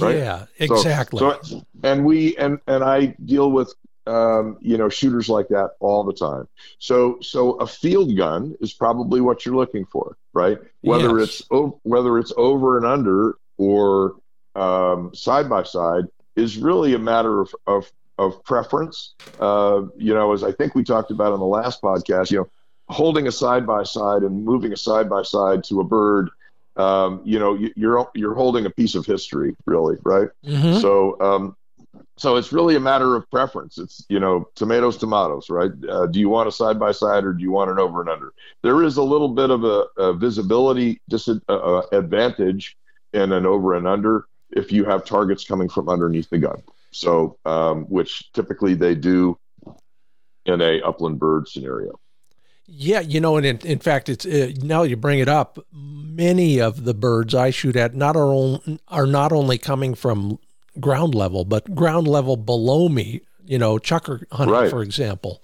right? 0.00 0.16
yeah 0.16 0.46
exactly 0.58 1.18
so, 1.18 1.38
so, 1.42 1.66
and 1.82 2.04
we 2.04 2.36
and 2.36 2.58
and 2.66 2.82
i 2.84 3.06
deal 3.24 3.50
with 3.50 3.72
um, 4.06 4.58
you 4.60 4.76
know 4.76 4.90
shooters 4.90 5.30
like 5.30 5.48
that 5.48 5.70
all 5.80 6.04
the 6.04 6.12
time 6.12 6.46
so 6.78 7.18
so 7.22 7.52
a 7.52 7.66
field 7.66 8.14
gun 8.14 8.54
is 8.60 8.74
probably 8.74 9.22
what 9.22 9.46
you're 9.46 9.56
looking 9.56 9.86
for 9.86 10.18
right 10.34 10.58
whether 10.82 11.18
yes. 11.18 11.40
it's 11.50 11.78
whether 11.84 12.18
it's 12.18 12.32
over 12.36 12.76
and 12.76 12.84
under 12.84 13.36
or 13.56 14.16
um, 14.56 15.14
side 15.14 15.48
by 15.48 15.62
side 15.62 16.04
is 16.36 16.58
really 16.58 16.94
a 16.94 16.98
matter 16.98 17.40
of, 17.40 17.54
of 17.66 17.90
of 18.18 18.42
preference. 18.44 19.14
Uh, 19.40 19.82
you 19.96 20.14
know, 20.14 20.32
as 20.32 20.44
I 20.44 20.52
think 20.52 20.74
we 20.74 20.84
talked 20.84 21.10
about 21.10 21.32
in 21.32 21.40
the 21.40 21.46
last 21.46 21.82
podcast, 21.82 22.30
you 22.30 22.38
know, 22.38 22.48
holding 22.88 23.26
a 23.26 23.32
side 23.32 23.66
by 23.66 23.82
side 23.82 24.22
and 24.22 24.44
moving 24.44 24.72
a 24.72 24.76
side 24.76 25.08
by 25.08 25.22
side 25.22 25.64
to 25.64 25.80
a 25.80 25.84
bird, 25.84 26.30
um, 26.76 27.20
you 27.24 27.38
know, 27.38 27.58
you're 27.76 28.10
you're 28.14 28.34
holding 28.34 28.66
a 28.66 28.70
piece 28.70 28.94
of 28.94 29.06
history, 29.06 29.56
really, 29.66 29.96
right? 30.02 30.28
Mm-hmm. 30.44 30.80
So, 30.80 31.20
um, 31.20 31.56
so 32.16 32.36
it's 32.36 32.52
really 32.52 32.76
a 32.76 32.80
matter 32.80 33.14
of 33.14 33.28
preference. 33.30 33.78
It's 33.78 34.04
you 34.08 34.20
know, 34.20 34.48
tomatoes, 34.54 34.96
tomatoes, 34.96 35.50
right? 35.50 35.70
Uh, 35.88 36.06
do 36.06 36.18
you 36.18 36.28
want 36.28 36.48
a 36.48 36.52
side 36.52 36.78
by 36.78 36.92
side 36.92 37.24
or 37.24 37.32
do 37.32 37.42
you 37.42 37.52
want 37.52 37.70
an 37.70 37.78
over 37.78 38.00
and 38.00 38.10
under? 38.10 38.32
There 38.62 38.82
is 38.82 38.96
a 38.96 39.02
little 39.02 39.28
bit 39.28 39.50
of 39.50 39.64
a, 39.64 39.84
a 39.96 40.12
visibility 40.14 41.00
disadvantage 41.08 42.76
uh, 43.14 43.18
in 43.22 43.32
an 43.32 43.46
over 43.46 43.74
and 43.74 43.86
under 43.86 44.26
if 44.50 44.72
you 44.72 44.84
have 44.84 45.04
targets 45.04 45.44
coming 45.44 45.68
from 45.68 45.88
underneath 45.88 46.30
the 46.30 46.38
gun. 46.38 46.62
So, 46.94 47.38
um, 47.44 47.84
which 47.84 48.32
typically 48.32 48.74
they 48.74 48.94
do 48.94 49.36
in 50.46 50.60
a 50.60 50.80
upland 50.82 51.18
bird 51.18 51.48
scenario. 51.48 51.98
Yeah, 52.66 53.00
you 53.00 53.20
know, 53.20 53.36
and 53.36 53.44
in, 53.44 53.58
in 53.58 53.78
fact, 53.78 54.08
it's 54.08 54.24
uh, 54.24 54.52
now 54.62 54.84
you 54.84 54.96
bring 54.96 55.18
it 55.18 55.28
up. 55.28 55.58
Many 55.72 56.60
of 56.60 56.84
the 56.84 56.94
birds 56.94 57.34
I 57.34 57.50
shoot 57.50 57.76
at 57.76 57.94
not 57.94 58.16
are, 58.16 58.60
are 58.88 59.06
not 59.06 59.32
only 59.32 59.58
coming 59.58 59.94
from 59.94 60.38
ground 60.80 61.14
level, 61.14 61.44
but 61.44 61.74
ground 61.74 62.08
level 62.08 62.36
below 62.36 62.88
me. 62.88 63.22
You 63.46 63.58
know, 63.58 63.76
chukar 63.78 64.24
hunting, 64.32 64.54
right. 64.54 64.70
for 64.70 64.82
example. 64.82 65.42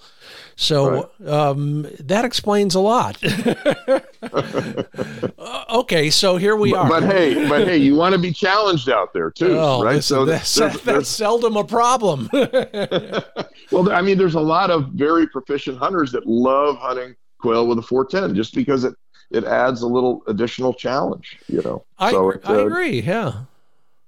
So 0.57 1.09
right. 1.19 1.29
um, 1.29 1.87
that 2.01 2.25
explains 2.25 2.75
a 2.75 2.81
lot. 2.81 3.19
Uh, 4.23 5.65
okay, 5.71 6.11
so 6.11 6.37
here 6.37 6.55
we 6.55 6.75
are. 6.75 6.89
But, 6.89 7.01
but, 7.01 7.13
hey, 7.13 7.49
but 7.49 7.67
hey, 7.67 7.79
you 7.79 7.97
want 7.97 8.13
to 8.13 8.21
be 8.21 8.33
challenged 8.33 8.91
out 8.91 9.13
there 9.15 9.31
too, 9.31 9.59
oh, 9.59 9.83
right? 9.83 10.05
So 10.05 10.25
that's, 10.27 10.55
there's, 10.55 10.73
that's 10.75 10.85
there's, 10.85 11.09
seldom 11.09 11.57
a 11.57 11.65
problem. 11.65 12.29
well, 12.33 13.91
I 13.91 14.03
mean, 14.03 14.19
there's 14.19 14.35
a 14.35 14.41
lot 14.41 14.71
of 14.71 14.89
very 14.89 15.27
proficient 15.27 15.79
hunters 15.79 16.13
that 16.13 16.27
love 16.27 16.77
hunting 16.77 17.17
quail 17.39 17.67
with 17.67 17.79
a 17.79 17.83
410 17.83 18.37
just 18.37 18.55
because 18.55 18.85
it 18.85 18.95
it 19.31 19.45
adds 19.45 19.83
a 19.83 19.87
little 19.87 20.23
additional 20.27 20.75
challenge, 20.75 21.39
you 21.49 21.63
know. 21.63 21.85
I, 21.99 22.11
so 22.11 22.31
it, 22.31 22.45
uh, 22.45 22.53
I 22.53 22.63
agree. 22.63 23.01
Yeah. 23.01 23.45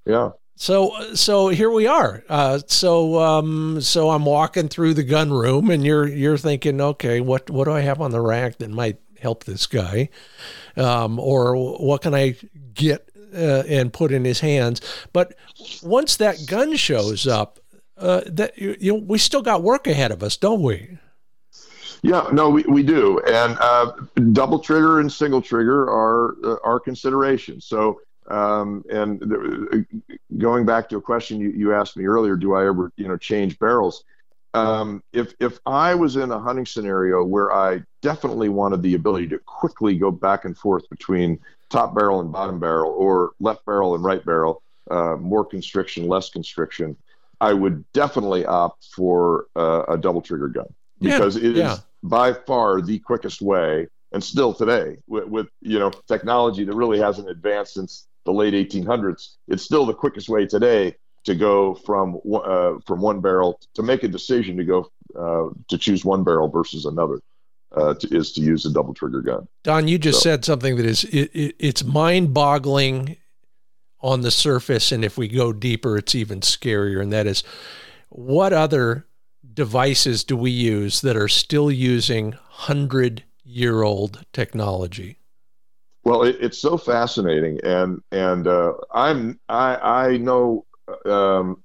Yeah. 0.04 0.30
So 0.54 1.14
so 1.14 1.48
here 1.48 1.70
we 1.70 1.86
are. 1.86 2.22
Uh, 2.28 2.60
so 2.66 3.18
um, 3.20 3.80
so 3.80 4.10
I'm 4.10 4.24
walking 4.24 4.68
through 4.68 4.94
the 4.94 5.02
gun 5.02 5.32
room, 5.32 5.70
and 5.70 5.84
you're 5.84 6.06
you're 6.06 6.38
thinking, 6.38 6.80
okay, 6.80 7.20
what 7.20 7.50
what 7.50 7.64
do 7.64 7.72
I 7.72 7.80
have 7.80 8.00
on 8.00 8.10
the 8.10 8.20
rack 8.20 8.58
that 8.58 8.70
might 8.70 8.98
help 9.20 9.44
this 9.44 9.66
guy, 9.66 10.08
um, 10.76 11.18
or 11.18 11.56
what 11.56 12.02
can 12.02 12.14
I 12.14 12.36
get 12.74 13.08
uh, 13.34 13.62
and 13.68 13.92
put 13.92 14.12
in 14.12 14.24
his 14.24 14.40
hands? 14.40 14.80
But 15.12 15.34
once 15.82 16.16
that 16.16 16.46
gun 16.46 16.76
shows 16.76 17.26
up, 17.26 17.58
uh, 17.96 18.22
that 18.26 18.58
you, 18.58 18.76
you 18.78 18.92
know, 18.92 18.98
we 18.98 19.18
still 19.18 19.42
got 19.42 19.62
work 19.62 19.86
ahead 19.86 20.10
of 20.10 20.22
us, 20.22 20.36
don't 20.36 20.62
we? 20.62 20.98
Yeah, 22.02 22.28
no, 22.32 22.50
we, 22.50 22.64
we 22.64 22.82
do, 22.82 23.20
and 23.20 23.56
uh, 23.60 23.92
double 24.32 24.58
trigger 24.58 24.98
and 24.98 25.10
single 25.10 25.40
trigger 25.40 25.88
are 25.88 26.36
uh, 26.44 26.56
are 26.64 26.80
considerations. 26.80 27.64
So 27.64 28.00
um, 28.28 28.84
and 28.90 29.20
the, 29.20 29.86
going 30.38 30.64
back 30.64 30.88
to 30.90 30.96
a 30.96 31.00
question 31.00 31.40
you, 31.40 31.50
you 31.50 31.74
asked 31.74 31.96
me 31.96 32.04
earlier, 32.04 32.36
do 32.36 32.54
I 32.54 32.66
ever, 32.66 32.92
you 32.96 33.08
know, 33.08 33.16
change 33.16 33.58
barrels? 33.58 34.04
Um, 34.54 35.02
if 35.12 35.34
if 35.40 35.58
I 35.64 35.94
was 35.94 36.16
in 36.16 36.30
a 36.30 36.38
hunting 36.38 36.66
scenario 36.66 37.24
where 37.24 37.52
I 37.52 37.82
definitely 38.02 38.50
wanted 38.50 38.82
the 38.82 38.94
ability 38.94 39.28
to 39.28 39.38
quickly 39.38 39.96
go 39.96 40.10
back 40.10 40.44
and 40.44 40.56
forth 40.56 40.88
between 40.90 41.38
top 41.70 41.94
barrel 41.94 42.20
and 42.20 42.30
bottom 42.30 42.60
barrel, 42.60 42.92
or 42.92 43.32
left 43.40 43.64
barrel 43.64 43.94
and 43.94 44.04
right 44.04 44.22
barrel, 44.24 44.62
uh, 44.90 45.16
more 45.16 45.44
constriction, 45.44 46.06
less 46.06 46.28
constriction, 46.28 46.96
I 47.40 47.54
would 47.54 47.90
definitely 47.92 48.44
opt 48.44 48.84
for 48.94 49.46
uh, 49.56 49.84
a 49.88 49.96
double 49.96 50.20
trigger 50.20 50.48
gun 50.48 50.72
because 51.00 51.36
yeah, 51.36 51.48
it 51.48 51.56
yeah. 51.56 51.72
is 51.72 51.82
by 52.02 52.32
far 52.32 52.82
the 52.82 52.98
quickest 52.98 53.40
way 53.40 53.88
and 54.12 54.22
still 54.22 54.52
today 54.52 54.98
with, 55.08 55.24
with, 55.24 55.48
you 55.60 55.78
know 55.78 55.90
technology 56.06 56.64
that 56.64 56.74
really 56.74 56.98
hasn't 56.98 57.28
advanced 57.28 57.74
since 57.74 58.06
the 58.24 58.32
late 58.32 58.54
1800s, 58.54 59.36
it's 59.48 59.62
still 59.62 59.86
the 59.86 59.94
quickest 59.94 60.28
way 60.28 60.46
today 60.46 60.94
to 61.24 61.34
go 61.34 61.74
from 61.74 62.20
uh, 62.34 62.74
from 62.86 63.00
one 63.00 63.20
barrel 63.20 63.60
to 63.74 63.82
make 63.82 64.02
a 64.02 64.08
decision 64.08 64.56
to 64.56 64.64
go 64.64 64.90
uh, 65.18 65.50
to 65.68 65.78
choose 65.78 66.04
one 66.04 66.24
barrel 66.24 66.48
versus 66.48 66.84
another. 66.84 67.20
Uh, 67.74 67.94
to, 67.94 68.14
is 68.14 68.32
to 68.32 68.42
use 68.42 68.66
a 68.66 68.70
double 68.70 68.92
trigger 68.92 69.22
gun. 69.22 69.48
Don, 69.62 69.88
you 69.88 69.98
just 69.98 70.18
so. 70.18 70.24
said 70.24 70.44
something 70.44 70.76
that 70.76 70.84
is 70.84 71.04
it, 71.04 71.30
it, 71.32 71.56
it's 71.58 71.82
mind 71.82 72.34
boggling 72.34 73.16
on 74.02 74.20
the 74.20 74.30
surface, 74.30 74.92
and 74.92 75.02
if 75.02 75.16
we 75.16 75.26
go 75.26 75.54
deeper, 75.54 75.96
it's 75.96 76.14
even 76.14 76.40
scarier. 76.40 77.00
And 77.00 77.10
that 77.14 77.26
is, 77.26 77.42
what 78.10 78.52
other 78.52 79.06
devices 79.54 80.22
do 80.22 80.36
we 80.36 80.50
use 80.50 81.00
that 81.00 81.16
are 81.16 81.28
still 81.28 81.70
using 81.70 82.32
hundred 82.32 83.24
year 83.42 83.82
old 83.82 84.26
technology? 84.34 85.21
Well, 86.04 86.22
it, 86.22 86.38
it's 86.40 86.58
so 86.58 86.76
fascinating, 86.76 87.60
and 87.62 88.02
and 88.10 88.46
uh, 88.46 88.72
I'm 88.92 89.38
I 89.48 89.76
I 89.76 90.16
know 90.16 90.66
um, 91.04 91.62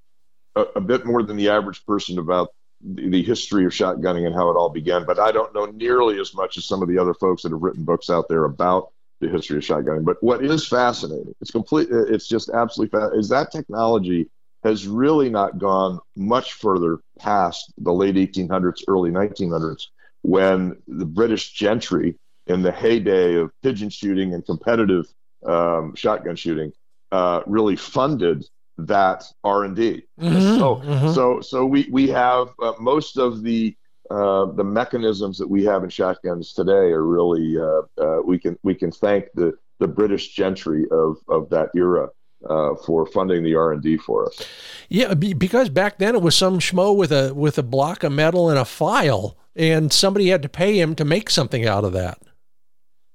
a, 0.55 0.61
a, 0.75 0.81
bit 0.81 1.05
more 1.05 1.23
than 1.23 1.37
the 1.37 1.49
average 1.49 1.83
person 1.85 2.19
about 2.19 2.49
the, 2.81 3.23
history 3.23 3.65
of 3.65 3.71
shotgunning 3.71 4.25
and 4.25 4.35
how 4.35 4.49
it 4.49 4.55
all 4.55 4.69
began, 4.69 5.05
but 5.05 5.19
I 5.19 5.31
don't 5.31 5.53
know 5.53 5.65
nearly 5.65 6.19
as 6.19 6.33
much 6.35 6.57
as 6.57 6.65
some 6.65 6.81
of 6.81 6.87
the 6.87 6.97
other 6.99 7.13
folks 7.13 7.43
that 7.43 7.51
have 7.51 7.61
written 7.61 7.83
books 7.83 8.09
out 8.09 8.27
there 8.29 8.45
about 8.45 8.91
the 9.19 9.29
history 9.29 9.57
of 9.57 9.63
shotgunning. 9.63 10.05
But 10.05 10.21
what 10.21 10.43
is 10.43 10.67
fascinating, 10.67 11.33
it's 11.41 11.51
complete, 11.51 11.87
it's 11.89 12.27
just 12.27 12.49
absolutely 12.49 12.97
fa- 12.97 13.11
is 13.15 13.29
that 13.29 13.51
technology 13.51 14.29
has 14.63 14.87
really 14.87 15.29
not 15.29 15.57
gone 15.57 15.99
much 16.15 16.53
further 16.53 16.99
past 17.19 17.73
the 17.77 17.93
late 17.93 18.15
1800s, 18.15 18.83
early 18.87 19.11
1900s, 19.11 19.87
when 20.21 20.81
the 20.87 21.05
British 21.05 21.53
gentry 21.53 22.15
in 22.47 22.61
the 22.61 22.71
heyday 22.71 23.35
of 23.35 23.51
pigeon 23.61 23.89
shooting 23.89 24.33
and 24.33 24.45
competitive 24.45 25.05
um, 25.45 25.95
shotgun 25.95 26.35
shooting 26.35 26.71
uh, 27.11 27.41
really 27.45 27.75
funded 27.75 28.45
that 28.77 29.23
R 29.43 29.63
and 29.63 29.75
D. 29.75 30.03
Mm-hmm, 30.19 30.59
so 30.59 30.75
mm-hmm. 30.75 31.13
so 31.13 31.41
so 31.41 31.65
we 31.65 31.87
we 31.91 32.07
have 32.09 32.49
uh, 32.61 32.73
most 32.79 33.17
of 33.17 33.43
the 33.43 33.75
uh, 34.09 34.45
the 34.45 34.63
mechanisms 34.63 35.37
that 35.37 35.49
we 35.49 35.63
have 35.65 35.83
in 35.83 35.89
shotguns 35.89 36.53
today 36.53 36.91
are 36.91 37.03
really 37.03 37.57
uh, 37.57 37.81
uh, 38.01 38.21
we 38.23 38.37
can 38.39 38.57
we 38.63 38.75
can 38.75 38.91
thank 38.91 39.25
the 39.33 39.53
the 39.79 39.87
British 39.87 40.33
gentry 40.33 40.85
of 40.91 41.17
of 41.27 41.49
that 41.49 41.69
era 41.75 42.09
uh, 42.47 42.75
for 42.85 43.05
funding 43.05 43.43
the 43.43 43.55
R 43.55 43.73
and 43.73 43.81
D 43.81 43.97
for 43.97 44.27
us. 44.27 44.47
Yeah, 44.89 45.13
because 45.13 45.69
back 45.69 45.97
then 45.97 46.15
it 46.15 46.21
was 46.21 46.35
some 46.35 46.59
schmo 46.59 46.95
with 46.95 47.11
a 47.11 47.33
with 47.33 47.57
a 47.57 47.63
block 47.63 48.03
of 48.03 48.11
metal 48.11 48.49
and 48.49 48.59
a 48.59 48.65
file, 48.65 49.37
and 49.55 49.91
somebody 49.91 50.29
had 50.29 50.43
to 50.43 50.49
pay 50.49 50.79
him 50.79 50.95
to 50.95 51.05
make 51.05 51.29
something 51.29 51.65
out 51.65 51.83
of 51.83 51.93
that. 51.93 52.19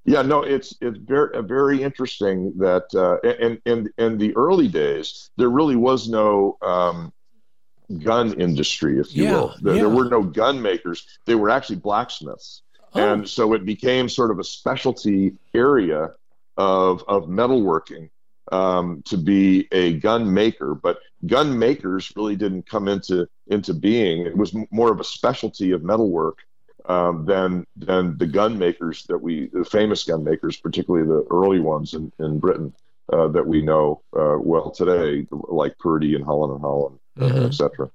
Yeah, 0.05 0.23
no, 0.23 0.43
it's 0.43 0.75
it's 0.81 0.99
very 0.99 1.43
very 1.45 1.83
interesting 1.83 2.55
that 2.59 2.87
uh, 2.95 3.19
in 3.29 3.61
in 3.65 3.91
in 3.99 4.19
the 4.19 4.35
early 4.37 4.67
days 4.69 5.31
there 5.37 5.49
really 5.49 5.77
was 5.77 6.09
no 6.09 6.59
um, 6.61 7.13
gun 8.03 8.41
industry, 8.41 8.99
if 8.99 9.15
you 9.15 9.25
Yeah, 9.25 9.33
will. 9.33 9.55
There, 9.63 9.75
yeah. 9.75 9.81
there 9.83 9.91
were 9.91 10.09
no 10.09 10.23
gun 10.23 10.61
makers; 10.61 11.07
they 11.27 11.35
were 11.37 11.51
actually 11.51 11.77
blacksmiths, 11.77 12.63
Oh. 12.95 13.01
and 13.01 13.29
so 13.29 13.55
it 13.55 13.65
became 13.65 14.09
sort 14.09 14.31
of 14.31 14.39
a 14.39 14.45
specialty 14.45 15.35
area 15.55 16.11
of 16.57 17.05
of 17.07 17.25
metalworking 17.29 18.11
um, 18.51 19.03
to 19.07 19.17
be 19.17 19.69
a 19.73 19.95
gun 20.01 20.35
maker. 20.35 20.75
But 20.75 20.99
gun 21.27 21.59
makers 21.59 22.13
really 22.17 22.35
didn't 22.37 22.67
come 22.69 22.89
into 22.89 23.29
into 23.47 23.73
being. 23.73 24.27
It 24.27 24.37
was 24.37 24.53
more 24.73 24.91
of 24.93 24.99
a 25.01 25.05
specialty 25.05 25.71
of 25.71 25.85
metalwork 25.85 26.39
um, 26.87 27.25
than 27.25 27.67
than 27.77 28.19
the 28.19 28.27
gun 28.27 28.59
makers 28.59 29.05
that 29.05 29.19
we, 29.19 29.49
the 29.53 29.65
famous 29.65 30.05
gun 30.05 30.25
makers, 30.25 30.57
particularly 30.57 31.07
the 31.07 31.27
early 31.31 31.61
ones 31.61 31.95
in, 31.95 32.13
in 32.19 32.39
Britain 32.39 32.75
uh, 33.13 33.29
that 33.29 33.47
we 33.47 33.63
know 33.63 34.03
uh, 34.17 34.37
well 34.39 34.71
today, 34.71 35.27
like 35.31 35.77
Purdey 35.79 36.15
and 36.15 36.25
Holland 36.25 36.53
and 36.53 36.61
Holland, 36.61 36.99
uh, 37.21 37.25
Mhm. 37.25 37.47
etc. 37.47 37.91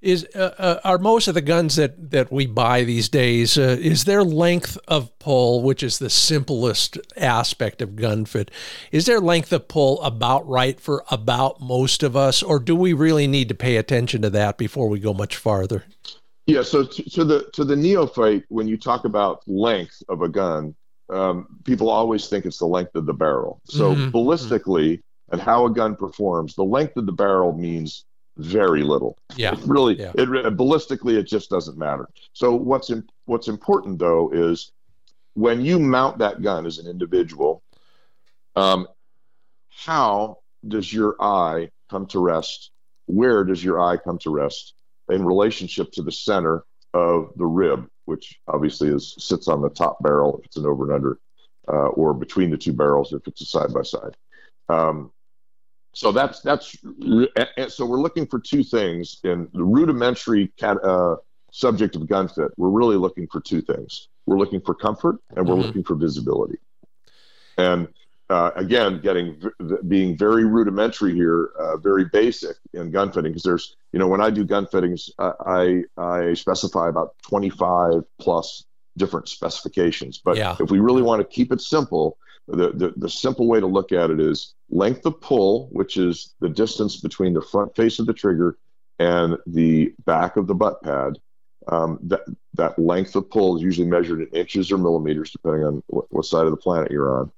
Is 0.00 0.26
uh, 0.34 0.52
uh, 0.58 0.80
are 0.82 0.98
most 0.98 1.28
of 1.28 1.34
the 1.34 1.40
guns 1.40 1.76
that 1.76 2.10
that 2.10 2.32
we 2.32 2.44
buy 2.46 2.82
these 2.82 3.08
days 3.08 3.56
uh, 3.56 3.76
is 3.80 4.02
their 4.04 4.24
length 4.24 4.76
of 4.88 5.16
pull, 5.20 5.62
which 5.62 5.80
is 5.84 6.00
the 6.00 6.10
simplest 6.10 6.98
aspect 7.16 7.80
of 7.80 7.94
gun 7.94 8.24
fit, 8.24 8.50
is 8.90 9.06
their 9.06 9.20
length 9.20 9.52
of 9.52 9.68
pull 9.68 10.02
about 10.02 10.48
right 10.48 10.80
for 10.80 11.04
about 11.08 11.60
most 11.60 12.02
of 12.02 12.16
us, 12.16 12.42
or 12.42 12.58
do 12.58 12.74
we 12.74 12.92
really 12.92 13.28
need 13.28 13.48
to 13.48 13.54
pay 13.54 13.76
attention 13.76 14.22
to 14.22 14.30
that 14.30 14.58
before 14.58 14.88
we 14.88 14.98
go 14.98 15.14
much 15.14 15.36
farther? 15.36 15.84
Yeah. 16.46 16.62
So 16.62 16.84
to, 16.84 17.10
to 17.10 17.24
the 17.24 17.50
to 17.54 17.64
the 17.64 17.76
neophyte, 17.76 18.44
when 18.48 18.68
you 18.68 18.76
talk 18.76 19.04
about 19.04 19.42
length 19.46 20.02
of 20.08 20.22
a 20.22 20.28
gun, 20.28 20.74
um, 21.08 21.46
people 21.64 21.88
always 21.88 22.28
think 22.28 22.46
it's 22.46 22.58
the 22.58 22.66
length 22.66 22.94
of 22.94 23.06
the 23.06 23.12
barrel. 23.12 23.60
So 23.64 23.94
Mhm. 23.94 24.10
ballistically 24.12 25.02
and 25.30 25.40
how 25.40 25.66
a 25.66 25.70
gun 25.70 25.94
performs, 25.96 26.54
the 26.54 26.64
length 26.64 26.96
of 26.96 27.06
the 27.06 27.12
barrel 27.12 27.52
means 27.52 28.04
very 28.36 28.82
little. 28.82 29.18
Yeah, 29.36 29.52
It 29.52 29.60
really, 29.66 29.98
Yeah. 29.98 30.12
it 30.14 30.28
ballistically, 30.56 31.14
it 31.16 31.24
just 31.24 31.50
doesn't 31.50 31.78
matter. 31.78 32.08
So 32.32 32.54
what's 32.56 32.90
in, 32.90 33.06
what's 33.26 33.48
important 33.48 33.98
though 33.98 34.30
is 34.32 34.72
when 35.34 35.60
you 35.64 35.78
mount 35.78 36.18
that 36.18 36.42
gun 36.42 36.66
as 36.66 36.78
an 36.78 36.86
individual, 36.86 37.62
um, 38.56 38.88
how 39.68 40.38
does 40.66 40.92
your 40.92 41.16
eye 41.20 41.70
come 41.90 42.06
to 42.06 42.18
rest? 42.20 42.70
Where 43.06 43.44
does 43.44 43.62
your 43.62 43.80
eye 43.80 43.96
come 43.96 44.18
to 44.18 44.30
rest 44.30 44.74
in 45.10 45.24
relationship 45.24 45.90
to 45.92 46.02
the 46.02 46.12
center 46.12 46.64
of 46.94 47.32
the 47.36 47.46
rib, 47.46 47.86
which 48.04 48.38
obviously 48.48 48.88
is 48.88 49.14
sits 49.18 49.48
on 49.48 49.62
the 49.62 49.70
top 49.70 50.02
barrel 50.02 50.38
if 50.38 50.46
it's 50.46 50.56
an 50.56 50.66
over 50.66 50.84
and 50.84 50.92
under, 50.92 51.18
uh, 51.68 51.88
or 51.88 52.14
between 52.14 52.50
the 52.50 52.56
two 52.56 52.72
barrels 52.72 53.12
if 53.12 53.26
it's 53.26 53.40
a 53.40 53.46
side 53.46 53.72
by 53.72 53.82
side. 53.82 54.16
Um, 54.68 55.10
so 55.94 56.12
that's 56.12 56.40
that's 56.40 56.76
so 57.68 57.86
we're 57.86 58.00
looking 58.00 58.26
for 58.26 58.38
two 58.38 58.64
things 58.64 59.20
in 59.24 59.48
the 59.52 59.62
rudimentary 59.62 60.52
cat, 60.58 60.82
uh, 60.82 61.16
subject 61.50 61.96
of 61.96 62.08
gun 62.08 62.28
fit. 62.28 62.50
We're 62.56 62.70
really 62.70 62.96
looking 62.96 63.26
for 63.30 63.40
two 63.40 63.60
things. 63.60 64.08
We're 64.26 64.38
looking 64.38 64.60
for 64.60 64.74
comfort 64.74 65.16
and 65.36 65.46
we're 65.46 65.56
Mhm. 65.56 65.66
looking 65.66 65.84
for 65.84 65.94
visibility. 65.96 66.58
And 67.58 67.88
uh, 68.32 68.50
again, 68.56 68.98
getting 69.00 69.40
being 69.86 70.16
very 70.16 70.44
rudimentary 70.46 71.14
here, 71.14 71.50
uh, 71.58 71.76
very 71.76 72.06
basic 72.06 72.56
in 72.72 72.90
gun 72.90 73.12
fitting 73.12 73.30
because 73.30 73.42
there's 73.42 73.76
you 73.92 73.98
know 73.98 74.08
when 74.08 74.22
I 74.22 74.30
do 74.30 74.42
gun 74.44 74.66
fittings, 74.66 75.10
I 75.18 75.84
I, 75.98 76.02
I 76.02 76.34
specify 76.34 76.88
about 76.88 77.14
25 77.28 78.04
plus 78.18 78.64
different 78.96 79.28
specifications. 79.28 80.20
But 80.24 80.38
Yeah. 80.38 80.56
if 80.60 80.70
we 80.70 80.80
really 80.80 81.02
want 81.02 81.20
to 81.20 81.26
keep 81.26 81.52
it 81.52 81.60
simple, 81.60 82.16
the, 82.48 82.70
the 82.70 82.94
the 82.96 83.10
simple 83.10 83.46
way 83.46 83.60
to 83.60 83.66
look 83.66 83.92
at 83.92 84.08
it 84.10 84.18
is 84.18 84.54
length 84.70 85.04
of 85.04 85.20
pull, 85.20 85.68
which 85.72 85.98
is 85.98 86.34
the 86.40 86.48
distance 86.48 87.00
between 87.00 87.34
the 87.34 87.42
front 87.42 87.76
face 87.76 87.98
of 87.98 88.06
the 88.06 88.14
trigger 88.14 88.56
and 88.98 89.36
the 89.46 89.92
back 90.06 90.38
of 90.38 90.46
the 90.46 90.54
butt 90.54 90.82
pad. 90.82 91.18
Um, 91.68 91.98
that 92.04 92.22
that 92.54 92.78
length 92.78 93.14
of 93.14 93.28
pull 93.30 93.56
is 93.56 93.62
usually 93.62 93.86
measured 93.86 94.22
in 94.22 94.28
inches 94.28 94.72
or 94.72 94.78
millimeters, 94.78 95.30
depending 95.30 95.64
on 95.64 95.82
what, 95.88 96.06
what 96.10 96.24
side 96.24 96.46
of 96.46 96.50
the 96.50 96.56
planet 96.56 96.90
you're 96.90 97.20
on. 97.20 97.30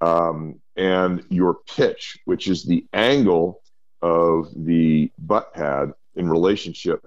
Um, 0.00 0.60
and 0.76 1.24
your 1.28 1.58
pitch, 1.76 2.18
which 2.24 2.48
is 2.48 2.64
the 2.64 2.86
angle 2.92 3.60
of 4.02 4.48
the 4.56 5.10
butt 5.18 5.52
pad 5.52 5.92
in 6.16 6.28
relationship 6.28 7.04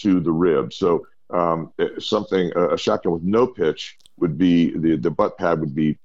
to 0.00 0.20
the 0.20 0.30
rib. 0.30 0.72
So 0.72 1.06
um, 1.30 1.72
something 1.98 2.52
a 2.56 2.78
shotgun 2.78 3.12
with 3.12 3.22
no 3.22 3.46
pitch 3.46 3.96
would 4.18 4.38
be 4.38 4.76
the 4.78 4.96
the 4.96 5.10
butt 5.10 5.36
pad 5.38 5.60
would 5.60 5.74
be 5.74 5.98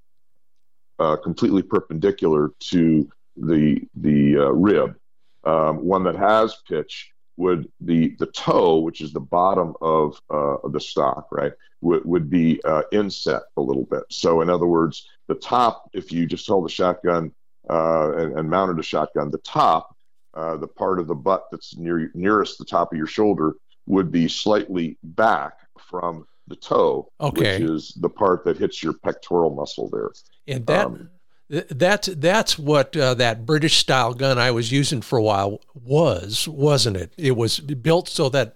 uh, 1.00 1.18
completely 1.18 1.62
perpendicular 1.62 2.52
to 2.72 3.10
the 3.38 3.82
the 3.96 4.38
uh, 4.38 4.52
rib. 4.52 4.96
Um, 5.44 5.84
one 5.84 6.04
that 6.04 6.16
has 6.16 6.58
pitch 6.68 7.11
would 7.38 7.72
the 7.80 8.16
the 8.20 8.28
toe, 8.28 8.80
which 8.80 9.02
is 9.02 9.14
the 9.14 9.20
bottom 9.20 9.74
of 9.82 10.22
uh, 10.30 10.58
of 10.58 10.74
the 10.74 10.80
stock, 10.80 11.28
right, 11.32 11.54
would 11.82 12.04
would 12.06 12.30
be 12.30 12.62
uh, 12.66 12.84
inset 12.92 13.44
a 13.58 13.62
little 13.62 13.86
bit. 13.86 14.04
So 14.10 14.42
in 14.42 14.50
other 14.50 14.68
words, 14.68 15.08
the 15.28 15.36
top, 15.36 15.90
if 15.94 16.12
you 16.12 16.26
just 16.26 16.48
hold 16.48 16.66
a 16.66 16.70
shotgun 16.70 17.32
uh, 17.70 18.16
and, 18.18 18.38
and 18.38 18.50
mounted 18.50 18.80
a 18.80 18.84
shotgun, 18.84 19.32
the 19.32 19.38
top, 19.40 19.96
uh, 20.34 20.58
the 20.58 20.68
part 20.68 21.00
of 21.00 21.08
the 21.08 21.16
butt 21.16 21.46
that's 21.52 21.78
near 21.78 22.12
nearest 22.14 22.58
the 22.58 22.66
top 22.66 22.92
of 22.92 22.98
your 22.98 23.08
shoulder, 23.08 23.56
would 23.88 24.12
be 24.12 24.28
slightly 24.28 24.98
back 25.04 25.54
from 25.80 26.26
the 26.48 26.56
toe, 26.56 27.10
Okay. 27.22 27.62
which 27.62 27.70
is 27.70 27.98
the 28.02 28.10
part 28.10 28.44
that 28.44 28.58
hits 28.58 28.84
your 28.84 28.94
pectoral 28.94 29.54
muscle 29.56 29.90
there. 29.90 30.12
and 30.48 30.66
that 30.68 30.86
Um, 30.88 31.10
that's 31.52 32.08
that's 32.08 32.58
what 32.58 32.96
uh, 32.96 33.14
that 33.16 33.46
British 33.46 33.78
style 33.78 34.14
gun 34.14 34.40
I 34.40 34.52
was 34.52 34.72
using 34.72 35.02
for 35.02 35.20
a 35.20 35.24
while 35.24 35.60
was, 35.74 36.48
wasn't 36.48 36.96
it? 36.96 37.14
It 37.18 37.36
was 37.36 37.60
built 37.60 38.08
so 38.08 38.30
that 38.30 38.56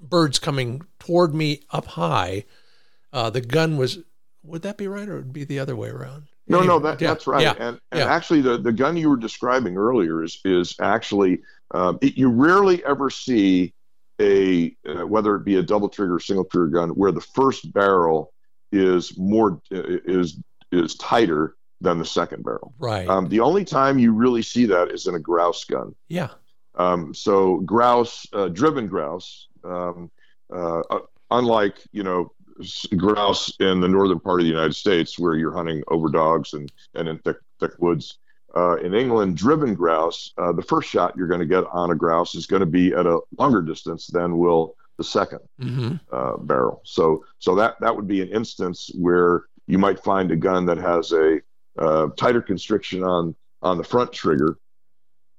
birds 0.00 0.38
coming 0.38 0.82
toward 0.98 1.34
me 1.34 1.60
up 1.70 1.86
high, 1.86 2.44
uh, 3.12 3.30
the 3.30 3.42
gun 3.42 3.76
was. 3.76 3.98
Would 4.42 4.62
that 4.62 4.78
be 4.78 4.88
right, 4.88 5.06
or 5.06 5.16
would 5.16 5.26
it 5.26 5.32
be 5.34 5.44
the 5.44 5.58
other 5.58 5.76
way 5.76 5.90
around? 5.90 6.28
No, 6.48 6.62
no, 6.62 6.78
that, 6.78 7.00
yeah, 7.00 7.08
that's 7.08 7.26
right. 7.26 7.42
Yeah, 7.42 7.54
And, 7.58 7.78
and 7.92 8.00
yeah. 8.00 8.12
actually, 8.12 8.40
the, 8.40 8.56
the 8.56 8.72
gun 8.72 8.96
you 8.96 9.10
were 9.10 9.18
describing 9.18 9.76
earlier 9.76 10.24
is 10.24 10.40
is 10.44 10.74
actually 10.80 11.42
um, 11.72 11.98
it, 12.00 12.16
you 12.16 12.30
rarely 12.30 12.82
ever 12.86 13.10
see 13.10 13.74
a 14.18 14.74
uh, 14.88 15.06
whether 15.06 15.36
it 15.36 15.44
be 15.44 15.56
a 15.56 15.62
double 15.62 15.90
trigger 15.90 16.14
or 16.14 16.20
single 16.20 16.46
trigger 16.46 16.68
gun 16.68 16.88
where 16.90 17.12
the 17.12 17.20
first 17.20 17.70
barrel 17.74 18.32
is 18.72 19.16
more 19.18 19.60
is 19.70 20.38
is 20.72 20.94
tighter 20.96 21.54
than 21.80 21.98
the 21.98 22.04
second 22.04 22.44
barrel. 22.44 22.74
right. 22.78 23.08
Um, 23.08 23.28
the 23.28 23.40
only 23.40 23.64
time 23.64 23.98
you 23.98 24.12
really 24.12 24.42
see 24.42 24.66
that 24.66 24.90
is 24.90 25.06
in 25.06 25.14
a 25.14 25.18
grouse 25.18 25.64
gun. 25.64 25.94
yeah. 26.08 26.28
Um, 26.76 27.12
so 27.12 27.58
grouse, 27.58 28.26
uh, 28.32 28.48
driven 28.48 28.86
grouse, 28.86 29.48
um, 29.64 30.10
uh, 30.54 30.80
uh, 30.80 31.00
unlike 31.30 31.78
you 31.92 32.04
know 32.04 32.32
grouse 32.96 33.52
in 33.58 33.80
the 33.80 33.88
northern 33.88 34.20
part 34.20 34.40
of 34.40 34.44
the 34.44 34.50
United 34.50 34.74
States 34.74 35.18
where 35.18 35.34
you're 35.34 35.52
hunting 35.52 35.82
over 35.88 36.08
dogs 36.08 36.54
and 36.54 36.70
and 36.94 37.08
in 37.08 37.18
thick 37.18 37.36
thick 37.58 37.72
woods. 37.78 38.18
Uh, 38.56 38.76
in 38.78 38.94
England, 38.94 39.36
driven 39.36 39.74
grouse, 39.74 40.32
uh, 40.38 40.50
the 40.52 40.62
first 40.62 40.88
shot 40.88 41.16
you're 41.16 41.28
going 41.28 41.40
to 41.40 41.46
get 41.46 41.64
on 41.72 41.92
a 41.92 41.94
grouse 41.94 42.34
is 42.34 42.46
going 42.46 42.60
to 42.60 42.66
be 42.66 42.92
at 42.92 43.06
a 43.06 43.20
longer 43.38 43.62
distance 43.62 44.08
than 44.08 44.38
will 44.38 44.74
the 44.96 45.04
second 45.04 45.40
hmm 45.58 45.94
uh, 46.12 46.36
barrel. 46.36 46.82
So 46.84 47.24
so 47.38 47.54
that 47.56 47.76
that 47.80 47.94
would 47.94 48.06
be 48.06 48.22
an 48.22 48.28
instance 48.28 48.90
where 48.94 49.44
you 49.66 49.78
might 49.78 50.02
find 50.02 50.30
a 50.30 50.36
gun 50.36 50.66
that 50.66 50.78
has 50.78 51.12
a 51.12 51.40
uh, 51.80 52.08
tighter 52.16 52.42
constriction 52.42 53.02
on 53.02 53.34
on 53.62 53.76
the 53.76 53.84
front 53.84 54.12
trigger 54.12 54.56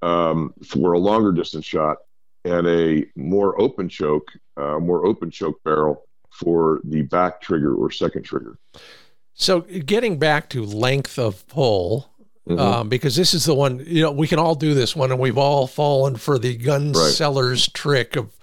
um, 0.01 0.53
for 0.65 0.93
a 0.93 0.99
longer 0.99 1.31
distance 1.31 1.65
shot, 1.65 1.97
and 2.45 2.67
a 2.67 3.05
more 3.15 3.59
open 3.61 3.87
choke, 3.89 4.29
uh, 4.57 4.79
more 4.79 5.05
open 5.05 5.29
choke 5.31 5.61
barrel 5.63 6.05
for 6.31 6.81
the 6.83 7.01
back 7.03 7.41
trigger 7.41 7.73
or 7.75 7.91
second 7.91 8.23
trigger. 8.23 8.57
So 9.33 9.61
getting 9.61 10.17
back 10.17 10.49
to 10.49 10.63
length 10.65 11.17
of 11.19 11.45
pull, 11.47 12.07
Mhm. 12.47 12.59
um, 12.59 12.89
because 12.89 13.15
this 13.15 13.33
is 13.33 13.45
the 13.45 13.53
one 13.55 13.83
you 13.85 14.01
know 14.01 14.11
we 14.11 14.27
can 14.27 14.39
all 14.39 14.55
do 14.55 14.73
this 14.73 14.95
one, 14.95 15.11
and 15.11 15.19
we've 15.19 15.37
all 15.37 15.67
fallen 15.67 16.15
for 16.15 16.39
the 16.39 16.55
gun 16.55 16.93
Right. 16.93 17.11
seller's 17.11 17.67
trick 17.69 18.15
of 18.15 18.35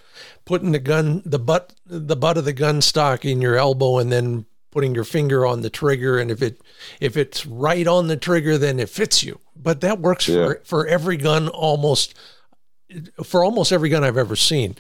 putting 0.44 0.72
the 0.72 0.78
gun, 0.78 1.22
the 1.26 1.38
butt, 1.38 1.74
the 1.86 2.16
butt 2.16 2.38
of 2.38 2.44
the 2.44 2.53
gun 2.53 2.80
stock 2.80 3.24
in 3.24 3.40
your 3.42 3.57
elbow, 3.57 3.99
and 3.99 4.11
then 4.11 4.46
putting 4.71 4.95
your 4.95 5.05
finger 5.05 5.47
on 5.47 5.62
the 5.62 5.71
trigger, 5.71 6.19
and 6.19 6.31
if 6.31 6.43
it 6.43 6.61
if 7.01 7.16
it's 7.16 7.47
right 7.47 7.87
on 7.87 8.09
the 8.09 8.16
trigger, 8.16 8.59
then 8.59 8.79
it 8.79 8.89
fits 8.89 9.23
you. 9.23 9.41
But 9.57 9.81
that 9.81 10.01
works 10.01 10.27
for 10.27 10.61
for 10.64 10.87
every 10.87 11.16
gun 11.16 11.49
almost 11.49 12.14
for 13.23 13.45
almost 13.45 13.73
every 13.73 13.89
gun 13.89 14.05
I've 14.05 14.16
ever 14.16 14.37
seen. 14.37 14.77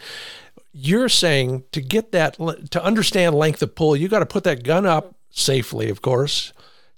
you're 0.72 1.08
saying 1.08 1.64
to 1.72 1.80
get 1.80 2.12
that 2.12 2.34
to 2.70 2.82
understand 2.84 3.34
length 3.34 3.62
of 3.62 3.74
pull, 3.74 3.96
you 3.96 4.08
got 4.08 4.20
to 4.20 4.26
put 4.26 4.44
that 4.44 4.62
gun 4.62 4.86
up 4.86 5.14
safely, 5.30 5.90
of 5.90 6.02
course, 6.02 6.52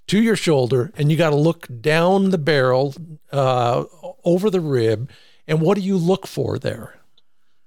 to 0.07 0.21
your 0.21 0.35
shoulder, 0.35 0.91
and 0.97 1.11
you 1.11 1.17
got 1.17 1.31
to 1.31 1.35
look 1.35 1.67
down 1.81 2.29
the 2.29 2.37
barrel 2.37 2.93
uh, 3.31 3.85
over 4.23 4.49
the 4.49 4.59
rib. 4.59 5.09
And 5.47 5.61
what 5.61 5.75
do 5.75 5.81
you 5.81 5.97
look 5.97 6.27
for 6.27 6.59
there? 6.59 7.00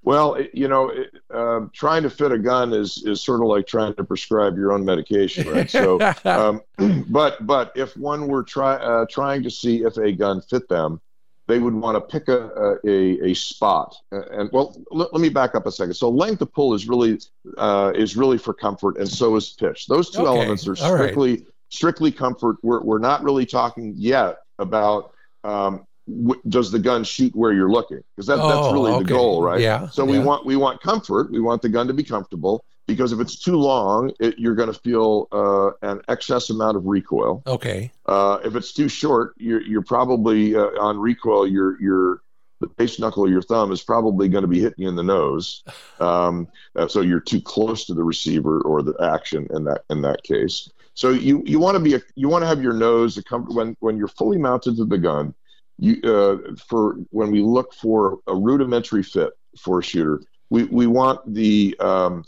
Well, 0.05 0.36
you 0.52 0.68
know, 0.68 0.92
uh, 1.32 1.61
trying 1.72 2.02
to 2.02 2.11
fit 2.11 2.30
a 2.30 2.38
gun 2.38 2.74
is 2.74 3.02
is 3.07 3.22
sort 3.22 3.40
of 3.40 3.46
like 3.46 3.66
trying 3.66 3.94
to 3.94 4.05
prescribe 4.05 4.57
your 4.59 4.72
own 4.72 4.84
medication, 4.84 5.48
right? 5.50 5.68
So, 5.68 5.98
um, 6.24 6.61
but 7.09 7.46
but 7.46 7.72
if 7.74 7.96
one 7.96 8.28
were 8.28 8.42
try 8.42 8.74
uh, 8.74 9.07
trying 9.11 9.42
to 9.44 9.50
see 9.50 9.82
if 9.82 9.96
a 9.96 10.12
gun 10.12 10.42
fit 10.42 10.68
them, 10.68 11.00
they 11.46 11.59
would 11.59 11.72
want 11.72 11.96
to 11.96 12.00
pick 12.02 12.28
a 12.28 12.76
a, 12.86 13.30
a 13.30 13.34
spot. 13.34 13.96
And 14.11 14.50
well, 14.52 14.76
let, 14.90 15.11
let, 15.14 15.22
me 15.22 15.30
back 15.30 15.55
up 15.55 15.64
a 15.64 15.72
second. 15.72 15.94
So 15.94 16.11
length 16.11 16.42
of 16.42 16.52
pull 16.52 16.74
is 16.74 16.86
really 16.86 17.18
uh, 17.57 17.92
is 17.94 18.14
really 18.14 18.36
for 18.36 18.52
comfort, 18.52 18.98
and 18.98 19.09
so 19.09 19.34
is 19.36 19.52
pitch. 19.52 19.86
Those 19.86 20.11
two 20.11 20.26
okay. 20.26 20.38
elements 20.38 20.68
are 20.68 20.76
strictly 20.76 21.30
right. 21.30 21.46
strictly 21.70 22.12
comfort. 22.12 22.57
We're 22.62 22.82
we're 22.82 22.98
not 22.98 23.24
really 23.24 23.46
talking 23.46 23.94
yet 23.96 24.40
about. 24.59 25.12
Um, 25.44 25.86
w- 26.07 26.40
does 26.48 26.70
the 26.70 26.78
gun 26.78 27.05
shoot 27.05 27.34
where 27.34 27.52
you're 27.52 27.70
looking? 27.70 28.02
Because 28.14 28.26
that, 28.26 28.38
oh, 28.38 28.48
that's 28.48 28.72
really 28.72 28.92
okay. 28.92 29.02
the 29.05 29.09
goal, 29.09 29.42
right? 29.42 29.61
Yeah. 29.61 29.88
So 29.88 30.05
yeah. 30.05 30.12
we 30.12 30.18
want 30.18 30.46
we 30.46 30.57
want 30.57 30.80
comfort. 30.80 31.30
We 31.30 31.40
want 31.40 31.62
the 31.62 31.68
gun 31.68 31.86
to 31.86 31.94
be 31.94 32.05
comfortable 32.05 32.64
because 32.86 33.12
if 33.12 33.20
it's 33.20 33.38
too 33.38 33.57
long, 33.57 34.12
it, 34.20 34.38
you're 34.38 34.55
going 34.55 34.72
to 34.72 34.78
feel 34.78 35.28
uh, 35.32 35.70
an 35.88 36.02
excess 36.09 36.50
amount 36.50 36.76
of 36.76 36.86
recoil. 36.86 37.42
Okay. 37.46 37.90
Uh, 38.07 38.38
if 38.44 38.55
it's 38.57 38.72
too 38.72 38.88
short, 38.88 39.34
you're, 39.38 39.62
you're 39.62 39.82
probably 39.82 40.55
uh, 40.55 40.66
on 40.80 40.98
recoil. 40.98 41.46
Your 41.46 41.80
your 41.80 42.20
the 42.61 42.68
base 42.68 42.98
knuckle 42.98 43.24
of 43.24 43.30
your 43.30 43.42
thumb 43.42 43.72
is 43.72 43.82
probably 43.82 44.28
going 44.28 44.42
to 44.42 44.48
be 44.48 44.61
hitting 44.61 44.84
you 44.84 44.88
in 44.88 44.96
the 44.96 45.02
nose. 45.02 45.64
Um, 46.00 46.48
uh, 46.76 46.88
so 46.88 47.00
you're 47.00 47.20
too 47.20 47.40
close 47.40 47.84
to 47.86 47.94
the 47.94 48.05
receiver 48.05 48.61
or 48.61 48.82
the 48.82 48.94
action 49.02 49.48
in 49.50 49.64
that 49.64 49.82
in 49.90 50.02
that 50.02 50.22
case. 50.22 50.70
So 50.94 51.11
you 51.11 51.42
you 51.44 51.59
want 51.59 51.76
to 51.76 51.80
be 51.80 51.94
a, 51.94 52.00
you 52.14 52.28
want 52.28 52.42
to 52.42 52.46
have 52.46 52.62
your 52.62 52.72
nose 52.72 53.20
when 53.48 53.76
when 53.80 53.96
you're 53.96 54.09
fully 54.09 54.38
mounted 54.38 54.76
to 54.76 54.84
the 54.84 54.98
gun. 54.98 55.34
You 55.79 56.01
uh, 56.03 56.55
for 56.68 56.97
when 57.11 57.31
we 57.31 57.41
look 57.41 57.75
for 57.75 58.18
a 58.27 58.35
rudimentary 58.35 59.03
fit 59.03 59.33
for 59.59 59.81
a 59.81 59.83
shooter, 59.83 60.22
we 60.51 60.64
we 60.64 60.87
want 60.87 61.20
the 61.35 61.77
um, 61.81 62.25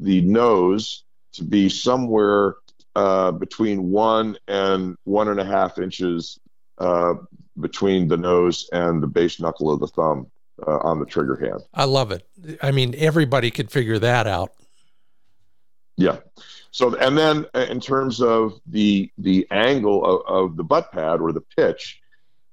the 0.00 0.20
nose 0.22 1.04
to 1.34 1.44
be 1.44 1.68
somewhere 1.68 2.56
uh, 2.96 3.32
between 3.32 3.90
one 3.90 4.36
and 4.48 4.96
one 5.04 5.28
and 5.28 5.40
a 5.40 5.44
half 5.44 5.78
inches 5.78 6.38
uh, 6.78 7.14
between 7.60 8.08
the 8.08 8.16
nose 8.16 8.68
and 8.72 9.02
the 9.02 9.06
base 9.06 9.40
knuckle 9.40 9.70
of 9.70 9.80
the 9.80 9.86
thumb 9.86 10.26
uh, 10.66 10.78
on 10.78 10.98
the 10.98 11.06
trigger 11.06 11.36
hand. 11.36 11.62
I 11.72 11.84
love 11.84 12.10
it. 12.10 12.28
I 12.62 12.70
mean, 12.70 12.94
everybody 12.98 13.50
could 13.50 13.70
figure 13.70 13.98
that 14.00 14.26
out. 14.26 14.52
Yeah. 15.96 16.18
So, 16.70 16.96
and 16.96 17.16
then 17.16 17.46
uh, 17.54 17.66
in 17.70 17.80
terms 17.80 18.20
of 18.20 18.60
the 18.66 19.10
the 19.18 19.46
angle 19.50 20.04
of, 20.04 20.22
of 20.26 20.56
the 20.56 20.64
butt 20.64 20.90
pad 20.90 21.20
or 21.20 21.32
the 21.32 21.42
pitch, 21.56 22.01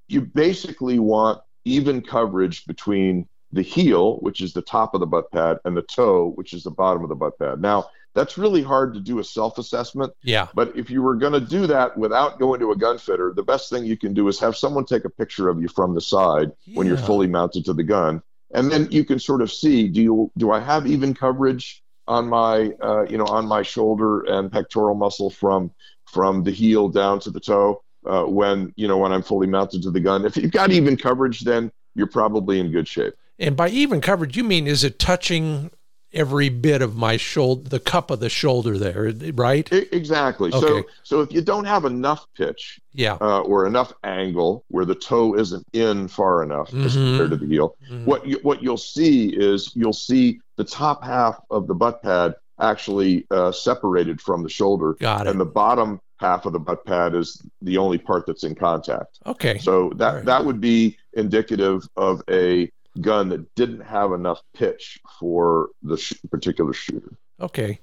you 0.10 0.22
basically 0.22 1.00
want 1.00 1.42
even 1.66 2.02
coverage 2.02 2.66
between 2.66 3.28
the 3.52 3.62
heel, 3.62 4.18
which 4.18 4.42
is 4.42 4.54
the 4.54 4.62
top 4.62 4.94
of 4.94 5.00
the 5.00 5.08
butt 5.08 5.32
pad, 5.32 5.58
and 5.66 5.76
the 5.76 5.82
toe, 5.82 6.32
which 6.36 6.54
is 6.54 6.64
the 6.64 6.72
bottom 6.72 7.04
of 7.04 7.10
the 7.10 7.16
butt 7.16 7.38
pad. 7.40 7.62
Now, 7.62 7.90
that's 8.16 8.38
really 8.38 8.64
hard 8.64 8.94
to 8.96 9.00
do 9.00 9.20
a 9.20 9.24
self 9.24 9.58
assessment. 9.58 10.14
Yeah. 10.24 10.48
But 10.54 10.76
if 10.76 10.90
you 10.90 11.02
were 11.02 11.16
going 11.16 11.34
to 11.34 11.40
do 11.40 11.68
that 11.68 11.98
without 11.98 12.40
going 12.40 12.60
to 12.60 12.72
a 12.72 12.76
gun 12.76 12.98
fitter, 12.98 13.34
the 13.36 13.44
best 13.44 13.70
thing 13.70 13.86
you 13.86 13.98
can 13.98 14.14
do 14.14 14.28
is 14.28 14.40
have 14.40 14.58
someone 14.58 14.86
take 14.86 15.06
a 15.06 15.10
picture 15.10 15.48
of 15.48 15.62
you 15.62 15.68
from 15.68 15.96
the 15.96 16.02
side 16.02 16.52
yeah. 16.66 16.78
when 16.78 16.88
you're 16.88 16.98
fully 16.98 17.28
mounted 17.28 17.66
to 17.66 17.74
the 17.74 17.84
gun. 17.84 18.22
And 18.52 18.72
then 18.72 18.88
you 18.92 19.06
can 19.06 19.20
sort 19.20 19.42
of 19.42 19.52
see 19.52 19.88
do 19.88 20.02
you 20.02 20.32
do 20.38 20.52
I 20.52 20.60
have 20.60 20.88
even 20.88 21.14
coverage 21.14 21.84
on 22.08 22.28
my 22.28 22.72
uh, 22.82 23.04
you 23.04 23.18
know 23.18 23.26
on 23.26 23.48
my 23.48 23.62
shoulder 23.62 24.22
and 24.22 24.52
pectoral 24.52 24.96
muscle 24.96 25.30
from 25.30 25.72
from 26.08 26.44
the 26.44 26.52
heel 26.52 26.90
down 26.90 27.20
to 27.20 27.30
the 27.30 27.40
toe 27.40 27.84
uh, 28.10 28.26
when 28.26 28.74
you 28.76 28.88
know 28.88 28.98
when 28.98 29.12
I'm 29.12 29.22
fully 29.22 29.48
mounted 29.48 29.84
to 29.84 29.92
the 29.92 30.00
gun. 30.00 30.26
If 30.26 30.36
you've 30.36 30.52
got 30.52 30.72
even 30.72 30.98
coverage, 30.98 31.42
then 31.42 31.72
you're 31.96 32.08
probably 32.08 32.60
in 32.60 32.72
good 32.72 32.88
shape. 32.88 33.14
And 33.38 33.56
by 33.56 33.70
even 33.70 34.02
coverage, 34.02 34.36
you 34.36 34.44
mean 34.44 34.68
is 34.68 34.84
it 34.84 35.00
touching 35.00 35.72
every 36.12 36.50
bit 36.50 36.82
of 36.82 36.96
my 36.96 37.18
shoulder, 37.18 37.70
the 37.70 37.80
cup 37.80 38.10
of 38.10 38.20
the 38.20 38.30
shoulder 38.30 38.78
there, 38.78 39.14
right? 39.34 39.72
Exactly. 39.72 40.52
Okay. 40.52 40.68
So, 40.68 40.84
so 41.04 41.22
if 41.22 41.32
you 41.32 41.42
don't 41.42 41.66
have 41.66 41.86
enough 41.86 42.26
pitch, 42.36 42.80
yeah, 42.94 43.18
uh, 43.22 43.42
or 43.42 43.68
enough 43.68 43.94
angle 44.04 44.66
where 44.70 44.86
the 44.86 44.96
toe 44.96 45.36
isn't 45.36 45.66
in 45.74 46.08
far 46.08 46.44
enough 46.44 46.70
mm-hmm. 46.70 46.86
as 46.86 46.96
compared 46.96 47.30
to 47.32 47.38
the 47.38 47.46
heel, 47.46 47.76
mm-hmm. 47.90 48.06
what 48.06 48.26
you, 48.26 48.40
what 48.42 48.64
you'll 48.64 48.78
see 48.78 49.30
is 49.30 49.72
you'll 49.76 49.94
see 49.94 50.42
the 50.58 50.64
top 50.64 51.04
half 51.04 51.40
of 51.52 51.68
the 51.68 51.76
butt 51.76 52.02
pad 52.02 52.36
actually 52.60 53.26
uh, 53.32 53.52
separated 53.52 54.20
from 54.20 54.44
the 54.44 54.50
shoulder, 54.50 54.96
Got 55.00 55.28
it. 55.28 55.30
and 55.30 55.40
the 55.40 55.46
bottom 55.46 56.02
half 56.20 56.46
of 56.46 56.54
the 56.54 56.60
butt 56.60 56.86
pad 56.86 57.16
is 57.16 57.42
the 57.62 57.78
only 57.78 57.98
part 57.98 58.26
that's 58.26 58.44
in 58.44 58.56
contact. 58.56 59.20
Okay. 59.26 59.58
So 59.58 59.92
that 59.96 60.16
right. 60.16 60.26
that 60.26 60.46
would 60.46 60.60
be 60.62 60.98
indicative 61.14 61.88
of 61.96 62.22
a 62.30 62.72
gun 63.02 63.30
that 63.30 63.56
didn't 63.56 63.82
have 63.82 64.12
enough 64.12 64.42
pitch 64.54 65.00
for 65.20 65.70
the 65.84 65.98
sh- 65.98 66.14
particular 66.30 66.74
shooter. 66.74 67.12
Okay. 67.40 67.80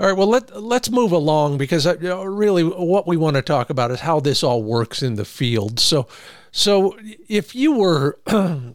All 0.00 0.06
right. 0.06 0.16
Well, 0.16 0.28
let 0.28 0.60
let's 0.60 0.90
move 0.90 1.12
along 1.12 1.58
because 1.58 1.86
I, 1.86 1.94
you 1.94 2.08
know, 2.08 2.24
really 2.24 2.62
what 2.62 3.06
we 3.06 3.16
want 3.16 3.36
to 3.36 3.42
talk 3.42 3.70
about 3.70 3.90
is 3.90 4.00
how 4.00 4.20
this 4.20 4.42
all 4.42 4.62
works 4.62 5.02
in 5.02 5.14
the 5.14 5.24
field. 5.24 5.80
So, 5.80 6.06
so 6.52 6.96
if 7.28 7.54
you 7.54 7.72
were 7.72 8.18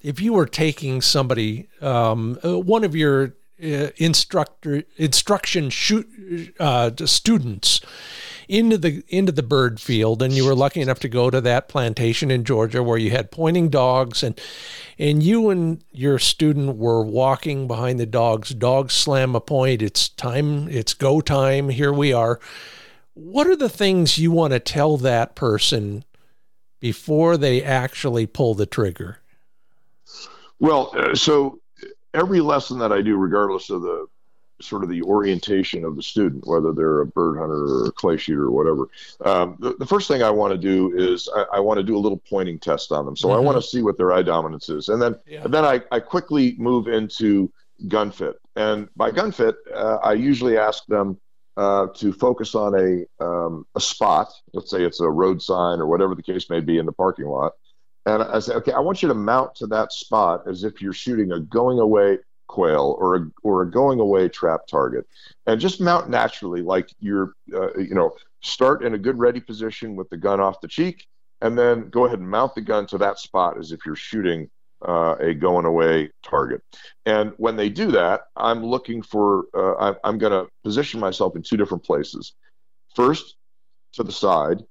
if 0.01 0.21
you 0.21 0.33
were 0.33 0.45
taking 0.45 1.01
somebody, 1.01 1.69
um, 1.81 2.39
uh, 2.43 2.59
one 2.59 2.83
of 2.83 2.95
your 2.95 3.35
uh, 3.63 3.89
instructor 3.97 4.83
instruction 4.97 5.69
shoot 5.69 6.53
uh, 6.59 6.91
students 7.05 7.79
into 8.47 8.77
the 8.77 9.03
into 9.07 9.31
the 9.31 9.43
bird 9.43 9.79
field 9.79 10.21
and 10.21 10.33
you 10.33 10.45
were 10.45 10.55
lucky 10.55 10.81
enough 10.81 10.99
to 10.99 11.09
go 11.09 11.29
to 11.29 11.41
that 11.41 11.67
plantation 11.67 12.31
in 12.31 12.43
Georgia 12.43 12.83
where 12.83 12.97
you 12.97 13.11
had 13.11 13.31
pointing 13.31 13.69
dogs 13.69 14.23
and 14.23 14.39
and 14.99 15.23
you 15.23 15.49
and 15.49 15.83
your 15.91 16.19
student 16.19 16.77
were 16.77 17.03
walking 17.03 17.67
behind 17.67 17.99
the 17.99 18.05
dogs. 18.05 18.49
Dogs 18.49 18.93
slam 18.93 19.35
a 19.35 19.41
point. 19.41 19.81
It's 19.81 20.09
time 20.09 20.67
it's 20.69 20.93
go 20.93 21.21
time. 21.21 21.69
Here 21.69 21.93
we 21.93 22.13
are. 22.13 22.39
What 23.13 23.47
are 23.47 23.55
the 23.55 23.69
things 23.69 24.17
you 24.17 24.31
want 24.31 24.53
to 24.53 24.59
tell 24.59 24.97
that 24.97 25.35
person 25.35 26.03
before 26.79 27.37
they 27.37 27.63
actually 27.63 28.25
pull 28.25 28.55
the 28.55 28.65
trigger? 28.65 29.19
Well 30.59 30.91
uh, 30.95 31.15
so 31.15 31.59
every 32.13 32.41
lesson 32.41 32.79
that 32.79 32.91
I 32.91 33.01
do 33.01 33.15
regardless 33.17 33.69
of 33.69 33.81
the 33.81 34.07
sort 34.63 34.83
of 34.83 34.89
the 34.89 35.01
orientation 35.03 35.85
of 35.85 35.95
the 35.95 36.03
student, 36.03 36.45
whether 36.47 36.71
they're 36.71 37.01
a 37.01 37.05
bird 37.05 37.37
hunter 37.37 37.65
or 37.65 37.87
a 37.87 37.91
clay 37.91 38.17
shooter 38.17 38.43
or 38.43 38.51
whatever. 38.51 38.89
Um, 39.23 39.57
the, 39.59 39.75
the, 39.77 39.85
first 39.85 40.07
thing 40.07 40.23
I 40.23 40.29
want 40.29 40.53
to 40.53 40.57
do 40.57 40.95
is 40.95 41.29
I, 41.35 41.57
I 41.57 41.59
want 41.59 41.77
to 41.77 41.83
do 41.83 41.95
a 41.95 41.99
little 41.99 42.17
pointing 42.17 42.59
test 42.59 42.91
on 42.91 43.05
them. 43.05 43.15
So 43.15 43.27
mm-hmm. 43.27 43.37
I 43.37 43.39
want 43.39 43.57
to 43.57 43.67
see 43.67 43.81
what 43.81 43.97
their 43.97 44.11
eye 44.11 44.23
dominance 44.23 44.69
is, 44.69 44.89
and 44.89 45.01
then 45.01 45.15
yeah. 45.27 45.43
and 45.43 45.53
then 45.53 45.65
I, 45.65 45.81
I 45.91 45.99
quickly 45.99 46.55
move 46.57 46.87
into 46.87 47.51
gun 47.87 48.11
fit. 48.11 48.35
And 48.55 48.87
by 48.95 49.11
gun 49.11 49.31
fit, 49.31 49.55
uh, 49.73 49.97
I 50.03 50.13
usually 50.13 50.57
ask 50.57 50.85
them 50.85 51.19
uh, 51.57 51.87
to 51.95 52.13
focus 52.13 52.55
on 52.55 52.75
a 52.75 53.23
um, 53.23 53.65
a 53.75 53.79
spot. 53.79 54.31
Let's 54.53 54.71
say 54.71 54.83
it's 54.83 54.99
a 54.99 55.09
road 55.09 55.41
sign 55.41 55.79
or 55.79 55.87
whatever 55.87 56.15
the 56.15 56.23
case 56.23 56.49
may 56.49 56.59
be 56.59 56.77
in 56.77 56.85
the 56.85 56.91
parking 56.91 57.25
lot. 57.25 57.53
And 58.05 58.21
I 58.21 58.39
say, 58.39 58.53
okay, 58.55 58.73
I 58.73 58.79
want 58.79 59.01
you 59.01 59.07
to 59.07 59.13
mount 59.13 59.55
to 59.55 59.67
that 59.67 59.93
spot 59.93 60.43
as 60.47 60.63
if 60.63 60.81
you're 60.81 60.93
shooting 60.93 61.31
a 61.31 61.39
going 61.39 61.79
away 61.79 62.19
quail 62.47 62.95
or 62.99 63.15
a, 63.15 63.27
or 63.43 63.61
a 63.61 63.71
going 63.71 63.99
away 63.99 64.29
trap 64.29 64.67
target 64.67 65.07
and 65.47 65.59
just 65.59 65.81
mount 65.81 66.09
naturally 66.09 66.61
like 66.61 66.89
you're 66.99 67.33
uh, 67.53 67.75
you 67.77 67.95
know 67.95 68.13
start 68.41 68.83
in 68.83 68.93
a 68.93 68.97
good 68.97 69.17
ready 69.17 69.39
position 69.39 69.95
with 69.95 70.09
the 70.09 70.17
gun 70.17 70.39
off 70.39 70.61
the 70.61 70.67
cheek 70.67 71.07
and 71.41 71.57
then 71.57 71.89
go 71.89 72.05
ahead 72.05 72.19
and 72.19 72.29
mount 72.29 72.53
the 72.55 72.61
gun 72.61 72.85
to 72.85 72.97
that 72.97 73.19
spot 73.19 73.57
as 73.57 73.71
if 73.71 73.79
you're 73.85 73.95
shooting 73.95 74.49
uh, 74.87 75.15
a 75.19 75.33
going 75.33 75.65
away 75.65 76.09
target 76.21 76.61
and 77.05 77.31
when 77.37 77.55
they 77.55 77.69
do 77.69 77.91
that 77.91 78.21
i'm 78.35 78.63
looking 78.63 79.01
for 79.01 79.45
uh, 79.53 79.75
i'm, 79.75 79.95
I'm 80.03 80.17
going 80.17 80.33
to 80.33 80.49
position 80.63 80.99
myself 80.99 81.35
in 81.35 81.41
two 81.41 81.57
different 81.57 81.83
places 81.83 82.33
first 82.93 83.35
to 83.93 84.03
the 84.03 84.11
side 84.11 84.61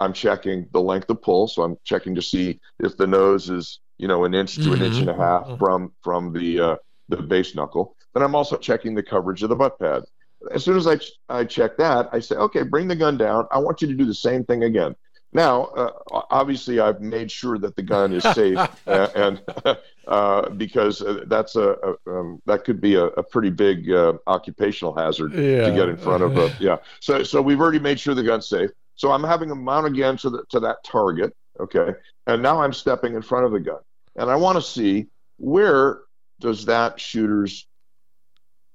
i'm 0.00 0.12
checking 0.12 0.66
the 0.72 0.80
length 0.80 1.08
of 1.08 1.22
pull 1.22 1.46
so 1.46 1.62
i'm 1.62 1.76
checking 1.84 2.16
to 2.16 2.22
see 2.22 2.58
if 2.80 2.96
the 2.96 3.06
nose 3.06 3.48
is 3.48 3.78
you 4.00 4.08
know 4.08 4.24
an 4.24 4.34
inch 4.34 4.54
to 4.54 4.62
mm-hmm. 4.62 4.72
an 4.72 4.82
inch 4.82 4.96
and 4.96 5.10
a 5.10 5.14
half 5.14 5.44
mm-hmm. 5.44 5.56
from 5.56 5.92
from 6.02 6.32
the 6.32 6.58
uh, 6.58 6.76
the 7.10 7.22
base 7.22 7.54
knuckle. 7.54 7.96
Then 8.14 8.22
I'm 8.22 8.34
also 8.34 8.56
checking 8.56 8.94
the 8.94 9.02
coverage 9.02 9.42
of 9.42 9.48
the 9.48 9.56
butt 9.56 9.78
pad. 9.78 10.04
As 10.52 10.64
soon 10.64 10.76
as 10.76 10.86
I, 10.86 10.98
I 11.28 11.44
check 11.44 11.76
that, 11.76 12.08
I 12.12 12.20
say, 12.20 12.34
okay, 12.36 12.62
bring 12.62 12.88
the 12.88 12.96
gun 12.96 13.18
down. 13.18 13.46
I 13.50 13.58
want 13.58 13.82
you 13.82 13.88
to 13.88 13.94
do 13.94 14.06
the 14.06 14.14
same 14.14 14.44
thing 14.44 14.64
again. 14.64 14.96
Now, 15.32 15.64
uh, 15.66 15.92
obviously, 16.30 16.80
I've 16.80 17.00
made 17.00 17.30
sure 17.30 17.56
that 17.58 17.76
the 17.76 17.82
gun 17.82 18.12
is 18.12 18.24
safe, 18.24 18.58
uh, 18.86 19.08
and 19.14 19.40
uh, 20.08 20.48
because 20.50 21.02
uh, 21.02 21.24
that's 21.26 21.54
a, 21.54 21.70
a 21.70 22.10
um, 22.10 22.42
that 22.46 22.64
could 22.64 22.80
be 22.80 22.96
a, 22.96 23.04
a 23.04 23.22
pretty 23.22 23.50
big 23.50 23.90
uh, 23.90 24.14
occupational 24.26 24.94
hazard 24.96 25.32
yeah. 25.32 25.66
to 25.66 25.72
get 25.72 25.88
in 25.88 25.96
front 25.96 26.24
of 26.24 26.36
a 26.36 26.52
yeah. 26.58 26.78
So 26.98 27.22
so 27.22 27.40
we've 27.40 27.60
already 27.60 27.78
made 27.78 28.00
sure 28.00 28.14
the 28.14 28.24
gun's 28.24 28.48
safe. 28.48 28.70
So 28.96 29.12
I'm 29.12 29.22
having 29.22 29.50
a 29.52 29.54
mount 29.54 29.86
again 29.86 30.16
to 30.18 30.30
the 30.30 30.44
to 30.50 30.60
that 30.60 30.82
target, 30.84 31.34
okay, 31.60 31.92
and 32.26 32.42
now 32.42 32.60
I'm 32.60 32.72
stepping 32.72 33.14
in 33.14 33.22
front 33.22 33.46
of 33.46 33.52
the 33.52 33.60
gun, 33.60 33.80
and 34.16 34.30
I 34.30 34.36
want 34.36 34.56
to 34.56 34.62
see 34.62 35.06
where 35.36 36.00
does 36.40 36.64
that 36.66 36.98
shooter's 36.98 37.66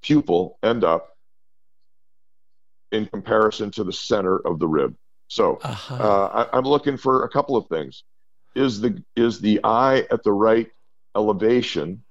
pupil 0.01 0.57
end 0.63 0.83
up 0.83 1.15
in 2.91 3.05
comparison 3.07 3.71
to 3.71 3.83
the 3.83 3.93
center 3.93 4.37
of 4.37 4.59
the 4.59 4.67
rib. 4.67 4.95
So 5.27 5.57
uh-huh. 5.63 5.95
uh, 5.95 6.47
I, 6.53 6.57
am 6.57 6.65
looking 6.65 6.97
for 6.97 7.23
a 7.23 7.29
couple 7.29 7.57
of 7.57 7.67
things. 7.67 8.03
Is 8.55 8.79
the 8.79 9.03
is 9.15 9.41
the 9.41 9.59
eye 9.63 10.05
at 10.11 10.23
the 10.23 10.31
right 10.31 10.67
elevation? 11.15 12.03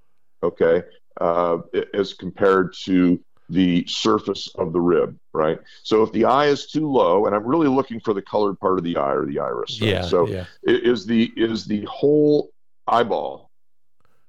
Okay, 0.43 0.83
uh, 1.21 1.59
as 1.95 2.13
compared 2.13 2.75
to 2.85 3.19
the 3.49 3.87
surface 3.87 4.49
of 4.57 4.73
the 4.73 4.81
rib, 4.81 5.17
right? 5.33 5.59
So 5.85 6.03
if 6.03 6.13
the 6.13 6.27
eye 6.27 6.47
is 6.47 6.67
too 6.67 6.91
low, 6.91 7.27
and 7.27 7.35
I'm 7.35 7.47
really 7.47 7.69
looking 7.69 8.01
for 8.01 8.13
the 8.13 8.21
colored 8.21 8.59
part 8.59 8.79
of 8.79 8.85
the 8.85 8.97
eye 8.97 9.13
or 9.13 9.25
the 9.25 9.39
iris. 9.39 9.81
Right? 9.81 9.91
Yeah. 9.91 10.03
So 10.03 10.27
yeah. 10.27 10.45
is 10.65 11.07
the 11.07 11.33
is 11.37 11.65
the 11.65 11.85
whole 11.85 12.51
eyeball 12.87 13.43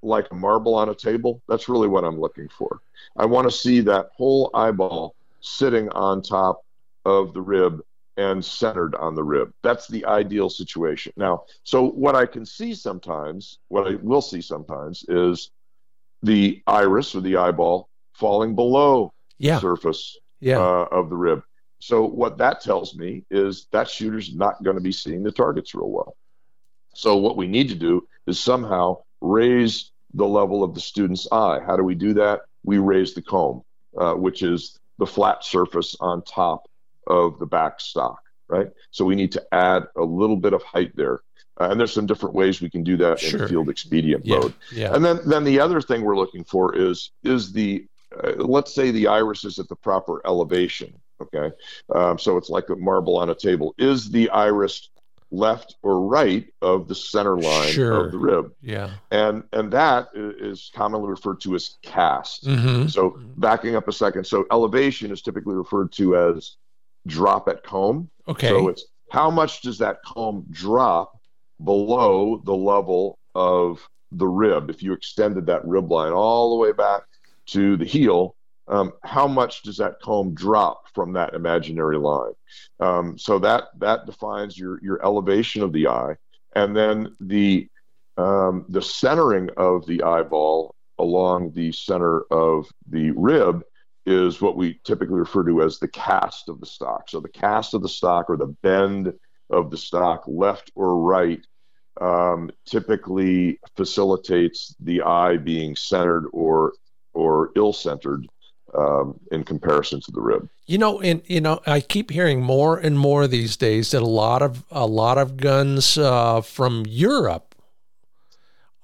like 0.05 0.27
a 0.31 0.35
marble 0.35 0.75
on 0.75 0.89
a 0.89 0.95
table? 0.95 1.41
That's 1.47 1.69
really 1.69 1.87
what 1.87 2.03
I'm 2.03 2.19
looking 2.19 2.49
for. 2.49 2.79
I 3.17 3.25
want 3.25 3.49
to 3.49 3.55
see 3.55 3.81
that 3.81 4.09
whole 4.15 4.49
eyeball 4.53 5.15
sitting 5.41 5.89
on 5.89 6.21
top 6.21 6.63
of 7.05 7.33
the 7.33 7.41
rib 7.41 7.81
and 8.17 8.43
centered 8.43 8.95
on 8.95 9.15
the 9.15 9.23
rib. 9.23 9.51
That's 9.61 9.87
the 9.87 10.05
ideal 10.05 10.49
situation. 10.49 11.13
Now, 11.17 11.43
so 11.63 11.87
what 11.89 12.15
I 12.15 12.25
can 12.25 12.45
see 12.45 12.73
sometimes, 12.73 13.59
what 13.67 13.87
I 13.87 13.95
will 13.95 14.21
see 14.21 14.41
sometimes 14.41 15.05
is 15.07 15.51
the 16.23 16.61
iris 16.65 17.13
or 17.15 17.21
the 17.21 17.37
eyeball 17.37 17.89
falling 18.13 18.55
below 18.55 19.13
yeah. 19.37 19.55
the 19.55 19.61
surface 19.61 20.17
yeah. 20.39 20.59
uh, 20.59 20.87
of 20.91 21.09
the 21.09 21.17
rib. 21.17 21.43
So 21.79 22.05
what 22.05 22.37
that 22.37 22.61
tells 22.61 22.95
me 22.95 23.25
is 23.29 23.67
that 23.71 23.89
shooter's 23.89 24.33
not 24.33 24.63
going 24.63 24.77
to 24.77 24.81
be 24.81 24.93
seeing 24.93 25.23
the 25.23 25.31
targets 25.31 25.75
real 25.75 25.89
well. 25.89 26.15
So 26.93 27.17
what 27.17 27.35
we 27.35 27.47
need 27.47 27.69
to 27.69 27.75
do 27.75 28.07
is 28.25 28.39
somehow 28.39 29.03
raise 29.21 29.91
the 30.15 30.25
level 30.25 30.63
of 30.63 30.73
the 30.73 30.79
student's 30.79 31.27
eye. 31.31 31.59
How 31.65 31.75
do 31.75 31.83
we 31.83 31.95
do 31.95 32.13
that? 32.15 32.41
We 32.63 32.77
raise 32.77 33.13
the 33.13 33.21
comb, 33.21 33.63
uh, 33.97 34.13
which 34.13 34.41
is 34.41 34.79
the 34.97 35.05
flat 35.05 35.43
surface 35.43 35.95
on 35.99 36.23
top 36.23 36.69
of 37.05 37.37
the 37.37 37.45
back 37.45 37.79
stock, 37.79 38.21
right? 38.47 38.69
So 38.91 39.05
we 39.05 39.15
need 39.15 39.33
to 39.33 39.45
add 39.51 39.83
a 39.95 40.03
little 40.03 40.37
bit 40.37 40.53
of 40.53 40.63
height 40.63 40.95
there. 40.95 41.19
Uh, 41.59 41.69
and 41.69 41.79
there's 41.79 41.93
some 41.93 42.05
different 42.05 42.35
ways 42.35 42.61
we 42.61 42.69
can 42.69 42.83
do 42.83 42.97
that 42.97 43.19
sure. 43.19 43.43
in 43.43 43.49
field 43.49 43.69
expedient 43.69 44.25
yeah. 44.25 44.39
mode. 44.39 44.53
Yeah. 44.71 44.93
And 44.93 45.03
then, 45.05 45.19
then 45.25 45.43
the 45.43 45.59
other 45.59 45.81
thing 45.81 46.01
we're 46.01 46.17
looking 46.17 46.43
for 46.43 46.75
is 46.75 47.11
is 47.23 47.53
the 47.53 47.85
uh, 48.23 48.33
let's 48.37 48.73
say 48.73 48.91
the 48.91 49.07
iris 49.07 49.45
is 49.45 49.59
at 49.59 49.67
the 49.69 49.75
proper 49.75 50.21
elevation. 50.25 50.93
Okay, 51.21 51.55
um, 51.93 52.19
so 52.19 52.35
it's 52.35 52.49
like 52.49 52.67
a 52.67 52.75
marble 52.75 53.17
on 53.17 53.29
a 53.29 53.35
table. 53.35 53.73
Is 53.77 54.11
the 54.11 54.29
iris 54.31 54.89
left 55.31 55.75
or 55.81 56.07
right 56.07 56.45
of 56.61 56.87
the 56.87 56.95
center 56.95 57.37
line 57.37 57.71
sure. 57.71 58.05
of 58.05 58.11
the 58.11 58.17
rib. 58.17 58.51
Yeah. 58.61 58.91
And 59.11 59.43
and 59.51 59.71
that 59.71 60.09
is 60.13 60.71
commonly 60.73 61.09
referred 61.09 61.41
to 61.41 61.55
as 61.55 61.77
cast. 61.81 62.45
Mm-hmm. 62.45 62.87
So 62.87 63.19
backing 63.37 63.75
up 63.75 63.87
a 63.87 63.93
second, 63.93 64.25
so 64.25 64.45
elevation 64.51 65.11
is 65.11 65.21
typically 65.21 65.55
referred 65.55 65.91
to 65.93 66.15
as 66.17 66.55
drop 67.07 67.47
at 67.47 67.63
comb. 67.63 68.09
Okay. 68.27 68.49
So 68.49 68.69
it's 68.69 68.85
how 69.11 69.29
much 69.29 69.61
does 69.61 69.77
that 69.79 69.97
comb 70.05 70.45
drop 70.51 71.19
below 71.63 72.41
the 72.43 72.55
level 72.55 73.17
of 73.33 73.87
the 74.11 74.27
rib 74.27 74.69
if 74.69 74.81
you 74.81 74.93
extended 74.93 75.45
that 75.47 75.65
rib 75.65 75.91
line 75.91 76.11
all 76.11 76.51
the 76.51 76.61
way 76.61 76.71
back 76.71 77.03
to 77.47 77.77
the 77.77 77.85
heel 77.85 78.34
um, 78.67 78.93
how 79.03 79.27
much 79.27 79.61
does 79.61 79.77
that 79.77 80.01
comb 80.01 80.33
drop 80.33 80.85
from 80.93 81.13
that 81.13 81.33
imaginary 81.33 81.97
line? 81.97 82.33
Um, 82.79 83.17
so 83.17 83.39
that 83.39 83.65
that 83.79 84.05
defines 84.05 84.57
your 84.57 84.79
your 84.83 85.03
elevation 85.03 85.61
of 85.61 85.71
the 85.71 85.87
eye, 85.87 86.15
and 86.55 86.75
then 86.75 87.15
the 87.19 87.69
um, 88.17 88.65
the 88.69 88.81
centering 88.81 89.49
of 89.57 89.85
the 89.85 90.03
eyeball 90.03 90.73
along 90.97 91.51
the 91.51 91.71
center 91.71 92.21
of 92.31 92.67
the 92.89 93.11
rib 93.11 93.63
is 94.05 94.39
what 94.39 94.55
we 94.55 94.79
typically 94.83 95.15
refer 95.15 95.43
to 95.43 95.61
as 95.61 95.79
the 95.79 95.87
cast 95.87 96.47
of 96.47 96.59
the 96.59 96.65
stock. 96.65 97.09
So 97.09 97.19
the 97.19 97.29
cast 97.29 97.73
of 97.73 97.81
the 97.81 97.89
stock 97.89 98.29
or 98.29 98.37
the 98.37 98.55
bend 98.61 99.13
of 99.49 99.71
the 99.71 99.77
stock, 99.77 100.23
left 100.27 100.71
or 100.75 101.01
right, 101.01 101.41
um, 101.99 102.51
typically 102.65 103.59
facilitates 103.75 104.75
the 104.79 105.01
eye 105.01 105.37
being 105.37 105.75
centered 105.75 106.27
or 106.33 106.73
or 107.13 107.51
ill-centered 107.55 108.27
um, 108.77 109.19
in 109.31 109.43
comparison 109.43 110.01
to 110.01 110.11
the 110.11 110.21
rib. 110.21 110.49
You 110.65 110.77
know, 110.77 111.01
and 111.01 111.21
you 111.25 111.41
know, 111.41 111.61
I 111.65 111.81
keep 111.81 112.11
hearing 112.11 112.41
more 112.41 112.77
and 112.77 112.97
more 112.97 113.27
these 113.27 113.57
days 113.57 113.91
that 113.91 114.01
a 114.01 114.07
lot 114.07 114.41
of 114.41 114.63
a 114.71 114.85
lot 114.85 115.17
of 115.17 115.37
guns 115.37 115.97
uh, 115.97 116.41
from 116.41 116.85
Europe 116.87 117.55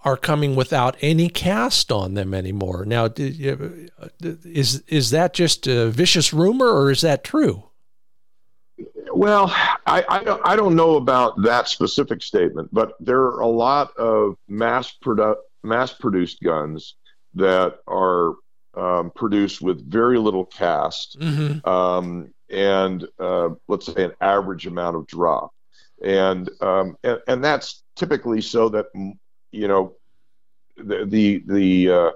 are 0.03 0.17
coming 0.17 0.55
without 0.55 0.97
any 1.01 1.29
cast 1.29 1.91
on 1.91 2.15
them 2.15 2.33
anymore. 2.33 2.85
Now, 2.85 3.09
is 4.25 4.81
is 4.87 5.09
that 5.11 5.33
just 5.33 5.67
a 5.67 5.89
vicious 5.89 6.33
rumor, 6.33 6.67
or 6.67 6.91
is 6.91 7.01
that 7.01 7.23
true? 7.23 7.63
Well, 9.13 9.53
I, 9.85 10.03
I 10.07 10.23
don't, 10.23 10.41
I 10.45 10.55
don't 10.55 10.75
know 10.75 10.95
about 10.95 11.41
that 11.43 11.67
specific 11.67 12.23
statement, 12.23 12.69
but 12.71 12.93
there 12.99 13.19
are 13.19 13.41
a 13.41 13.47
lot 13.47 13.95
of 13.97 14.35
mass 14.47 14.95
produ- 15.03 15.35
mass 15.63 15.93
produced 15.93 16.39
guns 16.41 16.95
that 17.35 17.79
are 17.87 18.33
um, 18.75 19.11
produced 19.11 19.61
with 19.61 19.89
very 19.89 20.17
little 20.17 20.45
cast 20.45 21.19
mm-hmm. 21.19 21.67
um, 21.67 22.33
and 22.49 23.07
uh, 23.19 23.49
let's 23.67 23.85
say 23.85 24.03
an 24.03 24.13
average 24.21 24.67
amount 24.67 24.95
of 24.95 25.07
drop, 25.07 25.53
and, 26.03 26.49
um, 26.61 26.97
and 27.03 27.19
and 27.27 27.43
that's 27.43 27.83
typically 27.95 28.41
so 28.41 28.69
that 28.69 28.87
you 29.51 29.67
know 29.67 29.95
the 30.77 31.05
the 31.05 31.43
the, 31.47 31.89
uh, 31.89 32.11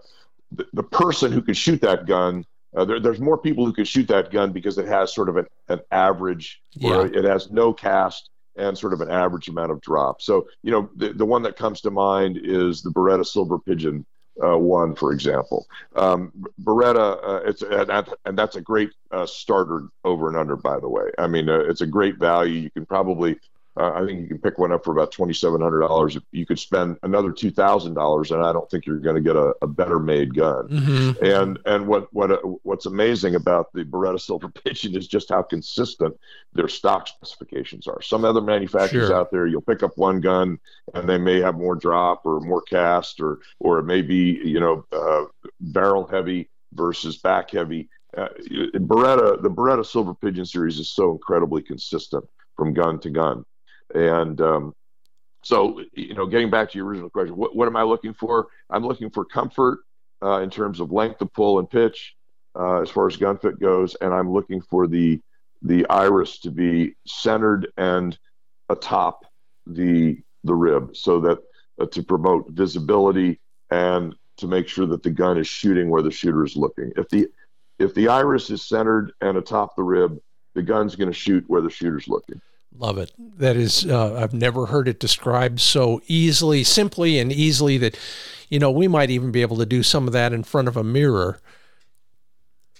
the, 0.52 0.66
the 0.74 0.84
person 0.84 1.32
who 1.32 1.42
could 1.42 1.58
shoot 1.58 1.82
that 1.82 2.06
gun. 2.06 2.46
Uh, 2.76 2.84
there, 2.84 3.00
there's 3.00 3.22
more 3.22 3.38
people 3.38 3.66
who 3.66 3.72
could 3.72 3.88
shoot 3.88 4.08
that 4.10 4.32
gun 4.32 4.52
because 4.52 4.78
it 4.78 4.86
has 4.86 5.14
sort 5.14 5.30
of 5.30 5.38
an, 5.38 5.46
an 5.70 5.80
average, 5.92 6.62
yeah. 6.74 6.96
or 6.96 7.06
it 7.06 7.24
has 7.24 7.50
no 7.50 7.72
cast 7.72 8.30
and 8.58 8.78
sort 8.78 8.94
of 8.94 9.02
an 9.02 9.10
average 9.10 9.48
amount 9.48 9.72
of 9.72 9.80
drop. 9.82 10.22
So, 10.22 10.48
you 10.62 10.72
know, 10.72 10.90
the, 10.96 11.14
the 11.14 11.26
one 11.26 11.42
that 11.44 11.56
comes 11.56 11.82
to 11.82 11.92
mind 11.92 12.40
is 12.42 12.82
the 12.82 12.90
Beretta 12.90 13.26
Silver 13.26 13.60
Pigeon 13.60 14.06
uh, 14.44 14.58
one, 14.58 14.96
for 14.96 15.14
example. 15.14 15.68
Um, 15.96 16.32
Beretta, 16.64 17.20
uh, 17.24 17.42
it's 17.46 17.62
and, 17.62 18.16
and, 18.26 18.38
that's 18.38 18.56
a 18.56 18.62
great 18.62 18.92
uh, 19.12 19.26
starter 19.26 19.88
over 20.04 20.28
and 20.28 20.38
under, 20.38 20.56
by 20.56 20.80
the 20.80 20.90
way. 20.90 21.10
I 21.18 21.28
mean, 21.28 21.50
uh, 21.50 21.60
it's 21.60 21.82
a 21.82 21.88
great 21.88 22.18
value. 22.18 22.60
You 22.60 22.70
can 22.70 22.86
probably 22.86 23.38
uh, 23.78 23.92
I 23.94 24.06
think 24.06 24.22
you 24.22 24.28
can 24.28 24.38
pick 24.38 24.58
one 24.58 24.72
up 24.72 24.86
for 24.86 24.92
about 24.92 25.12
twenty 25.12 25.34
seven 25.34 25.60
hundred 25.60 25.82
dollars. 25.82 26.18
You 26.32 26.46
could 26.46 26.60
spend 26.60 26.98
another 27.04 27.32
two 27.32 27.52
thousand 27.52 27.94
dollars, 27.94 28.32
and 28.32 28.42
I 28.42 28.54
don't 28.54 28.70
think 28.70 28.86
you're 28.86 29.00
going 29.00 29.18
to 29.18 29.22
get 29.22 29.36
a, 29.36 29.54
a, 29.62 29.68
better 29.68 30.00
made 30.00 30.34
gun. 30.34 30.70
Mm-hmm. 30.70 31.26
And 31.26 31.60
and 31.66 31.88
what 31.88 32.12
what 32.14 32.32
uh, 32.32 32.38
what's 32.64 32.86
amazing 32.86 33.36
about 33.36 33.74
the 33.74 33.84
Beretta 33.84 34.20
Silver 34.20 34.48
Pigeon 34.66 34.96
is 34.96 35.08
just 35.08 35.30
how 35.30 35.42
consistent 35.42 36.18
their 36.54 36.70
stock 36.70 37.10
specifications 37.10 37.86
are. 37.86 38.02
Some 38.02 38.24
other 38.24 38.40
manufacturers 38.40 39.10
sure. 39.10 39.16
out 39.16 39.30
there, 39.30 39.46
you'll 39.46 39.62
pick 39.62 39.84
up 39.84 39.98
one 39.98 40.22
gun, 40.22 40.58
and 40.94 41.10
they 41.10 41.18
may 41.18 41.42
have 41.42 41.56
more 41.56 41.76
drop 41.76 42.26
or 42.26 42.40
more 42.40 42.62
cast, 42.62 43.20
or 43.20 43.40
or 43.60 43.80
it 43.80 43.84
may 43.84 44.02
be 44.02 44.40
you 44.44 44.62
know 44.62 44.86
uh, 44.94 45.26
barrel 45.60 46.08
heavy 46.08 46.50
versus 46.74 47.18
back 47.18 47.52
heavy. 47.52 47.90
Uh, 48.16 48.30
Beretta, 48.76 49.42
the 49.42 49.50
Beretta 49.50 49.86
Silver 49.86 50.14
Pigeon 50.14 50.46
series 50.46 50.80
is 50.80 50.90
so 50.90 51.12
incredibly 51.12 51.62
consistent 51.62 52.24
from 52.56 52.74
gun 52.74 53.00
to 53.00 53.10
gun. 53.10 53.44
And 53.94 54.40
um, 54.42 54.74
so, 55.44 55.82
you 55.94 56.14
know, 56.16 56.26
getting 56.26 56.50
back 56.50 56.72
to 56.72 56.78
your 56.78 56.88
original 56.88 57.10
question, 57.10 57.36
what, 57.36 57.56
what 57.56 57.68
am 57.68 57.76
I 57.76 57.84
looking 57.84 58.14
for? 58.14 58.48
I'm 58.70 58.86
looking 58.86 59.10
for 59.10 59.26
comfort 59.26 59.80
uh, 60.24 60.42
in 60.42 60.50
terms 60.50 60.80
of 60.80 60.92
length 60.92 61.22
of 61.22 61.32
pull 61.34 61.60
and 61.60 61.70
pitch, 61.70 62.16
uh, 62.58 62.82
as 62.82 62.90
far 62.90 63.08
as 63.08 63.18
gun 63.18 63.38
fit 63.38 63.60
goes, 63.60 63.96
and 63.96 64.14
I'm 64.14 64.32
looking 64.32 64.62
for 64.62 64.88
the 64.88 65.22
the 65.62 65.88
iris 65.88 66.40
to 66.40 66.52
be 66.52 66.96
centered 67.08 67.68
and 67.78 68.18
atop 68.70 69.26
the 69.66 70.18
the 70.44 70.54
rib, 70.54 70.96
so 70.96 71.20
that 71.22 71.40
uh, 71.80 71.86
to 71.88 72.04
promote 72.04 72.50
visibility 72.50 73.40
and 73.72 74.16
to 74.38 74.48
make 74.48 74.68
sure 74.68 74.86
that 74.86 75.04
the 75.04 75.10
gun 75.10 75.38
is 75.38 75.48
shooting 75.48 75.90
where 75.90 76.02
the 76.02 76.12
shooter 76.12 76.44
is 76.44 76.56
looking. 76.56 76.92
If 76.96 77.10
the 77.10 77.28
if 77.78 77.94
the 77.94 78.08
iris 78.08 78.50
is 78.50 78.64
centered 78.64 79.12
and 79.22 79.38
atop 79.38 79.76
the 79.76 79.84
rib, 79.84 80.20
the 80.54 80.64
gun's 80.64 80.96
going 80.96 81.10
to 81.10 81.14
shoot 81.14 81.44
where 81.48 81.62
the 81.62 81.70
shooter's 81.70 82.08
looking. 82.08 82.42
Love 82.78 82.98
it. 82.98 83.12
That 83.38 83.56
is, 83.56 83.86
uh, 83.86 84.16
I've 84.16 84.34
never 84.34 84.66
heard 84.66 84.88
it 84.88 85.00
described 85.00 85.60
so 85.60 86.02
easily, 86.08 86.64
simply, 86.64 87.20
and 87.20 87.32
easily 87.32 87.78
that, 87.78 87.98
you 88.50 88.60
know, 88.60 88.72
we 88.72 88.88
might 88.88 89.10
even 89.10 89.32
be 89.32 89.42
able 89.42 89.58
to 89.58 89.66
do 89.66 89.82
some 89.82 90.08
of 90.08 90.14
that 90.14 90.34
in 90.34 90.44
front 90.44 90.68
of 90.68 90.76
a 90.76 90.84
mirror. 90.84 91.40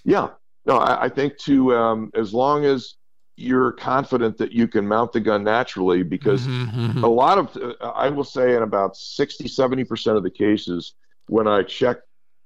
Yeah. 0.04 0.28
No, 0.66 0.78
I, 0.78 1.04
I 1.04 1.08
think 1.08 1.38
to 1.38 1.74
um, 1.74 2.10
as 2.14 2.34
long 2.34 2.64
as 2.64 2.94
you're 3.36 3.72
confident 3.72 4.38
that 4.38 4.52
you 4.52 4.66
can 4.66 4.86
mount 4.86 5.12
the 5.12 5.20
gun 5.20 5.44
naturally, 5.44 6.02
because 6.02 6.46
mm-hmm, 6.46 6.80
mm-hmm. 6.80 7.04
a 7.04 7.08
lot 7.08 7.38
of, 7.38 7.56
uh, 7.56 7.86
I 7.88 8.08
will 8.08 8.24
say, 8.24 8.56
in 8.56 8.62
about 8.62 8.96
60, 8.96 9.44
70% 9.44 10.16
of 10.16 10.22
the 10.22 10.30
cases, 10.30 10.94
when 11.28 11.46
I 11.46 11.62
check 11.62 11.98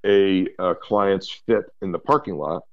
a, 0.05 0.47
a 0.59 0.75
client's 0.75 1.29
fit 1.29 1.65
in 1.81 1.91
the 1.91 1.99
parking 1.99 2.35
lot, 2.35 2.63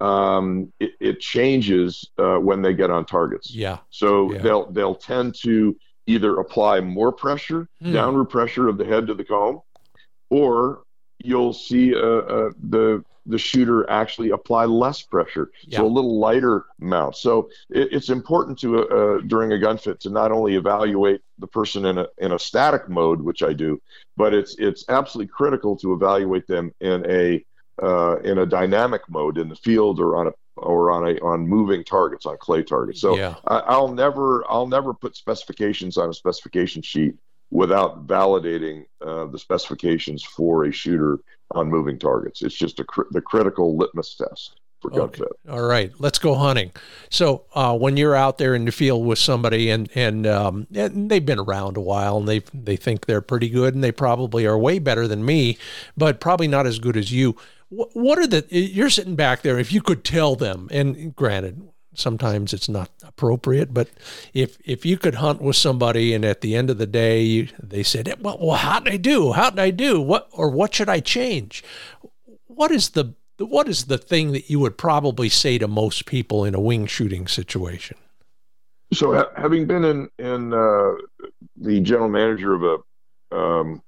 um, 0.00 0.72
it, 0.80 0.92
it, 1.00 1.20
changes 1.20 2.10
uh, 2.18 2.36
when 2.36 2.62
they 2.62 2.74
get 2.74 2.90
on 2.90 3.04
targets. 3.04 3.54
Yeah. 3.54 3.78
So 3.90 4.32
yeah. 4.32 4.38
they'll 4.40 4.70
they'll 4.70 4.94
tend 4.94 5.34
to 5.42 5.76
either 6.06 6.38
apply 6.38 6.80
more 6.80 7.12
pressure, 7.12 7.68
mm. 7.82 7.92
downward 7.92 8.26
pressure 8.26 8.68
of 8.68 8.78
the 8.78 8.84
head 8.84 9.06
to 9.08 9.14
the 9.14 9.24
comb, 9.24 9.60
or 10.30 10.82
you'll 11.22 11.52
see 11.52 11.94
uh, 11.94 11.98
uh, 11.98 12.50
the 12.68 13.04
the 13.26 13.38
shooter 13.38 13.88
actually 13.88 14.30
apply 14.30 14.64
less 14.64 15.02
pressure, 15.02 15.50
Yeah. 15.66 15.78
so 15.78 15.86
a 15.86 15.88
little 15.88 16.18
lighter 16.18 16.64
mount. 16.78 17.16
So 17.16 17.50
it, 17.68 17.92
it's 17.92 18.08
important 18.08 18.58
to 18.60 18.88
uh, 18.88 19.20
during 19.26 19.52
a 19.52 19.58
gun 19.58 19.78
fit 19.78 20.00
to 20.00 20.10
not 20.10 20.32
only 20.32 20.56
evaluate 20.56 21.20
the 21.38 21.46
person 21.46 21.84
in 21.84 21.98
a 21.98 22.06
in 22.18 22.32
a 22.32 22.38
static 22.38 22.88
mode, 22.88 23.20
which 23.20 23.42
I 23.42 23.52
do, 23.52 23.80
but 24.16 24.34
it's 24.34 24.56
it's 24.58 24.84
absolutely 24.88 25.30
critical 25.30 25.76
to 25.76 25.92
evaluate 25.92 26.46
them 26.46 26.72
in 26.80 27.04
a 27.08 27.44
uh, 27.82 28.16
in 28.20 28.38
a 28.38 28.46
dynamic 28.46 29.02
mode 29.08 29.38
in 29.38 29.48
the 29.48 29.56
field 29.56 30.00
or 30.00 30.16
on 30.16 30.28
a 30.28 30.32
or 30.56 30.90
on 30.90 31.08
a 31.08 31.18
on 31.20 31.46
moving 31.48 31.82
targets 31.84 32.26
on 32.26 32.36
clay 32.38 32.62
targets. 32.62 33.00
So 33.00 33.16
yeah. 33.16 33.36
I, 33.46 33.58
I'll 33.60 33.92
never 33.92 34.44
I'll 34.50 34.66
never 34.66 34.92
put 34.92 35.16
specifications 35.16 35.96
on 35.96 36.10
a 36.10 36.14
specification 36.14 36.82
sheet 36.82 37.14
without 37.50 38.06
validating 38.06 38.84
uh, 39.04 39.26
the 39.26 39.38
specifications 39.38 40.22
for 40.22 40.64
a 40.64 40.72
shooter 40.72 41.18
on 41.52 41.68
moving 41.68 41.98
targets. 41.98 42.42
It's 42.42 42.54
just 42.54 42.78
a 42.80 42.84
cr- 42.84 43.10
the 43.10 43.20
critical 43.20 43.76
litmus 43.76 44.14
test 44.14 44.60
for 44.80 44.90
gun 44.90 45.00
Okay. 45.02 45.18
fit. 45.18 45.32
All 45.48 45.62
right, 45.62 45.92
let's 45.98 46.18
go 46.18 46.34
hunting. 46.34 46.72
So 47.10 47.44
uh, 47.54 47.76
when 47.76 47.96
you're 47.96 48.14
out 48.14 48.38
there 48.38 48.54
in 48.54 48.64
the 48.64 48.72
field 48.72 49.04
with 49.04 49.18
somebody 49.18 49.70
and 49.70 49.90
and, 49.94 50.26
um, 50.26 50.66
and 50.74 51.10
they've 51.10 51.24
been 51.24 51.38
around 51.40 51.76
a 51.76 51.80
while 51.80 52.18
and 52.18 52.28
they 52.28 52.40
they 52.54 52.76
think 52.76 53.06
they're 53.06 53.20
pretty 53.20 53.48
good 53.48 53.74
and 53.74 53.82
they 53.82 53.92
probably 53.92 54.46
are 54.46 54.58
way 54.58 54.78
better 54.78 55.08
than 55.08 55.24
me, 55.24 55.58
but 55.96 56.20
probably 56.20 56.48
not 56.48 56.66
as 56.66 56.78
good 56.78 56.96
as 56.96 57.10
you. 57.12 57.36
What, 57.70 58.18
are 58.18 58.26
the? 58.26 58.44
You're 58.50 58.90
sitting 58.90 59.14
back 59.14 59.42
there. 59.42 59.58
If 59.58 59.72
you 59.72 59.80
could 59.80 60.02
tell 60.02 60.34
them, 60.34 60.68
and 60.72 61.14
granted, 61.14 61.70
sometimes 61.94 62.52
it's 62.52 62.68
not 62.68 62.90
appropriate, 63.04 63.72
but 63.72 63.88
if 64.34 64.58
if 64.64 64.84
you 64.84 64.98
could 64.98 65.16
hunt 65.16 65.40
with 65.40 65.56
somebody 65.56 66.12
and 66.12 66.24
at 66.24 66.40
the 66.40 66.56
end 66.56 66.70
of 66.70 66.78
the 66.78 66.86
day 66.86 67.22
you, 67.22 67.48
they 67.62 67.82
said, 67.82 68.12
well, 68.20 68.38
well, 68.40 68.56
how 68.56 68.80
did 68.80 68.92
I 68.92 68.96
do? 68.96 69.32
How 69.32 69.50
did 69.50 69.60
I 69.60 69.70
do? 69.70 70.00
What 70.00 70.28
or 70.32 70.50
what 70.50 70.74
should 70.74 70.88
I 70.88 71.00
change? 71.00 71.62
What 72.46 72.70
is 72.70 72.90
the 72.90 73.14
what 73.38 73.68
is 73.68 73.84
the 73.84 73.98
thing 73.98 74.32
that 74.32 74.50
you 74.50 74.60
would 74.60 74.76
probably 74.76 75.28
say 75.28 75.56
to 75.58 75.68
most 75.68 76.06
people 76.06 76.44
in 76.44 76.54
a 76.54 76.60
wing 76.60 76.86
shooting 76.86 77.26
situation? 77.26 77.96
So 78.92 79.14
ha- 79.14 79.30
having 79.36 79.66
been 79.66 79.84
in 79.84 80.08
in 80.18 80.52
uh, 80.52 80.92
the 81.56 81.80
general 81.80 82.08
manager 82.08 82.54
of 82.54 82.62
a 82.64 83.36
um, 83.36 83.82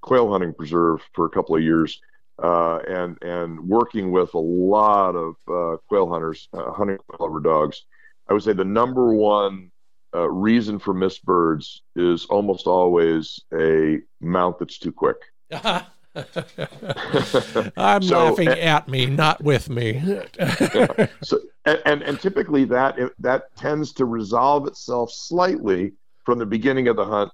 quail 0.00 0.30
hunting 0.30 0.52
preserve 0.54 1.00
for 1.14 1.26
a 1.26 1.30
couple 1.30 1.56
of 1.56 1.62
years. 1.62 2.00
Uh, 2.42 2.78
and 2.88 3.18
and 3.22 3.60
working 3.68 4.12
with 4.12 4.32
a 4.34 4.38
lot 4.38 5.14
of 5.14 5.34
uh, 5.48 5.76
quail 5.88 6.08
hunters, 6.08 6.48
uh, 6.54 6.72
hunting 6.72 6.96
quail 7.06 7.28
over 7.28 7.40
dogs, 7.40 7.84
I 8.28 8.32
would 8.32 8.42
say 8.42 8.52
the 8.54 8.64
number 8.64 9.12
one 9.14 9.70
uh, 10.14 10.28
reason 10.28 10.78
for 10.78 10.94
missed 10.94 11.24
birds 11.24 11.82
is 11.96 12.24
almost 12.26 12.66
always 12.66 13.40
a 13.52 13.98
mount 14.20 14.58
that's 14.58 14.78
too 14.78 14.92
quick. 14.92 15.16
I'm 17.76 18.02
So, 18.02 18.18
laughing 18.24 18.48
uh, 18.48 18.52
at 18.52 18.88
me, 18.88 19.06
not 19.06 19.42
with 19.42 19.68
me. 19.70 20.02
So 21.22 21.38
and, 21.66 21.82
and 21.84 22.02
and 22.02 22.20
typically 22.20 22.64
that 22.64 22.96
that 23.18 23.54
tends 23.56 23.92
to 23.94 24.04
resolve 24.06 24.66
itself 24.66 25.12
slightly 25.12 25.92
from 26.24 26.38
the 26.38 26.46
beginning 26.46 26.88
of 26.88 26.96
the 26.96 27.04
hunt 27.04 27.30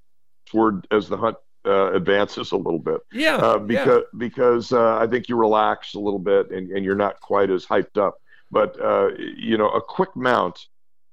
toward 0.47 0.87
as 0.91 1.09
the 1.09 1.17
hunt 1.17 1.37
uh, 1.67 1.93
advances 1.93 2.53
a 2.53 2.57
little 2.57 2.79
bit. 2.79 3.01
yeah, 3.12 3.37
uh, 3.37 3.59
yeah. 3.59 3.59
because 3.67 4.03
because 4.17 4.73
uh, 4.73 4.97
I 4.99 5.07
think 5.07 5.29
you 5.29 5.37
relax 5.37 5.95
a 5.95 5.99
little 6.01 6.19
bit 6.21 6.51
and, 6.51 6.71
and 6.71 6.85
you're 6.85 6.95
not 6.95 7.21
quite 7.21 7.51
as 7.51 7.67
hyped 7.67 7.99
up. 7.99 8.14
But 8.51 8.81
uh, 8.81 9.11
you 9.37 9.59
know, 9.59 9.69
a 9.71 9.81
quick 9.83 10.14
mount, 10.14 10.59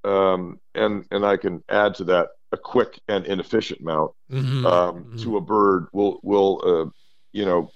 um, 0.04 0.60
and 0.74 1.04
and 1.10 1.24
I 1.26 1.36
can 1.36 1.62
add 1.68 1.94
to 1.96 2.04
that 2.04 2.28
a 2.52 2.56
quick 2.56 3.00
and 3.08 3.26
inefficient 3.26 3.80
mount 3.82 4.12
Mhm, 4.30 4.64
um, 4.64 5.04
mhm. 5.04 5.22
to 5.22 5.36
a 5.36 5.40
bird 5.40 5.88
will 5.92 6.20
will 6.22 6.62
uh, 6.64 6.90
you 7.32 7.44
know 7.44 7.70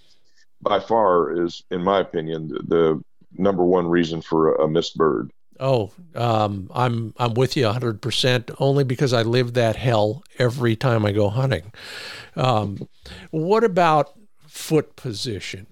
by 0.62 0.78
far 0.80 1.44
is 1.44 1.62
in 1.70 1.82
my 1.82 2.00
opinion 2.00 2.48
the, 2.48 2.60
the 2.68 3.02
number 3.36 3.64
one 3.64 3.86
reason 3.88 4.22
for 4.22 4.54
a, 4.54 4.64
a 4.64 4.68
missed 4.68 4.96
bird. 4.96 5.32
Oh, 5.60 5.92
um, 6.14 6.70
I'm 6.74 7.14
I'm 7.18 7.34
with 7.34 7.56
you 7.56 7.64
100 7.64 8.00
percent. 8.00 8.50
Only 8.58 8.84
because 8.84 9.12
I 9.12 9.22
live 9.22 9.54
that 9.54 9.76
hell 9.76 10.22
every 10.38 10.76
time 10.76 11.04
I 11.04 11.12
go 11.12 11.28
hunting. 11.28 11.72
Um, 12.36 12.88
what 13.30 13.64
about 13.64 14.12
foot 14.46 14.96
position? 14.96 15.66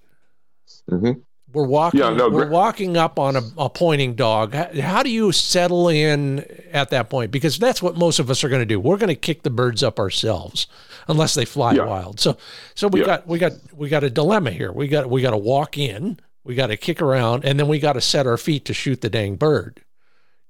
Mhm. 0.90 1.22
We're 1.52 1.64
walking. 1.66 2.00
Yeah, 2.00 2.10
no, 2.10 2.28
we're 2.28 2.48
walking 2.50 2.96
up 2.96 3.18
on 3.18 3.36
a, 3.36 3.42
a 3.56 3.70
pointing 3.70 4.14
dog. 4.14 4.52
How, 4.52 4.68
how 4.80 5.02
do 5.02 5.08
you 5.10 5.32
settle 5.32 5.88
in 5.88 6.40
at 6.72 6.90
that 6.90 7.08
point? 7.08 7.30
Because 7.30 7.56
that's 7.58 7.80
what 7.80 7.96
most 7.96 8.18
of 8.18 8.28
us 8.28 8.44
are 8.44 8.48
going 8.48 8.60
to 8.60 8.66
do. 8.66 8.78
We're 8.78 8.98
going 8.98 9.08
to 9.08 9.14
kick 9.14 9.42
the 9.42 9.48
birds 9.50 9.82
up 9.82 9.98
ourselves, 9.98 10.66
unless 11.08 11.34
they 11.34 11.44
fly 11.46 11.72
Yeah. 11.74 11.84
wild. 11.86 12.20
So, 12.20 12.36
so 12.74 12.88
we 12.88 13.00
Yeah. 13.00 13.06
got 13.06 13.26
we 13.26 13.38
got 13.38 13.52
we 13.74 13.88
got 13.88 14.04
a 14.04 14.10
dilemma 14.10 14.50
here. 14.50 14.70
We 14.72 14.88
got 14.88 15.08
we 15.08 15.22
got 15.22 15.30
to 15.30 15.36
walk 15.38 15.78
in. 15.78 16.18
We 16.46 16.54
got 16.54 16.68
to 16.68 16.76
kick 16.76 17.02
around, 17.02 17.44
and 17.44 17.58
then 17.58 17.66
we 17.66 17.80
got 17.80 17.94
to 17.94 18.00
set 18.00 18.26
our 18.26 18.36
feet 18.36 18.64
to 18.66 18.74
shoot 18.74 19.00
the 19.00 19.10
dang 19.10 19.34
bird. 19.36 19.82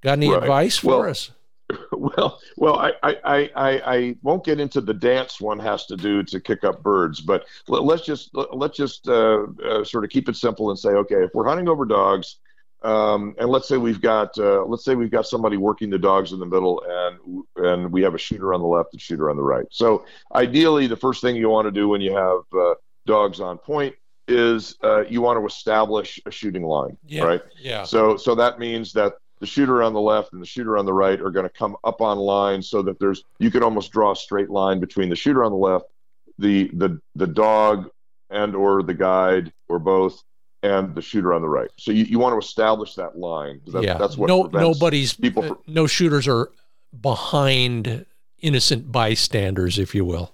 Got 0.03 0.13
any 0.13 0.29
Right. 0.29 0.43
advice 0.43 0.77
for 0.79 0.89
Well, 0.89 1.11
us? 1.11 1.31
Well, 1.91 2.39
well, 2.57 2.77
I, 2.79 2.93
I, 3.03 3.19
I, 3.25 3.51
I 3.57 4.17
won't 4.23 4.45
get 4.45 4.61
into 4.61 4.81
the 4.81 4.95
dance 4.95 5.41
one 5.41 5.59
has 5.59 5.87
to 5.87 5.97
do 5.97 6.23
to 6.25 6.39
kick 6.41 6.63
up 6.63 6.83
birds, 6.83 7.21
but 7.21 7.45
let, 7.67 7.83
let's 7.83 8.05
just 8.05 8.31
let, 8.35 8.57
let's 8.57 8.77
just 8.77 9.09
uh, 9.09 9.47
uh, 9.65 9.83
sort 9.83 10.05
of 10.05 10.11
keep 10.11 10.29
it 10.29 10.37
simple 10.37 10.71
and 10.71 10.79
say, 10.79 10.91
okay, 10.91 11.25
if 11.25 11.31
we're 11.35 11.49
hunting 11.49 11.69
over 11.69 11.85
dogs, 11.85 12.37
um, 12.83 13.35
and 13.39 13.49
let's 13.49 13.67
say 13.67 13.79
we've 13.79 14.01
got 14.01 14.39
uh, 14.39 14.65
let's 14.65 14.85
say 14.85 14.95
we've 14.95 15.11
got 15.11 15.27
somebody 15.27 15.57
working 15.57 15.91
the 15.91 15.99
dogs 15.99 16.33
in 16.33 16.39
the 16.39 16.47
middle, 16.47 16.85
and 16.89 17.43
and 17.67 17.91
we 17.93 18.03
have 18.03 18.15
a 18.15 18.19
shooter 18.19 18.55
on 18.55 18.61
the 18.61 18.67
left 18.67 18.93
and 18.93 19.01
shooter 19.03 19.29
on 19.29 19.37
the 19.37 19.43
right. 19.43 19.67
So 19.71 20.05
ideally, 20.35 20.87
the 20.87 20.97
first 20.97 21.21
thing 21.21 21.35
you 21.35 21.49
want 21.49 21.67
to 21.67 21.73
do 21.73 21.89
when 21.89 22.01
you 22.01 22.15
have 22.15 22.41
uh, 22.57 22.75
dogs 23.07 23.41
on 23.41 23.59
point 23.59 23.95
is 24.29 24.77
uh, 24.83 25.03
you 25.09 25.21
want 25.23 25.39
to 25.41 25.47
establish 25.47 26.21
a 26.27 26.31
shooting 26.31 26.65
line, 26.65 26.97
Yeah. 27.07 27.25
right? 27.25 27.43
Yeah. 27.61 27.85
So 27.85 28.17
so 28.17 28.35
that 28.35 28.59
means 28.59 28.93
that 28.95 29.15
the 29.41 29.47
shooter 29.47 29.83
on 29.83 29.93
the 29.93 30.01
left 30.01 30.33
and 30.33 30.41
the 30.43 30.47
shooter 30.47 30.77
on 30.79 30.87
the 30.87 30.93
right 30.93 31.21
are 31.21 31.31
going 31.31 31.45
to 31.47 31.51
come 31.53 31.77
up 31.85 32.01
on 32.01 32.19
line 32.19 32.63
so 32.63 32.83
that 32.83 32.99
there's 32.99 33.23
you 33.39 33.51
can 33.51 33.63
almost 33.63 33.93
draw 33.93 34.13
a 34.13 34.17
straight 34.17 34.51
line 34.51 34.81
between 34.81 35.09
the 35.09 35.17
shooter 35.17 35.45
on 35.45 35.53
the 35.53 35.59
left, 35.59 35.85
the 36.39 36.71
the 36.75 37.01
the 37.15 37.27
dog 37.27 37.91
and 38.31 38.57
or 38.57 38.83
the 38.83 38.95
guide 38.95 39.53
or 39.69 39.79
both 39.79 40.23
and 40.63 40.95
the 40.97 41.03
shooter 41.03 41.33
on 41.33 41.43
the 41.43 41.49
right. 41.49 41.71
So 41.79 41.93
you, 41.93 42.05
you 42.05 42.19
want 42.19 42.33
to 42.35 42.45
establish 42.45 42.95
that 42.95 43.17
line. 43.19 43.61
That, 43.69 43.85
yeah. 43.85 43.99
That's 43.99 44.17
what 44.17 44.27
no 44.29 44.45
nobody's 44.53 45.13
people 45.15 45.45
uh, 45.45 45.55
no 45.69 45.87
shooters 45.87 46.27
are 46.27 46.51
behind 47.01 48.05
innocent 48.41 48.91
bystanders, 48.91 49.79
if 49.79 49.95
you 49.95 50.05
will. 50.05 50.33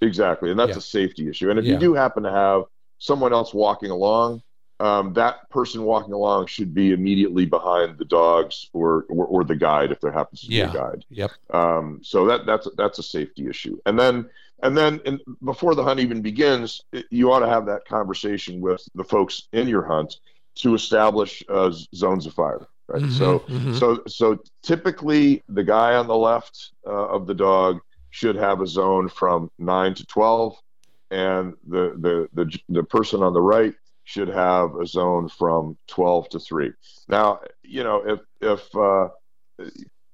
Exactly, 0.00 0.50
and 0.50 0.58
that's 0.58 0.70
Yeah. 0.72 0.76
a 0.78 0.80
safety 0.80 1.28
issue. 1.28 1.50
And 1.50 1.58
if 1.58 1.64
Yeah. 1.64 1.72
you 1.74 1.78
do 1.78 1.94
happen 1.94 2.22
to 2.24 2.30
have 2.30 2.64
someone 2.98 3.32
else 3.32 3.52
walking 3.54 3.90
along, 3.90 4.42
um, 4.80 5.12
that 5.14 5.48
person 5.50 5.82
walking 5.84 6.12
along 6.12 6.46
should 6.46 6.74
be 6.74 6.92
immediately 6.92 7.46
behind 7.46 7.98
the 7.98 8.04
dogs 8.04 8.68
or 8.72 9.04
or, 9.08 9.26
or 9.26 9.44
the 9.44 9.54
guide 9.56 9.92
if 9.92 10.00
there 10.00 10.12
happens 10.12 10.40
to 10.42 10.48
be 10.48 10.56
a 10.60 10.72
guide. 10.72 11.04
Yep. 11.10 11.30
Um, 11.52 12.00
so 12.02 12.26
that 12.26 12.44
that's 12.46 12.68
that's 12.76 12.98
a 12.98 13.02
safety 13.02 13.48
issue. 13.48 13.78
And 13.86 13.98
then 13.98 14.28
and 14.62 14.76
then 14.76 15.00
in, 15.04 15.20
before 15.44 15.74
the 15.74 15.82
hunt 15.84 16.00
even 16.00 16.22
begins, 16.22 16.82
it- 16.92 17.06
you 17.10 17.30
ought 17.32 17.40
to 17.40 17.48
have 17.48 17.66
that 17.66 17.84
conversation 17.86 18.60
with 18.60 18.82
the 18.94 19.04
folks 19.04 19.48
in 19.52 19.68
your 19.68 19.84
hunt 19.84 20.16
to 20.56 20.74
establish 20.74 21.42
uh, 21.48 21.70
zones 21.94 22.26
of 22.26 22.34
fire. 22.34 22.66
Right. 22.88 23.02
Mhm, 23.02 23.10
So 23.12 23.38
mhm. 23.40 23.78
so 23.78 24.02
so 24.06 24.38
typically 24.62 25.42
the 25.48 25.64
guy 25.64 25.94
on 25.94 26.06
the 26.06 26.16
left 26.16 26.72
uh, 26.86 26.90
of 27.16 27.26
the 27.26 27.34
dog 27.34 27.80
should 28.10 28.36
have 28.36 28.60
a 28.60 28.66
zone 28.66 29.08
from 29.08 29.50
nine 29.58 29.94
to 29.94 30.04
twelve, 30.06 30.56
and 31.10 31.54
the 31.66 31.94
the 31.98 32.28
the 32.34 32.58
the 32.68 32.82
person 32.82 33.22
on 33.22 33.32
the 33.32 33.40
right 33.40 33.74
should 34.04 34.28
have 34.28 34.74
a 34.76 34.86
zone 34.86 35.28
from 35.28 35.76
twelve 35.86 36.28
to 36.30 36.38
three. 36.38 36.72
Now 37.08 37.40
you 37.62 37.84
know 37.84 38.02
if 38.06 38.20
if 38.40 38.76
uh, 38.76 39.08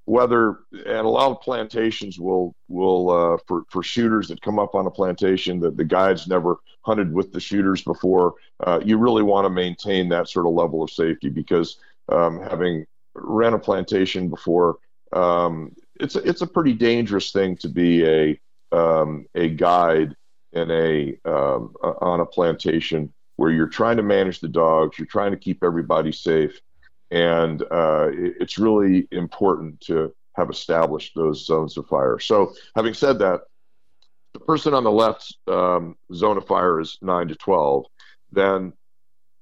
whether 0.05 0.61
and 0.73 1.07
a 1.07 1.09
lot 1.09 1.31
of 1.31 1.41
plantations 1.41 2.19
will 2.19 2.55
will 2.69 3.11
uh, 3.11 3.39
for 3.47 3.65
for 3.71 3.83
shooters 3.83 4.29
that 4.29 4.43
come 4.43 4.59
up 4.59 4.75
on 4.75 4.87
a 4.87 4.91
plantation 4.91 5.61
that 5.61 5.77
the 5.77 5.85
guides 5.85 6.27
never 6.27 6.57
hunted 6.83 7.13
with 7.13 7.33
the 7.33 7.41
shooters 7.41 7.83
before. 7.83 8.35
Uh, 8.67 8.81
you 8.85 8.99
really 8.99 9.23
want 9.23 9.45
to 9.45 9.51
maintain 9.51 10.09
that 10.09 10.29
sort 10.29 10.47
of 10.47 10.53
level 10.53 10.83
of 10.83 10.91
safety 10.91 11.29
because 11.29 11.77
um, 12.09 12.41
having 12.41 12.85
ran 13.15 13.55
a 13.55 13.59
plantation 13.59 14.29
before, 14.29 14.79
um, 15.13 15.73
it's 16.01 16.17
a, 16.17 16.29
it's 16.29 16.43
a 16.43 16.47
pretty 16.47 16.73
dangerous 16.73 17.31
thing 17.31 17.57
to 17.57 17.69
be 17.69 18.05
a 18.05 18.41
um, 18.73 19.27
a 19.35 19.49
guide 19.49 20.15
in 20.53 20.71
a 20.71 21.17
um, 21.25 21.75
on 21.83 22.21
a 22.21 22.27
plantation 22.27 23.13
where 23.37 23.51
you're 23.51 23.67
trying 23.69 23.97
to 23.97 24.03
manage 24.03 24.41
the 24.41 24.49
dogs, 24.49 24.99
you're 24.99 25.07
trying 25.07 25.31
to 25.33 25.39
keep 25.39 25.63
everybody 25.65 26.13
safe, 26.13 26.61
and 27.11 27.63
uh, 27.71 28.09
it- 28.13 28.37
it's 28.41 28.59
really 28.59 29.09
important 29.11 29.81
to 29.81 30.13
have 30.37 30.51
established 30.51 31.13
those 31.15 31.45
zones 31.45 31.77
of 31.77 31.87
fire. 31.87 32.19
So, 32.19 32.55
having 32.77 32.95
said 32.95 33.19
that, 33.21 33.43
the 34.35 34.41
person 34.41 34.75
on 34.75 34.85
the 34.85 34.91
left 34.93 35.35
um, 35.49 35.97
zone 36.15 36.37
of 36.37 36.47
fire 36.47 36.81
is 36.81 36.99
nine 37.03 37.29
to 37.29 37.35
twelve. 37.35 37.87
Then 38.33 38.73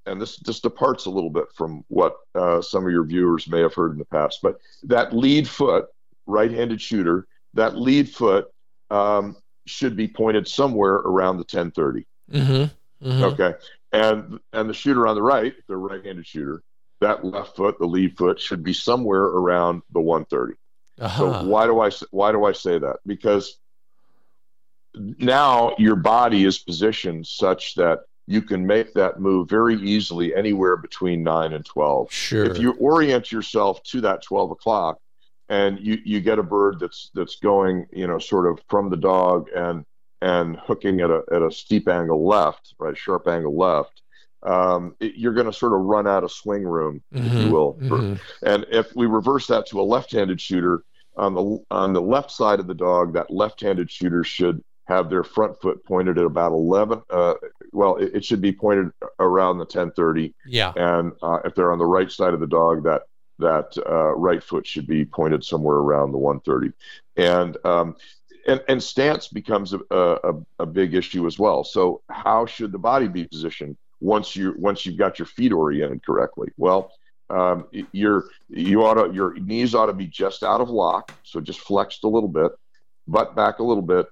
and 0.06 0.20
this 0.20 0.38
just 0.38 0.62
departs 0.62 1.04
a 1.04 1.10
little 1.10 1.30
bit 1.30 1.44
from 1.54 1.84
what 1.88 2.14
uh, 2.34 2.62
some 2.62 2.84
of 2.86 2.90
your 2.90 3.04
viewers 3.04 3.46
may 3.48 3.60
have 3.60 3.74
heard 3.74 3.92
in 3.92 3.98
the 3.98 4.04
past, 4.06 4.40
but 4.42 4.56
that 4.84 5.14
lead 5.14 5.46
foot, 5.46 5.86
right-handed 6.26 6.80
shooter, 6.80 7.26
that 7.54 7.76
lead 7.76 8.08
foot 8.08 8.46
um, 8.90 9.36
should 9.68 9.96
be 9.96 10.08
pointed 10.08 10.48
somewhere 10.48 10.94
around 10.94 11.36
the 11.36 11.44
1030. 11.44 12.06
Mhm. 12.32 12.70
Mm-hmm. 13.02 13.24
Okay, 13.24 13.54
and 13.92 14.40
and 14.52 14.68
the 14.68 14.74
shooter 14.74 15.06
on 15.06 15.14
the 15.14 15.22
right, 15.22 15.54
the 15.68 15.76
right-handed 15.76 16.26
shooter, 16.26 16.62
that 17.00 17.24
left 17.24 17.56
foot, 17.56 17.78
the 17.78 17.86
lead 17.86 18.16
foot, 18.16 18.40
should 18.40 18.62
be 18.62 18.72
somewhere 18.72 19.22
around 19.22 19.82
the 19.92 20.00
130. 20.00 20.54
Uh-huh. 21.00 21.18
So 21.18 21.48
why 21.48 21.66
do 21.66 21.80
I 21.80 21.90
why 22.10 22.32
do 22.32 22.44
I 22.44 22.52
say 22.52 22.78
that? 22.78 22.96
Because 23.06 23.58
now 24.94 25.74
your 25.78 25.96
body 25.96 26.44
is 26.44 26.58
positioned 26.58 27.26
such 27.26 27.74
that 27.76 28.00
you 28.26 28.42
can 28.42 28.66
make 28.66 28.92
that 28.94 29.20
move 29.20 29.48
very 29.48 29.76
easily 29.76 30.34
anywhere 30.34 30.76
between 30.76 31.22
9 31.22 31.52
and 31.52 31.64
12 31.64 32.12
sure 32.12 32.44
if 32.44 32.58
you 32.58 32.72
orient 32.72 33.30
yourself 33.30 33.82
to 33.84 34.00
that 34.00 34.22
12 34.22 34.50
o'clock 34.50 34.98
and 35.48 35.78
you, 35.80 35.98
you 36.04 36.20
get 36.20 36.38
a 36.38 36.42
bird 36.42 36.78
that's 36.80 37.10
that's 37.14 37.36
going 37.36 37.86
you 37.92 38.06
know 38.06 38.18
sort 38.18 38.46
of 38.46 38.60
from 38.68 38.90
the 38.90 38.96
dog 38.96 39.48
and 39.54 39.84
and 40.20 40.56
hooking 40.56 41.00
at 41.00 41.10
a, 41.10 41.22
at 41.32 41.42
a 41.42 41.50
steep 41.50 41.88
angle 41.88 42.26
left 42.26 42.74
right 42.78 42.96
sharp 42.96 43.28
angle 43.28 43.56
left 43.56 44.02
um, 44.44 44.94
it, 45.00 45.14
you're 45.16 45.32
going 45.32 45.46
to 45.46 45.52
sort 45.52 45.72
of 45.72 45.80
run 45.80 46.06
out 46.06 46.22
of 46.22 46.30
swing 46.30 46.62
room 46.62 47.02
mm-hmm. 47.12 47.26
if 47.26 47.32
you 47.32 47.38
mm-hmm. 47.40 47.50
will 47.50 47.74
mm-hmm. 47.74 48.14
and 48.46 48.66
if 48.70 48.94
we 48.94 49.06
reverse 49.06 49.46
that 49.46 49.66
to 49.66 49.80
a 49.80 49.82
left-handed 49.82 50.40
shooter 50.40 50.82
on 51.16 51.34
the 51.34 51.64
on 51.70 51.92
the 51.92 52.02
left 52.02 52.30
side 52.30 52.60
of 52.60 52.66
the 52.66 52.74
dog 52.74 53.14
that 53.14 53.30
left-handed 53.30 53.90
shooter 53.90 54.22
should 54.22 54.62
have 54.86 55.10
their 55.10 55.24
front 55.24 55.60
foot 55.60 55.84
pointed 55.84 56.18
at 56.18 56.24
about 56.24 56.52
11 56.52 57.02
uh, 57.10 57.34
well 57.72 57.96
it, 57.96 58.14
it, 58.14 58.24
should 58.24 58.40
be 58.40 58.52
pointed 58.52 58.90
around 59.18 59.58
the 59.58 59.64
1030 59.64 60.34
yeah 60.46 60.72
and 60.76 61.12
uh, 61.22 61.38
if 61.44 61.54
they're 61.54 61.72
on 61.72 61.78
the 61.78 61.84
right 61.84 62.10
side 62.10 62.32
of 62.32 62.40
the 62.40 62.46
dog 62.46 62.84
that 62.84 63.02
that 63.38 63.76
uh, 63.86 64.14
right 64.14 64.42
foot 64.42 64.66
should 64.66 64.86
be 64.86 65.04
pointed 65.04 65.44
somewhere 65.44 65.76
around 65.76 66.12
the 66.12 66.18
130 66.18 66.72
and 67.16 67.56
um, 67.64 67.96
and, 68.46 68.62
and 68.68 68.82
stance 68.82 69.28
becomes 69.28 69.74
a, 69.74 69.80
a, 69.90 70.32
a 70.60 70.66
big 70.66 70.94
issue 70.94 71.26
as 71.26 71.38
well 71.38 71.64
so 71.64 72.02
how 72.08 72.46
should 72.46 72.72
the 72.72 72.78
body 72.78 73.08
be 73.08 73.24
positioned 73.24 73.76
once 74.00 74.36
you 74.36 74.54
once 74.58 74.86
you've 74.86 74.98
got 74.98 75.18
your 75.18 75.26
feet 75.26 75.52
oriented 75.52 76.04
correctly 76.04 76.48
well 76.56 76.92
um, 77.30 77.66
your 77.92 78.24
you 78.48 78.84
ought 78.84 78.94
to 78.94 79.12
your 79.12 79.34
knees 79.34 79.74
ought 79.74 79.86
to 79.86 79.92
be 79.92 80.06
just 80.06 80.42
out 80.42 80.60
of 80.60 80.70
lock 80.70 81.12
so 81.22 81.40
just 81.40 81.60
flexed 81.60 82.04
a 82.04 82.08
little 82.08 82.28
bit 82.28 82.52
butt 83.06 83.34
back 83.34 83.58
a 83.58 83.62
little 83.62 83.82
bit 83.82 84.06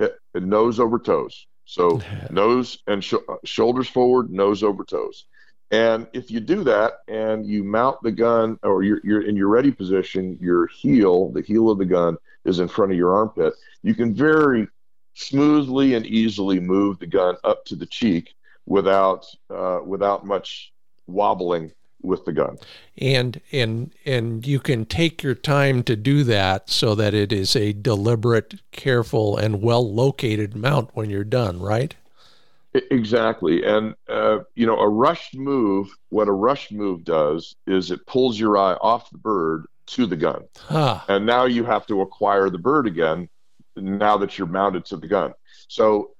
hit 0.00 0.18
nose 0.34 0.80
over 0.80 0.98
toes. 0.98 1.46
So 1.64 2.00
nose 2.30 2.78
and 2.86 3.04
sh- 3.04 3.14
shoulders 3.44 3.88
forward, 3.88 4.30
nose 4.30 4.62
over 4.62 4.84
toes. 4.84 5.26
And 5.70 6.08
if 6.12 6.30
you 6.30 6.40
do 6.40 6.64
that 6.64 7.00
and 7.06 7.46
you 7.46 7.62
mount 7.62 8.02
the 8.02 8.10
gun 8.10 8.58
or 8.62 8.82
you're, 8.82 9.00
you're 9.04 9.22
in 9.22 9.36
your 9.36 9.48
ready 9.48 9.70
position, 9.70 10.36
your 10.40 10.66
heel, 10.66 11.30
the 11.30 11.42
heel 11.42 11.70
of 11.70 11.78
the 11.78 11.84
gun 11.84 12.16
is 12.44 12.58
in 12.58 12.68
front 12.68 12.90
of 12.90 12.98
your 12.98 13.14
armpit, 13.14 13.54
you 13.82 13.94
can 13.94 14.14
very 14.14 14.66
smoothly 15.14 15.94
and 15.94 16.06
easily 16.06 16.58
move 16.58 16.98
the 16.98 17.06
gun 17.06 17.36
up 17.44 17.64
to 17.66 17.76
the 17.76 17.86
cheek 17.86 18.34
without 18.66 19.26
uh, 19.50 19.80
without 19.84 20.24
much 20.24 20.72
wobbling 21.06 21.72
with 22.02 22.24
the 22.24 22.32
gun. 22.32 22.56
And 22.98 23.40
and 23.52 23.92
and 24.04 24.46
you 24.46 24.58
can 24.58 24.86
take 24.86 25.22
your 25.22 25.34
time 25.34 25.82
to 25.84 25.96
do 25.96 26.24
that 26.24 26.70
so 26.70 26.94
that 26.94 27.14
it 27.14 27.32
is 27.32 27.54
a 27.54 27.72
deliberate, 27.72 28.60
careful, 28.72 29.36
and 29.36 29.62
well 29.62 29.92
located 29.92 30.56
mount 30.56 30.90
when 30.94 31.10
you're 31.10 31.24
done, 31.24 31.60
right? 31.60 31.94
Exactly. 32.72 33.64
And 33.64 33.94
uh, 34.08 34.40
you 34.54 34.66
know, 34.66 34.78
a 34.78 34.88
rushed 34.88 35.34
move, 35.34 35.90
what 36.10 36.28
a 36.28 36.32
rushed 36.32 36.72
move 36.72 37.04
does 37.04 37.56
is 37.66 37.90
it 37.90 38.06
pulls 38.06 38.38
your 38.38 38.56
eye 38.56 38.74
off 38.74 39.10
the 39.10 39.18
bird 39.18 39.66
to 39.86 40.06
the 40.06 40.16
gun. 40.16 40.44
Huh. 40.56 41.00
And 41.08 41.26
now 41.26 41.46
you 41.46 41.64
have 41.64 41.86
to 41.88 42.00
acquire 42.00 42.48
the 42.48 42.58
bird 42.58 42.86
again 42.86 43.28
now 43.76 44.16
that 44.18 44.38
you're 44.38 44.46
mounted 44.46 44.84
to 44.86 44.96
the 44.96 45.08
gun. 45.08 45.34
So 45.68 46.12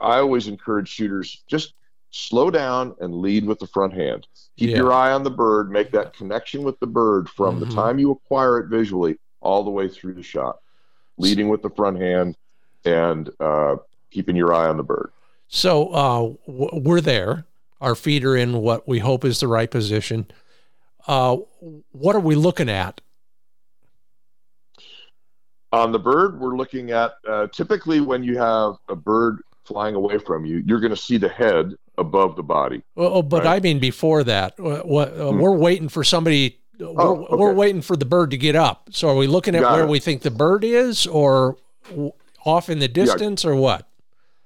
I 0.00 0.18
always 0.18 0.48
encourage 0.48 0.88
shooters 0.88 1.44
just 1.46 1.74
slow 2.10 2.50
down 2.50 2.94
and 3.00 3.14
lead 3.14 3.46
with 3.46 3.58
the 3.58 3.66
front 3.66 3.94
hand. 3.94 4.26
Keep 4.56 4.70
yeah. 4.70 4.76
your 4.76 4.92
eye 4.92 5.12
on 5.12 5.22
the 5.22 5.30
bird, 5.30 5.70
make 5.70 5.92
that 5.92 6.14
connection 6.14 6.62
with 6.62 6.78
the 6.80 6.86
bird 6.86 7.28
from 7.28 7.60
mm-hmm. 7.60 7.68
the 7.68 7.74
time 7.74 7.98
you 7.98 8.10
acquire 8.10 8.58
it 8.58 8.68
visually 8.68 9.18
all 9.40 9.64
the 9.64 9.70
way 9.70 9.88
through 9.88 10.14
the 10.14 10.22
shot, 10.22 10.58
leading 11.16 11.48
with 11.48 11.62
the 11.62 11.70
front 11.70 12.00
hand 12.00 12.36
and 12.84 13.30
uh, 13.40 13.76
keeping 14.10 14.36
your 14.36 14.52
eye 14.52 14.68
on 14.68 14.76
the 14.76 14.82
bird. 14.82 15.10
So 15.52 15.88
uh, 15.88 16.50
w- 16.50 16.82
we're 16.82 17.02
there. 17.02 17.44
Our 17.78 17.94
feet 17.94 18.24
are 18.24 18.34
in 18.34 18.62
what 18.62 18.88
we 18.88 19.00
hope 19.00 19.22
is 19.22 19.38
the 19.38 19.48
right 19.48 19.70
position. 19.70 20.26
Uh, 21.06 21.36
what 21.90 22.16
are 22.16 22.20
we 22.20 22.34
looking 22.34 22.70
at? 22.70 23.02
On 25.72 25.92
the 25.92 25.98
bird, 25.98 26.40
we're 26.40 26.56
looking 26.56 26.90
at 26.90 27.12
uh, 27.28 27.48
typically 27.48 28.00
when 28.00 28.24
you 28.24 28.38
have 28.38 28.76
a 28.88 28.96
bird 28.96 29.42
flying 29.64 29.94
away 29.94 30.16
from 30.18 30.46
you, 30.46 30.62
you're 30.66 30.80
going 30.80 30.90
to 30.90 30.96
see 30.96 31.18
the 31.18 31.28
head 31.28 31.74
above 31.98 32.34
the 32.36 32.42
body. 32.42 32.82
Oh, 32.96 33.20
but 33.20 33.44
right? 33.44 33.56
I 33.56 33.60
mean 33.60 33.78
before 33.78 34.24
that, 34.24 34.58
what, 34.58 35.12
uh, 35.12 35.32
hmm. 35.32 35.38
we're 35.38 35.56
waiting 35.56 35.90
for 35.90 36.02
somebody. 36.02 36.60
Oh, 36.80 36.92
we're, 36.92 37.04
okay. 37.04 37.36
we're, 37.36 37.52
waiting 37.52 37.82
for 37.82 37.96
the 37.96 38.06
bird 38.06 38.30
to 38.30 38.38
get 38.38 38.56
up. 38.56 38.88
So 38.92 39.08
are 39.10 39.16
we 39.16 39.26
looking 39.26 39.54
at 39.54 39.60
Got 39.60 39.74
where 39.74 39.84
it. 39.84 39.90
we 39.90 40.00
think 40.00 40.22
the 40.22 40.30
bird 40.30 40.64
is, 40.64 41.06
or 41.06 41.58
off 42.46 42.70
in 42.70 42.78
the 42.78 42.88
distance, 42.88 43.44
yeah. 43.44 43.50
or 43.50 43.56
what? 43.56 43.86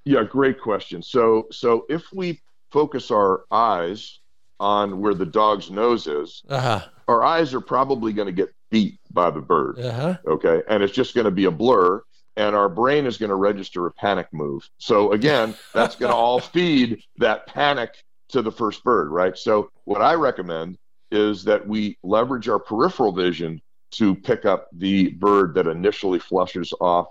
Yeah, 0.07 0.23
great 0.23 0.59
question. 0.59 1.01
So 1.01 1.47
so 1.51 1.85
if 1.89 2.11
we 2.13 2.41
focus 2.71 3.11
our 3.11 3.43
eyes 3.51 4.19
on 4.59 4.99
where 4.99 5.13
the 5.13 5.25
dog's 5.25 5.69
nose 5.69 6.07
is, 6.07 6.43
uh-huh. 6.49 6.85
our 7.07 7.23
eyes 7.23 7.53
are 7.53 7.61
probably 7.61 8.13
going 8.13 8.27
to 8.27 8.31
get 8.31 8.53
beat 8.69 8.99
by 9.11 9.29
the 9.29 9.41
bird. 9.41 9.79
Uh-huh. 9.79 10.17
Okay, 10.25 10.63
and 10.69 10.81
it's 10.81 10.93
just 10.93 11.13
going 11.13 11.25
to 11.25 11.31
be 11.31 11.45
a 11.45 11.51
blur 11.51 12.01
and 12.37 12.55
our 12.55 12.69
brain 12.69 13.05
is 13.05 13.17
going 13.17 13.31
to 13.31 13.35
register 13.35 13.87
a 13.87 13.91
panic 13.91 14.27
move. 14.31 14.69
So 14.77 15.11
again, 15.11 15.55
that's 15.73 15.95
going 15.95 16.11
to 16.11 16.15
all 16.15 16.39
feed 16.39 17.03
that 17.17 17.47
panic 17.47 18.03
to 18.29 18.41
the 18.41 18.51
first 18.51 18.83
bird, 18.83 19.09
right? 19.09 19.37
So 19.37 19.71
what 19.85 20.01
I 20.01 20.13
recommend 20.13 20.77
is 21.11 21.43
that 21.45 21.67
we 21.67 21.97
leverage 22.03 22.47
our 22.47 22.59
peripheral 22.59 23.11
vision 23.11 23.61
to 23.91 24.13
pick 24.15 24.45
up 24.45 24.67
the 24.73 25.09
bird 25.11 25.55
that 25.55 25.67
initially 25.67 26.19
flushes 26.19 26.73
off 26.79 27.07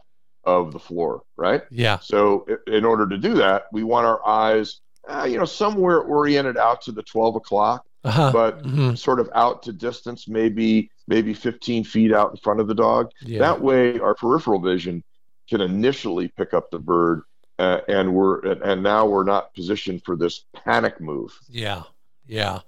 of 0.46 0.72
the 0.72 0.78
floor, 0.78 1.22
right? 1.36 1.62
Yeah. 1.70 1.98
So 1.98 2.46
in 2.66 2.84
order 2.84 3.06
to 3.08 3.18
do 3.18 3.34
that, 3.34 3.66
we 3.72 3.82
want 3.82 4.06
our 4.06 4.26
eyes, 4.26 4.80
uh, 5.08 5.26
you 5.28 5.38
know, 5.38 5.44
somewhere 5.44 6.00
oriented 6.00 6.56
out 6.56 6.80
to 6.82 6.92
the 6.92 7.02
12 7.02 7.36
o'clock, 7.36 7.84
uh-huh. 8.04 8.30
but 8.32 8.62
mm-hmm. 8.62 8.94
sort 8.94 9.20
of 9.20 9.28
out 9.34 9.64
to 9.64 9.72
distance, 9.72 10.28
maybe 10.28 10.90
maybe 11.08 11.34
15 11.34 11.84
feet 11.84 12.12
out 12.12 12.30
in 12.30 12.36
front 12.36 12.60
of 12.60 12.68
the 12.68 12.74
dog. 12.74 13.10
Yeah. 13.20 13.40
That 13.40 13.60
way, 13.60 13.98
our 13.98 14.14
peripheral 14.14 14.60
vision 14.60 15.02
can 15.48 15.60
initially 15.60 16.28
pick 16.28 16.54
up 16.54 16.70
the 16.70 16.78
bird, 16.78 17.22
uh, 17.58 17.80
and 17.88 18.14
we're 18.14 18.40
and 18.40 18.82
now 18.82 19.06
we're 19.06 19.24
not 19.24 19.52
positioned 19.54 20.04
for 20.04 20.16
this 20.16 20.44
panic 20.54 21.00
move. 21.00 21.36
Yeah, 21.48 21.82
yeah. 22.26 22.60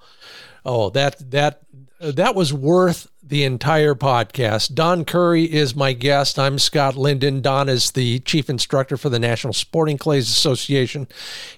Oh, 0.64 0.90
that 0.90 1.30
that 1.30 1.62
that 2.00 2.34
was 2.34 2.52
worth 2.52 3.08
the 3.28 3.44
entire 3.44 3.94
podcast. 3.94 4.74
Don 4.74 5.04
Currie 5.04 5.52
is 5.52 5.76
my 5.76 5.92
guest. 5.92 6.38
I'm 6.38 6.58
Scott 6.58 6.96
Linden. 6.96 7.42
Don 7.42 7.68
is 7.68 7.90
the 7.90 8.20
chief 8.20 8.48
instructor 8.48 8.96
for 8.96 9.08
the 9.10 9.18
National 9.18 9.52
Sporting 9.52 9.98
Clays 9.98 10.28
Association. 10.28 11.08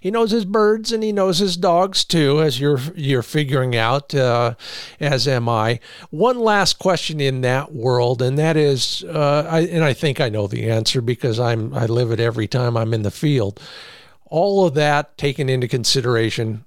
He 0.01 0.11
knows 0.11 0.32
his 0.32 0.44
birds 0.44 0.92
and 0.92 1.03
he 1.03 1.12
knows 1.12 1.38
his 1.38 1.57
dogs 1.57 2.05
too, 2.05 2.40
as 2.40 2.59
you're 2.59 2.80
you're 2.94 3.22
figuring 3.22 3.76
out, 3.76 4.14
uh, 4.14 4.55
as 4.98 5.28
am 5.28 5.48
I. 5.48 5.78
One 6.11 6.38
last 6.38 6.78
question 6.78 7.20
in 7.20 7.42
that 7.42 7.72
world, 7.72 8.20
and 8.22 8.38
that 8.38 8.57
is, 8.57 9.05
uh, 9.05 9.46
I, 9.48 9.61
and 9.61 9.84
I 9.84 9.92
think 9.92 10.20
I 10.20 10.28
know 10.28 10.46
the 10.46 10.70
answer 10.70 11.01
because 11.01 11.38
I'm 11.38 11.72
I 11.74 11.86
live 11.86 12.11
it 12.11 12.20
every 12.20 12.48
time 12.48 12.76
I'm 12.76 12.94
in 12.94 13.03
the 13.03 13.11
field. 13.11 13.61
All 14.26 14.66
of 14.66 14.74
that 14.74 15.18
taken 15.18 15.48
into 15.48 15.68
consideration, 15.68 16.64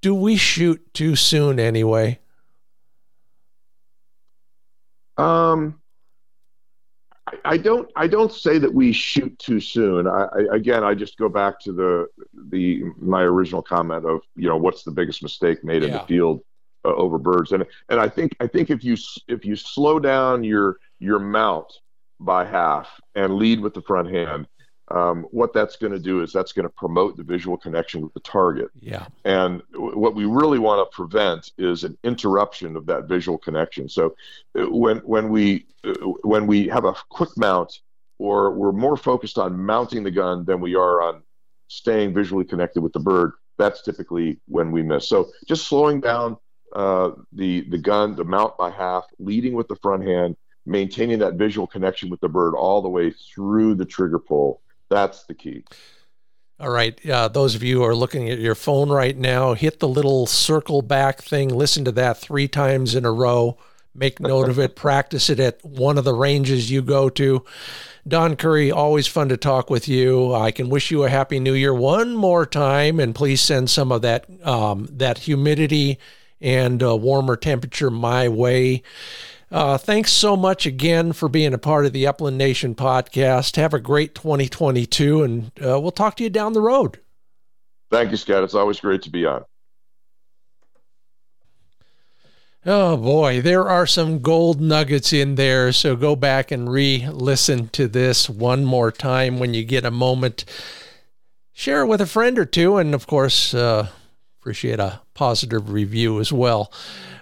do 0.00 0.14
we 0.14 0.36
shoot 0.36 0.82
too 0.94 1.16
soon 1.16 1.58
anyway? 1.58 2.20
Um, 5.16 5.80
I, 7.26 7.32
I 7.44 7.56
don't. 7.56 7.90
I 7.96 8.06
don't 8.06 8.32
say 8.32 8.58
that 8.58 8.72
we 8.72 8.92
shoot 8.92 9.36
too 9.38 9.60
soon. 9.60 10.06
I, 10.06 10.26
I, 10.32 10.54
again, 10.56 10.84
I 10.84 10.94
just 10.94 11.18
go 11.18 11.28
back 11.28 11.58
to 11.60 11.72
the 11.72 12.06
the 12.50 12.84
my 12.98 13.22
original 13.22 13.62
comment 13.62 14.06
of 14.06 14.20
you 14.36 14.48
know 14.48 14.56
what's 14.56 14.84
the 14.84 14.92
biggest 14.92 15.22
mistake 15.22 15.64
made 15.64 15.82
yeah. 15.82 15.88
in 15.88 15.94
the 15.94 16.00
field 16.00 16.40
uh, 16.84 16.94
over 16.94 17.18
birds, 17.18 17.52
and 17.52 17.64
and 17.88 18.00
I 18.00 18.08
think 18.08 18.36
I 18.40 18.46
think 18.46 18.70
if 18.70 18.84
you 18.84 18.96
if 19.26 19.44
you 19.44 19.56
slow 19.56 19.98
down 19.98 20.44
your 20.44 20.78
your 21.00 21.18
mount 21.18 21.72
by 22.20 22.44
half 22.44 22.88
and 23.14 23.36
lead 23.36 23.60
with 23.60 23.74
the 23.74 23.82
front 23.82 24.10
hand, 24.10 24.46
um, 24.90 25.24
what 25.30 25.52
that's 25.52 25.76
going 25.76 25.92
to 25.92 25.98
do 25.98 26.22
is 26.22 26.32
that's 26.32 26.52
going 26.52 26.64
to 26.64 26.72
promote 26.72 27.16
the 27.16 27.22
visual 27.22 27.56
connection 27.56 28.00
with 28.00 28.14
the 28.14 28.20
target. 28.20 28.70
Yeah. 28.80 29.06
And 29.24 29.62
w- 29.72 29.98
what 29.98 30.14
we 30.14 30.24
really 30.24 30.58
want 30.58 30.88
to 30.88 30.96
prevent 30.96 31.52
is 31.58 31.84
an 31.84 31.96
interruption 32.04 32.76
of 32.76 32.86
that 32.86 33.04
visual 33.06 33.38
connection. 33.38 33.88
So 33.88 34.14
uh, 34.58 34.70
when 34.70 34.98
when 34.98 35.28
we 35.28 35.66
uh, 35.84 35.92
when 36.22 36.46
we 36.46 36.68
have 36.68 36.84
a 36.84 36.94
quick 37.10 37.30
mount, 37.36 37.80
or 38.18 38.52
we're 38.52 38.72
more 38.72 38.96
focused 38.96 39.38
on 39.38 39.58
mounting 39.58 40.02
the 40.02 40.10
gun 40.10 40.44
than 40.44 40.60
we 40.60 40.74
are 40.74 41.02
on 41.02 41.22
staying 41.68 42.14
visually 42.14 42.44
connected 42.44 42.80
with 42.80 42.92
the 42.92 43.00
bird, 43.00 43.32
that's 43.58 43.82
typically 43.82 44.40
when 44.46 44.72
we 44.72 44.82
miss. 44.82 45.06
So 45.08 45.30
just 45.46 45.66
slowing 45.66 46.00
down 46.00 46.38
uh, 46.74 47.10
the 47.32 47.68
the 47.68 47.78
gun, 47.78 48.16
the 48.16 48.24
mount 48.24 48.56
by 48.56 48.70
half, 48.70 49.04
leading 49.18 49.52
with 49.52 49.68
the 49.68 49.76
front 49.76 50.04
hand, 50.04 50.34
maintaining 50.64 51.18
that 51.18 51.34
visual 51.34 51.66
connection 51.66 52.08
with 52.08 52.20
the 52.20 52.28
bird 52.28 52.54
all 52.54 52.80
the 52.80 52.88
way 52.88 53.10
through 53.10 53.74
the 53.74 53.84
trigger 53.84 54.18
pull 54.18 54.62
that's 54.88 55.24
the 55.24 55.34
key. 55.34 55.64
All 56.60 56.70
right. 56.70 56.98
Uh, 57.08 57.28
those 57.28 57.54
of 57.54 57.62
you 57.62 57.78
who 57.78 57.84
are 57.84 57.94
looking 57.94 58.28
at 58.28 58.40
your 58.40 58.56
phone 58.56 58.90
right 58.90 59.16
now, 59.16 59.54
hit 59.54 59.78
the 59.78 59.88
little 59.88 60.26
circle 60.26 60.82
back 60.82 61.22
thing. 61.22 61.48
Listen 61.50 61.84
to 61.84 61.92
that 61.92 62.18
three 62.18 62.48
times 62.48 62.96
in 62.96 63.04
a 63.04 63.12
row. 63.12 63.58
Make 63.94 64.18
note 64.18 64.48
of 64.48 64.58
it. 64.58 64.74
Practice 64.76 65.30
it 65.30 65.38
at 65.38 65.64
one 65.64 65.98
of 65.98 66.04
the 66.04 66.14
ranges 66.14 66.70
you 66.70 66.82
go 66.82 67.08
to. 67.10 67.44
Don 68.06 68.36
Currie, 68.36 68.72
always 68.72 69.06
fun 69.06 69.28
to 69.28 69.36
talk 69.36 69.70
with 69.70 69.86
you. 69.86 70.34
I 70.34 70.50
can 70.50 70.68
wish 70.68 70.90
you 70.90 71.04
a 71.04 71.08
happy 71.08 71.38
new 71.38 71.52
year 71.52 71.74
one 71.74 72.16
more 72.16 72.46
time, 72.46 72.98
and 72.98 73.14
please 73.14 73.40
send 73.40 73.70
some 73.70 73.92
of 73.92 74.02
that 74.02 74.26
um, 74.46 74.88
that 74.90 75.18
humidity 75.18 75.98
and 76.40 76.82
uh, 76.82 76.96
warmer 76.96 77.36
temperature 77.36 77.90
my 77.90 78.28
way. 78.28 78.82
Uh, 79.50 79.78
thanks 79.78 80.12
so 80.12 80.36
much 80.36 80.66
again 80.66 81.12
for 81.12 81.28
being 81.28 81.54
a 81.54 81.58
part 81.58 81.86
of 81.86 81.92
the 81.92 82.06
Upland 82.06 82.36
Nation 82.36 82.74
podcast. 82.74 83.56
Have 83.56 83.72
a 83.72 83.80
great 83.80 84.14
2022, 84.14 85.22
and 85.22 85.52
uh, 85.64 85.80
we'll 85.80 85.90
talk 85.90 86.16
to 86.16 86.24
you 86.24 86.30
down 86.30 86.52
the 86.52 86.60
road. 86.60 87.00
Thank 87.90 88.10
you, 88.10 88.18
Scott. 88.18 88.44
It's 88.44 88.54
always 88.54 88.80
great 88.80 89.02
to 89.02 89.10
be 89.10 89.24
on. 89.24 89.44
Oh 92.66 92.98
boy, 92.98 93.40
there 93.40 93.66
are 93.66 93.86
some 93.86 94.18
gold 94.18 94.60
nuggets 94.60 95.12
in 95.12 95.36
there. 95.36 95.72
So 95.72 95.96
go 95.96 96.14
back 96.14 96.50
and 96.50 96.70
re 96.70 97.08
listen 97.10 97.68
to 97.68 97.88
this 97.88 98.28
one 98.28 98.64
more 98.66 98.92
time 98.92 99.38
when 99.38 99.54
you 99.54 99.64
get 99.64 99.86
a 99.86 99.90
moment. 99.90 100.44
Share 101.54 101.82
it 101.82 101.86
with 101.86 102.02
a 102.02 102.06
friend 102.06 102.38
or 102.38 102.44
two. 102.44 102.76
And 102.76 102.94
of 102.94 103.06
course, 103.06 103.54
uh, 103.54 103.88
appreciate 104.48 104.80
a 104.80 105.02
positive 105.12 105.70
review 105.70 106.18
as 106.20 106.32
well. 106.32 106.72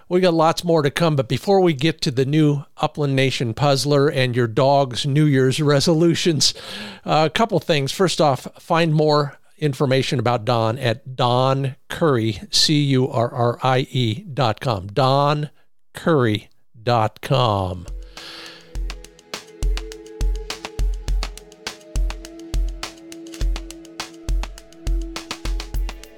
We 0.08 0.20
got 0.20 0.32
lots 0.32 0.62
more 0.62 0.82
to 0.82 0.92
come, 0.92 1.16
but 1.16 1.28
before 1.28 1.60
we 1.60 1.72
get 1.72 2.00
to 2.02 2.12
the 2.12 2.24
new 2.24 2.62
Upland 2.76 3.16
Nation 3.16 3.52
Puzzler 3.52 4.08
and 4.08 4.36
your 4.36 4.46
dog's 4.46 5.04
New 5.04 5.24
Year's 5.24 5.60
resolutions, 5.60 6.54
uh, 7.04 7.24
a 7.26 7.30
couple 7.30 7.58
things. 7.58 7.90
First 7.90 8.20
off, 8.20 8.46
find 8.60 8.94
more 8.94 9.40
information 9.58 10.20
about 10.20 10.44
Don 10.44 10.78
at 10.78 11.16
Don 11.16 11.74
Currie, 11.88 12.38
C 12.52 12.80
U 12.84 13.08
R 13.08 13.28
R 13.34 13.58
I 13.64 13.88
E 13.90 14.22
dot 14.32 14.60
com. 14.60 14.86
Don 14.86 15.50
Currie 15.92 16.48
dot 16.80 17.20
com. 17.20 17.86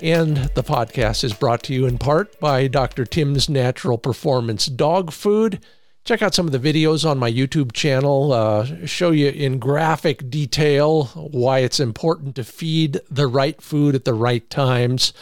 And 0.01 0.37
the 0.55 0.63
podcast 0.63 1.25
is 1.25 1.33
brought 1.33 1.65
to 1.65 1.75
you 1.75 1.85
in 1.85 1.99
part 1.99 2.39
by 2.39 2.69
Dr. 2.69 3.05
Tim's 3.05 3.49
Natural 3.49 3.99
Performance 3.99 4.67
Dog 4.67 5.11
Food. 5.11 5.65
Check 6.05 6.23
out 6.23 6.35
some 6.35 6.47
of 6.47 6.53
the 6.53 6.73
videos 6.73 7.09
on 7.09 7.19
my 7.19 7.31
YouTube 7.31 7.73
channel, 7.73 8.33
uh, 8.33 8.87
show 8.87 9.11
you 9.11 9.29
in 9.29 9.59
graphic 9.59 10.31
detail 10.31 11.07
why 11.15 11.59
it's 11.59 11.81
important 11.81 12.37
to 12.37 12.45
feed 12.45 13.01
the 13.11 13.27
right 13.27 13.61
food 13.61 13.97
at 13.97 14.05
the 14.05 14.15
right 14.15 14.49
times, 14.49 15.13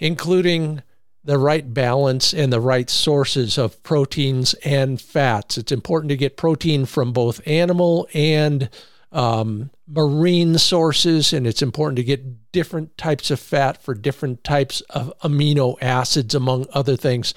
including 0.00 0.82
the 1.22 1.38
right 1.38 1.72
balance 1.72 2.34
and 2.34 2.52
the 2.52 2.60
right 2.60 2.90
sources 2.90 3.56
of 3.56 3.80
proteins 3.84 4.54
and 4.64 5.00
fats. 5.00 5.56
It's 5.56 5.70
important 5.70 6.08
to 6.08 6.16
get 6.16 6.36
protein 6.36 6.86
from 6.86 7.12
both 7.12 7.40
animal 7.46 8.08
and 8.12 8.68
um, 9.12 9.70
marine 9.86 10.58
sources, 10.58 11.32
and 11.32 11.46
it's 11.46 11.62
important 11.62 11.96
to 11.96 12.04
get 12.04 12.52
different 12.52 12.96
types 12.96 13.30
of 13.30 13.38
fat 13.40 13.82
for 13.82 13.94
different 13.94 14.42
types 14.44 14.80
of 14.90 15.12
amino 15.20 15.76
acids, 15.80 16.34
among 16.34 16.66
other 16.72 16.96
things. 16.96 17.34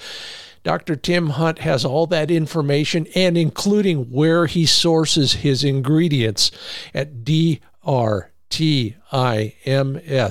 Dr. 0.62 0.96
Tim 0.96 1.30
Hunt 1.30 1.60
has 1.60 1.84
all 1.84 2.08
that 2.08 2.28
information 2.28 3.06
and 3.14 3.38
including 3.38 4.10
where 4.10 4.46
he 4.46 4.66
sources 4.66 5.34
his 5.34 5.62
ingredients 5.62 6.50
at 6.92 7.22
DRTIMS. 7.24 7.60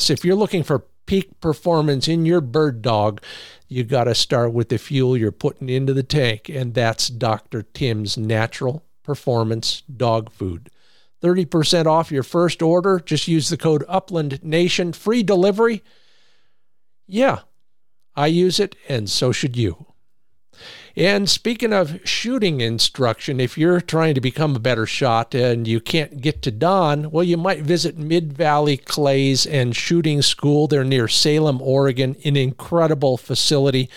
If 0.10 0.26
you're 0.26 0.36
looking 0.36 0.64
for 0.64 0.84
peak 1.06 1.40
performance 1.40 2.08
in 2.10 2.26
your 2.26 2.42
bird 2.42 2.82
dog, 2.82 3.22
you 3.70 3.84
got 3.86 4.06
to 4.06 4.16
start 4.16 4.52
with 4.52 4.70
the 4.70 4.78
fuel 4.78 5.16
you're 5.16 5.32
putting 5.32 5.70
into 5.70 5.94
the 5.94 6.04
tank, 6.04 6.50
and 6.50 6.74
that's 6.74 7.08
Dr. 7.08 7.62
Tim's 7.62 8.18
Natural 8.18 8.84
Performance 9.04 9.84
Dog 9.84 10.32
Food. 10.32 10.70
30% 11.26 11.88
off 11.88 12.12
your 12.12 12.22
first 12.22 12.62
order. 12.62 13.02
Just 13.04 13.28
use 13.28 13.50
the 13.50 13.58
code 13.58 13.84
Upland 13.88 14.44
Nation. 14.44 14.94
Free 14.94 15.24
delivery. 15.24 15.84
Yeah, 17.08 17.40
I 18.16 18.28
use 18.28 18.60
it, 18.60 18.76
and 18.88 19.10
so 19.10 19.32
should 19.32 19.58
you. 19.58 19.88
And 20.96 21.30
speaking 21.30 21.74
of 21.74 22.00
shooting 22.08 22.62
instruction, 22.62 23.40
if 23.40 23.58
you're 23.58 23.82
trying 23.82 24.14
to 24.16 24.22
become 24.22 24.56
a 24.56 24.60
better 24.60 24.86
shot 24.86 25.36
and 25.36 25.68
you 25.68 25.82
can't 25.82 26.22
get 26.22 26.42
to 26.44 26.52
Don, 26.52 27.10
well, 27.12 27.24
you 27.24 27.38
might 27.38 27.64
visit 27.64 27.98
Mid 27.98 28.32
Valley 28.32 28.78
Clays 28.78 29.46
and 29.46 29.76
Shooting 29.76 30.22
School. 30.22 30.68
They're 30.68 30.86
near 30.86 31.08
Salem, 31.08 31.60
Oregon, 31.62 32.16
an 32.24 32.38
incredible 32.38 33.18
facility 33.18 33.90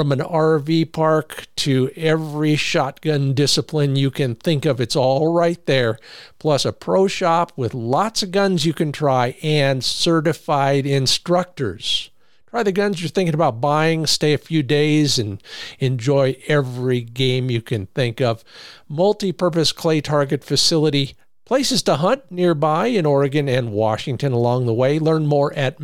from 0.00 0.12
an 0.12 0.20
RV 0.20 0.92
park 0.92 1.46
to 1.56 1.90
every 1.94 2.56
shotgun 2.56 3.34
discipline 3.34 3.96
you 3.96 4.10
can 4.10 4.34
think 4.34 4.64
of. 4.64 4.80
It's 4.80 4.96
all 4.96 5.30
right 5.30 5.62
there. 5.66 5.98
Plus, 6.38 6.64
a 6.64 6.72
pro 6.72 7.06
shop 7.06 7.52
with 7.54 7.74
lots 7.74 8.22
of 8.22 8.30
guns 8.30 8.64
you 8.64 8.72
can 8.72 8.92
try 8.92 9.36
and 9.42 9.84
certified 9.84 10.86
instructors. 10.86 12.08
Try 12.48 12.62
the 12.62 12.72
guns 12.72 13.02
you're 13.02 13.10
thinking 13.10 13.34
about 13.34 13.60
buying, 13.60 14.06
stay 14.06 14.32
a 14.32 14.38
few 14.38 14.62
days, 14.62 15.18
and 15.18 15.42
enjoy 15.80 16.38
every 16.48 17.02
game 17.02 17.50
you 17.50 17.60
can 17.60 17.84
think 17.88 18.22
of. 18.22 18.42
Multi 18.88 19.32
purpose 19.32 19.70
clay 19.70 20.00
target 20.00 20.42
facility. 20.42 21.14
Places 21.44 21.82
to 21.82 21.96
hunt 21.96 22.22
nearby 22.30 22.86
in 22.86 23.04
Oregon 23.04 23.50
and 23.50 23.70
Washington 23.70 24.32
along 24.32 24.64
the 24.64 24.72
way. 24.72 24.98
Learn 24.98 25.26
more 25.26 25.52
at 25.52 25.78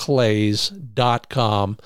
midvalleyclays.com 0.00 1.78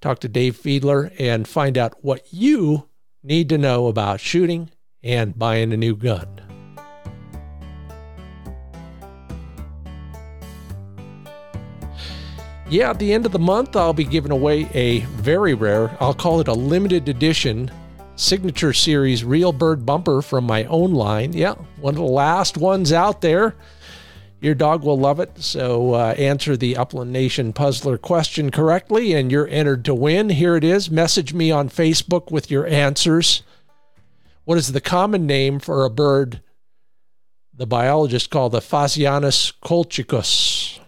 talk 0.00 0.20
to 0.20 0.28
Dave 0.28 0.56
Fiedler 0.56 1.12
and 1.18 1.48
find 1.48 1.76
out 1.76 2.04
what 2.04 2.32
you 2.32 2.88
need 3.22 3.48
to 3.48 3.58
know 3.58 3.88
about 3.88 4.20
shooting 4.20 4.70
and 5.02 5.38
buying 5.38 5.72
a 5.72 5.76
new 5.76 5.96
gun. 5.96 6.40
Yeah, 12.70 12.90
at 12.90 12.98
the 12.98 13.14
end 13.14 13.24
of 13.24 13.32
the 13.32 13.38
month, 13.38 13.76
I'll 13.76 13.94
be 13.94 14.04
giving 14.04 14.30
away 14.30 14.68
a 14.74 15.00
very 15.00 15.54
rare, 15.54 15.96
I'll 16.00 16.14
call 16.14 16.40
it 16.40 16.48
a 16.48 16.52
limited 16.52 17.08
edition 17.08 17.70
signature 18.14 18.72
series 18.72 19.24
real 19.24 19.52
bird 19.52 19.86
bumper 19.86 20.20
from 20.20 20.44
my 20.44 20.64
own 20.64 20.92
line. 20.92 21.32
Yeah, 21.32 21.54
one 21.80 21.94
of 21.94 21.98
the 21.98 22.04
last 22.04 22.58
ones 22.58 22.92
out 22.92 23.20
there. 23.20 23.54
Your 24.40 24.54
dog 24.54 24.84
will 24.84 24.98
love 24.98 25.18
it. 25.18 25.40
So 25.40 25.94
uh, 25.94 26.14
answer 26.16 26.56
the 26.56 26.76
Upland 26.76 27.12
Nation 27.12 27.52
Puzzler 27.52 27.98
question 27.98 28.50
correctly, 28.50 29.12
and 29.12 29.32
you're 29.32 29.48
entered 29.48 29.84
to 29.86 29.94
win. 29.94 30.30
Here 30.30 30.56
it 30.56 30.64
is. 30.64 30.90
Message 30.90 31.34
me 31.34 31.50
on 31.50 31.68
Facebook 31.68 32.30
with 32.30 32.50
your 32.50 32.66
answers. 32.66 33.42
What 34.44 34.58
is 34.58 34.72
the 34.72 34.80
common 34.80 35.26
name 35.26 35.58
for 35.58 35.84
a 35.84 35.90
bird 35.90 36.40
the 37.52 37.66
biologists 37.66 38.28
call 38.28 38.48
the 38.48 38.60
Phasianus 38.60 39.52
colchicus? 39.64 40.78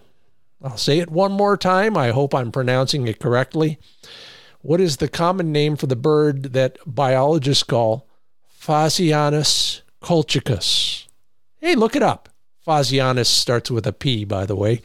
I'll 0.63 0.77
say 0.77 0.99
it 0.99 1.11
one 1.11 1.33
more 1.33 1.57
time. 1.57 1.97
I 1.97 2.11
hope 2.11 2.33
I'm 2.33 2.51
pronouncing 2.51 3.07
it 3.07 3.19
correctly. 3.19 3.77
What 4.61 4.79
is 4.79 4.97
the 4.97 5.09
common 5.09 5.51
name 5.51 5.75
for 5.75 5.87
the 5.87 5.95
bird 5.95 6.53
that 6.53 6.77
biologists 6.85 7.63
call 7.63 8.07
Phasianus 8.59 9.81
colchicus? 10.01 11.07
Hey, 11.57 11.75
look 11.75 11.95
it 11.95 12.03
up. 12.03 12.29
Phasianus 12.65 13.25
starts 13.27 13.71
with 13.71 13.87
a 13.87 13.93
P, 13.93 14.23
by 14.23 14.45
the 14.45 14.55
way. 14.55 14.81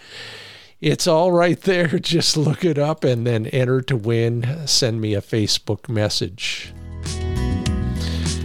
It's 0.81 1.07
all 1.07 1.33
right 1.33 1.61
there. 1.61 1.87
Just 1.99 2.37
look 2.37 2.65
it 2.65 2.79
up 2.79 3.05
and 3.05 3.27
then 3.27 3.47
enter 3.47 3.81
to 3.83 3.97
win. 3.97 4.67
Send 4.67 5.01
me 5.01 5.15
a 5.15 5.21
Facebook 5.21 5.89
message. 5.89 6.73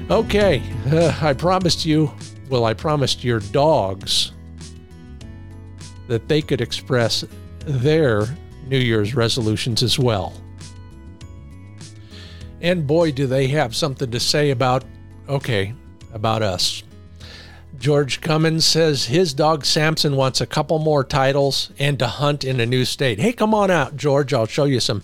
Okay, 0.10 0.62
uh, 0.92 1.18
I 1.22 1.34
promised 1.34 1.86
you, 1.86 2.12
well, 2.50 2.66
I 2.66 2.74
promised 2.74 3.24
your 3.24 3.40
dogs 3.40 4.34
that 6.08 6.28
they 6.28 6.42
could 6.42 6.60
express 6.60 7.24
their 7.66 8.26
New 8.68 8.80
Year's 8.80 9.16
resolutions 9.16 9.82
as 9.84 9.98
well. 9.98 10.34
And 12.60 12.86
boy, 12.86 13.12
do 13.12 13.28
they 13.28 13.48
have 13.48 13.76
something 13.76 14.12
to 14.12 14.20
say 14.20 14.52
about, 14.52 14.84
okay, 15.30 15.74
about 16.14 16.42
us. 16.42 16.84
George 17.82 18.22
Cummins 18.22 18.64
says 18.64 19.06
his 19.06 19.34
dog 19.34 19.66
Samson 19.66 20.16
wants 20.16 20.40
a 20.40 20.46
couple 20.46 20.78
more 20.78 21.04
titles 21.04 21.72
and 21.80 21.98
to 21.98 22.06
hunt 22.06 22.44
in 22.44 22.60
a 22.60 22.66
new 22.68 22.86
state. 22.86 23.20
Hey, 23.20 23.34
come 23.34 23.56
on 23.56 23.72
out, 23.72 23.98
George. 23.98 24.36
I'll 24.36 24.46
show 24.46 24.66
you 24.66 24.80
some 24.80 25.02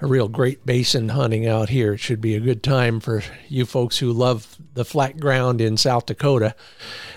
real 0.00 0.28
Great 0.28 0.64
Basin 0.64 1.08
hunting 1.08 1.48
out 1.48 1.68
here. 1.68 1.94
It 1.94 1.98
should 1.98 2.20
be 2.20 2.36
a 2.36 2.40
good 2.40 2.62
time 2.62 3.00
for 3.00 3.24
you 3.48 3.66
folks 3.66 3.98
who 3.98 4.12
love 4.12 4.56
the 4.74 4.84
flat 4.84 5.18
ground 5.18 5.60
in 5.60 5.76
South 5.76 6.06
Dakota. 6.06 6.54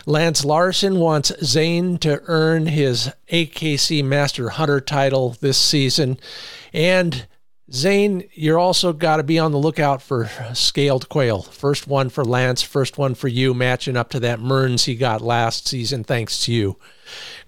Lance 0.07 0.43
Larson 0.43 0.97
wants 0.97 1.31
Zane 1.43 1.99
to 1.99 2.23
earn 2.25 2.65
his 2.65 3.11
AKC 3.31 4.03
Master 4.03 4.49
Hunter 4.49 4.81
title 4.81 5.35
this 5.39 5.59
season. 5.59 6.17
And 6.73 7.27
Zane, 7.71 8.27
you're 8.33 8.57
also 8.57 8.93
got 8.93 9.17
to 9.17 9.23
be 9.23 9.37
on 9.37 9.51
the 9.51 9.59
lookout 9.59 10.01
for 10.01 10.29
scaled 10.53 11.07
quail. 11.07 11.43
First 11.43 11.87
one 11.87 12.09
for 12.09 12.25
Lance, 12.25 12.63
first 12.63 12.97
one 12.97 13.13
for 13.13 13.27
you, 13.27 13.53
matching 13.53 13.95
up 13.95 14.09
to 14.09 14.19
that 14.21 14.39
Mearns 14.39 14.85
he 14.85 14.95
got 14.95 15.21
last 15.21 15.67
season, 15.67 16.03
thanks 16.03 16.45
to 16.45 16.53
you. 16.53 16.77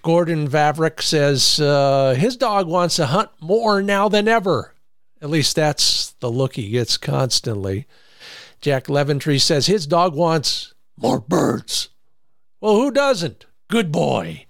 Gordon 0.03 0.48
Vavrick 0.48 1.02
says 1.02 1.60
uh, 1.60 2.15
his 2.18 2.38
dog 2.38 2.68
wants 2.68 2.98
to 2.98 3.07
hunt 3.07 3.30
more 3.39 3.81
now 3.81 4.10
than 4.10 4.27
ever. 4.27 4.73
At 5.22 5.30
least 5.30 5.56
that's 5.56 6.11
the 6.19 6.31
look 6.31 6.56
he 6.56 6.69
gets 6.69 6.98
constantly. 6.98 7.88
Jack 8.60 8.89
Leventry 8.89 9.39
says 9.39 9.65
his 9.65 9.88
dog 9.88 10.15
wants 10.15 10.73
more 10.98 11.19
birds. 11.19 11.89
Well, 12.60 12.76
who 12.76 12.91
doesn't? 12.91 13.45
Good 13.69 13.91
boy. 13.91 14.45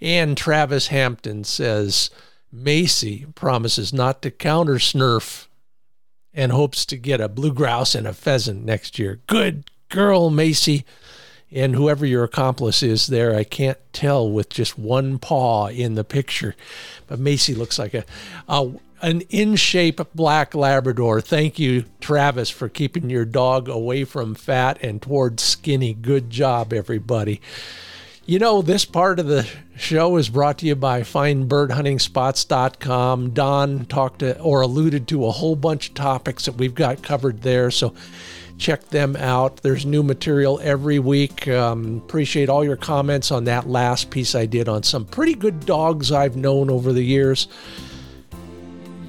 And 0.00 0.36
Travis 0.36 0.88
Hampton 0.88 1.44
says 1.44 2.10
Macy 2.56 3.26
promises 3.34 3.92
not 3.92 4.22
to 4.22 4.30
counter 4.30 4.74
snurf 4.74 5.46
and 6.32 6.52
hopes 6.52 6.84
to 6.86 6.96
get 6.96 7.20
a 7.20 7.28
blue 7.28 7.52
grouse 7.52 7.94
and 7.94 8.06
a 8.06 8.12
pheasant 8.12 8.64
next 8.64 8.98
year. 8.98 9.20
Good 9.26 9.70
girl, 9.88 10.30
Macy. 10.30 10.84
And 11.52 11.74
whoever 11.74 12.04
your 12.04 12.24
accomplice 12.24 12.82
is 12.82 13.06
there, 13.06 13.34
I 13.34 13.44
can't 13.44 13.78
tell 13.92 14.28
with 14.28 14.48
just 14.48 14.78
one 14.78 15.18
paw 15.18 15.68
in 15.68 15.94
the 15.94 16.04
picture. 16.04 16.56
But 17.06 17.20
Macy 17.20 17.54
looks 17.54 17.78
like 17.78 17.94
a, 17.94 18.04
a 18.48 18.72
an 19.02 19.20
in 19.28 19.56
shape 19.56 20.00
black 20.14 20.54
Labrador. 20.54 21.20
Thank 21.20 21.58
you, 21.58 21.84
Travis, 22.00 22.50
for 22.50 22.68
keeping 22.68 23.10
your 23.10 23.24
dog 23.24 23.68
away 23.68 24.04
from 24.04 24.34
fat 24.34 24.78
and 24.82 25.00
towards 25.00 25.42
skinny. 25.42 25.94
Good 25.94 26.30
job, 26.30 26.72
everybody. 26.72 27.40
You 28.28 28.40
know, 28.40 28.60
this 28.60 28.84
part 28.84 29.20
of 29.20 29.28
the 29.28 29.48
show 29.76 30.16
is 30.16 30.28
brought 30.28 30.58
to 30.58 30.66
you 30.66 30.74
by 30.74 31.02
findbirdhuntingspots.com. 31.02 33.30
Don 33.30 33.84
talked 33.84 34.18
to 34.18 34.36
or 34.40 34.62
alluded 34.62 35.06
to 35.08 35.26
a 35.26 35.30
whole 35.30 35.54
bunch 35.54 35.90
of 35.90 35.94
topics 35.94 36.46
that 36.46 36.56
we've 36.56 36.74
got 36.74 37.04
covered 37.04 37.42
there. 37.42 37.70
So 37.70 37.94
check 38.58 38.88
them 38.88 39.14
out. 39.14 39.58
There's 39.58 39.86
new 39.86 40.02
material 40.02 40.58
every 40.60 40.98
week. 40.98 41.46
Um, 41.46 41.98
appreciate 41.98 42.48
all 42.48 42.64
your 42.64 42.74
comments 42.74 43.30
on 43.30 43.44
that 43.44 43.68
last 43.68 44.10
piece 44.10 44.34
I 44.34 44.46
did 44.46 44.68
on 44.68 44.82
some 44.82 45.04
pretty 45.04 45.34
good 45.34 45.64
dogs 45.64 46.10
I've 46.10 46.36
known 46.36 46.68
over 46.68 46.92
the 46.92 47.04
years. 47.04 47.46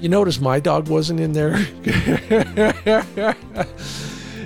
You 0.00 0.10
notice 0.10 0.38
my 0.38 0.60
dog 0.60 0.88
wasn't 0.88 1.18
in 1.18 1.32
there? 1.32 1.56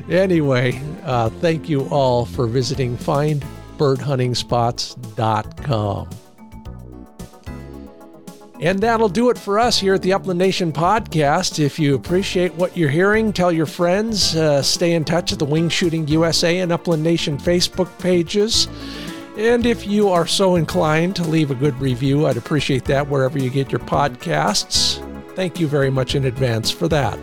anyway, 0.08 0.80
uh, 1.04 1.28
thank 1.28 1.68
you 1.68 1.86
all 1.90 2.24
for 2.24 2.46
visiting 2.46 2.96
findbirdhuntingspots.com. 3.78 6.08
And 8.60 8.78
that'll 8.78 9.08
do 9.08 9.30
it 9.30 9.38
for 9.38 9.58
us 9.58 9.80
here 9.80 9.94
at 9.94 10.02
the 10.02 10.12
Upland 10.12 10.38
Nation 10.38 10.72
podcast. 10.72 11.58
If 11.58 11.80
you 11.80 11.96
appreciate 11.96 12.54
what 12.54 12.76
you're 12.76 12.88
hearing, 12.88 13.32
tell 13.32 13.50
your 13.50 13.66
friends. 13.66 14.36
Uh, 14.36 14.62
stay 14.62 14.92
in 14.92 15.04
touch 15.04 15.32
at 15.32 15.40
the 15.40 15.44
Wing 15.44 15.68
Shooting 15.68 16.06
USA 16.06 16.60
and 16.60 16.70
Upland 16.70 17.02
Nation 17.02 17.38
Facebook 17.38 17.90
pages. 17.98 18.68
And 19.36 19.66
if 19.66 19.84
you 19.84 20.10
are 20.10 20.28
so 20.28 20.54
inclined 20.54 21.16
to 21.16 21.24
leave 21.24 21.50
a 21.50 21.56
good 21.56 21.76
review, 21.80 22.28
I'd 22.28 22.36
appreciate 22.36 22.84
that 22.84 23.08
wherever 23.08 23.36
you 23.36 23.50
get 23.50 23.72
your 23.72 23.80
podcasts. 23.80 25.04
Thank 25.34 25.58
you 25.58 25.66
very 25.66 25.90
much 25.90 26.14
in 26.14 26.26
advance 26.26 26.70
for 26.70 26.86
that. 26.86 27.18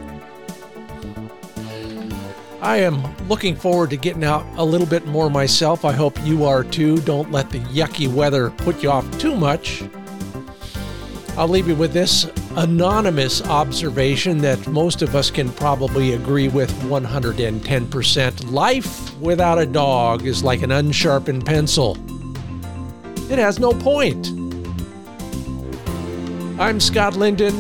I 2.61 2.77
am 2.77 3.01
looking 3.27 3.55
forward 3.55 3.89
to 3.91 3.97
getting 3.97 4.23
out 4.23 4.45
a 4.57 4.63
little 4.63 4.87
bit 4.87 5.05
more 5.05 5.29
myself. 5.29 5.85
I 5.85 5.93
hope 5.93 6.19
you 6.25 6.43
are 6.43 6.63
too. 6.63 6.99
Don't 7.01 7.31
let 7.31 7.49
the 7.49 7.59
yucky 7.59 8.11
weather 8.13 8.49
put 8.49 8.83
you 8.83 8.91
off 8.91 9.09
too 9.17 9.35
much. 9.35 9.83
I'll 11.37 11.47
leave 11.47 11.69
you 11.69 11.75
with 11.75 11.93
this 11.93 12.29
anonymous 12.57 13.41
observation 13.43 14.39
that 14.39 14.67
most 14.67 15.01
of 15.01 15.15
us 15.15 15.31
can 15.31 15.49
probably 15.53 16.13
agree 16.13 16.49
with 16.49 16.69
110%. 16.81 18.51
Life 18.51 19.17
without 19.19 19.57
a 19.57 19.65
dog 19.65 20.25
is 20.25 20.43
like 20.43 20.61
an 20.61 20.71
unsharpened 20.71 21.45
pencil, 21.45 21.97
it 23.31 23.39
has 23.39 23.57
no 23.57 23.71
point. 23.71 24.31
I'm 26.59 26.81
Scott 26.81 27.15
Linden. 27.15 27.55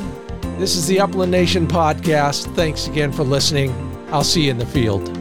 This 0.57 0.75
is 0.75 0.87
the 0.87 0.99
Upland 0.99 1.31
Nation 1.31 1.67
podcast. 1.67 2.53
Thanks 2.55 2.87
again 2.87 3.13
for 3.13 3.23
listening. 3.23 3.88
I'll 4.11 4.23
see 4.23 4.45
you 4.45 4.51
in 4.51 4.57
the 4.57 4.65
field. 4.65 5.18